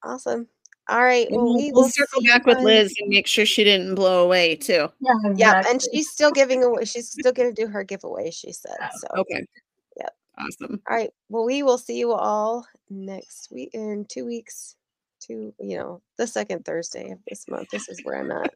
Awesome. 0.02 0.48
All 0.88 1.02
right. 1.02 1.26
Well, 1.30 1.44
we'll, 1.44 1.54
we 1.56 1.72
we'll 1.72 1.88
circle 1.88 2.22
back 2.22 2.46
with 2.46 2.58
Liz 2.58 2.94
and 3.00 3.08
make 3.08 3.26
sure 3.26 3.44
she 3.44 3.64
didn't 3.64 3.96
blow 3.96 4.24
away 4.24 4.54
too. 4.54 4.88
Yeah, 5.00 5.32
Yeah, 5.34 5.62
and 5.68 5.82
she's 5.82 6.10
still 6.10 6.30
giving 6.30 6.62
away. 6.62 6.84
She's 6.84 7.10
still 7.10 7.32
going 7.32 7.52
to 7.52 7.62
do 7.62 7.68
her 7.68 7.82
giveaway. 7.82 8.30
She 8.30 8.52
said 8.52 8.76
oh, 8.80 8.88
so. 8.92 9.20
Okay. 9.20 9.44
Yep. 9.96 10.14
Awesome. 10.38 10.82
All 10.88 10.96
right. 10.96 11.10
Well, 11.28 11.44
we 11.44 11.62
will 11.64 11.78
see 11.78 11.98
you 11.98 12.12
all 12.12 12.66
next 12.88 13.48
week 13.50 13.70
in 13.72 14.06
two 14.08 14.24
weeks. 14.24 14.76
Two, 15.18 15.52
you 15.58 15.76
know, 15.76 16.02
the 16.18 16.26
second 16.26 16.64
Thursday 16.64 17.10
of 17.10 17.18
this 17.26 17.48
month. 17.48 17.68
This 17.72 17.88
is 17.88 18.00
where 18.04 18.20
I'm 18.20 18.30
at. 18.30 18.54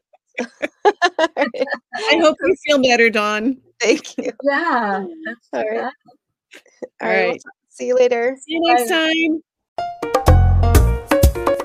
All 0.85 1.27
right, 1.35 1.67
I 1.95 2.17
hope 2.21 2.37
you 2.41 2.55
feel 2.65 2.81
better, 2.81 3.09
Dawn. 3.09 3.57
Thank 3.81 4.17
you. 4.17 4.31
yeah. 4.43 5.05
That's 5.25 5.47
All 5.51 5.69
right. 5.69 5.81
that. 5.81 5.93
All 7.01 7.07
All 7.07 7.07
right. 7.09 7.23
we'll 7.25 7.31
right. 7.31 7.41
See 7.71 7.87
you 7.87 7.95
later. 7.95 8.37
See 8.39 8.53
you 8.53 8.61
next 8.61 8.89
Bye. 8.89 9.13
time. 9.13 9.41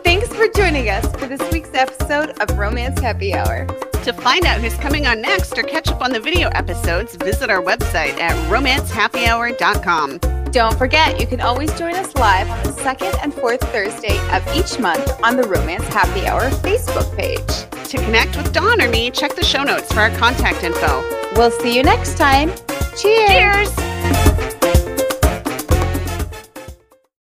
Thanks 0.04 0.28
for 0.32 0.48
joining 0.48 0.88
us 0.88 1.04
for 1.16 1.26
this 1.26 1.42
week's 1.52 1.74
episode 1.74 2.30
of 2.40 2.59
Romance 2.59 2.98
Happy 3.00 3.34
Hour. 3.34 3.66
To 4.04 4.12
find 4.12 4.44
out 4.46 4.61
who's 4.61 4.76
coming 4.76 5.07
on 5.07 5.20
next 5.20 5.59
or 5.59 5.64
catch 5.64 5.88
up 5.88 6.00
on 6.00 6.12
the 6.12 6.20
video 6.20 6.48
episodes, 6.50 7.16
visit 7.16 7.50
our 7.50 7.61
website 7.61 8.18
at 8.20 8.32
romancehappyhour.com. 8.50 10.20
Don't 10.52 10.78
forget, 10.78 11.20
you 11.20 11.26
can 11.26 11.40
always 11.40 11.76
join 11.76 11.94
us 11.96 12.14
live 12.14 12.48
on 12.48 12.62
the 12.62 12.72
second 12.72 13.14
and 13.20 13.34
fourth 13.34 13.61
Thursday 13.72 14.16
of 14.30 14.46
each 14.57 14.78
month 14.78 15.12
on 15.24 15.36
the 15.36 15.42
Romance 15.42 15.86
Happy 15.88 16.24
Hour 16.26 16.48
Facebook 16.62 17.14
page. 17.16 17.46
To 17.90 17.96
connect 17.98 18.36
with 18.36 18.52
Dawn 18.52 18.80
or 18.80 18.88
me, 18.88 19.11
check 19.11 19.34
the 19.34 19.44
show 19.44 19.64
notes 19.64 19.92
for 19.92 20.00
our 20.00 20.11
contact 20.16 20.62
info. 20.62 21.02
We'll 21.34 21.50
see 21.50 21.76
you 21.76 21.82
next 21.82 22.16
time. 22.16 22.52
Cheers! 22.96 23.74
Cheers! 23.74 24.55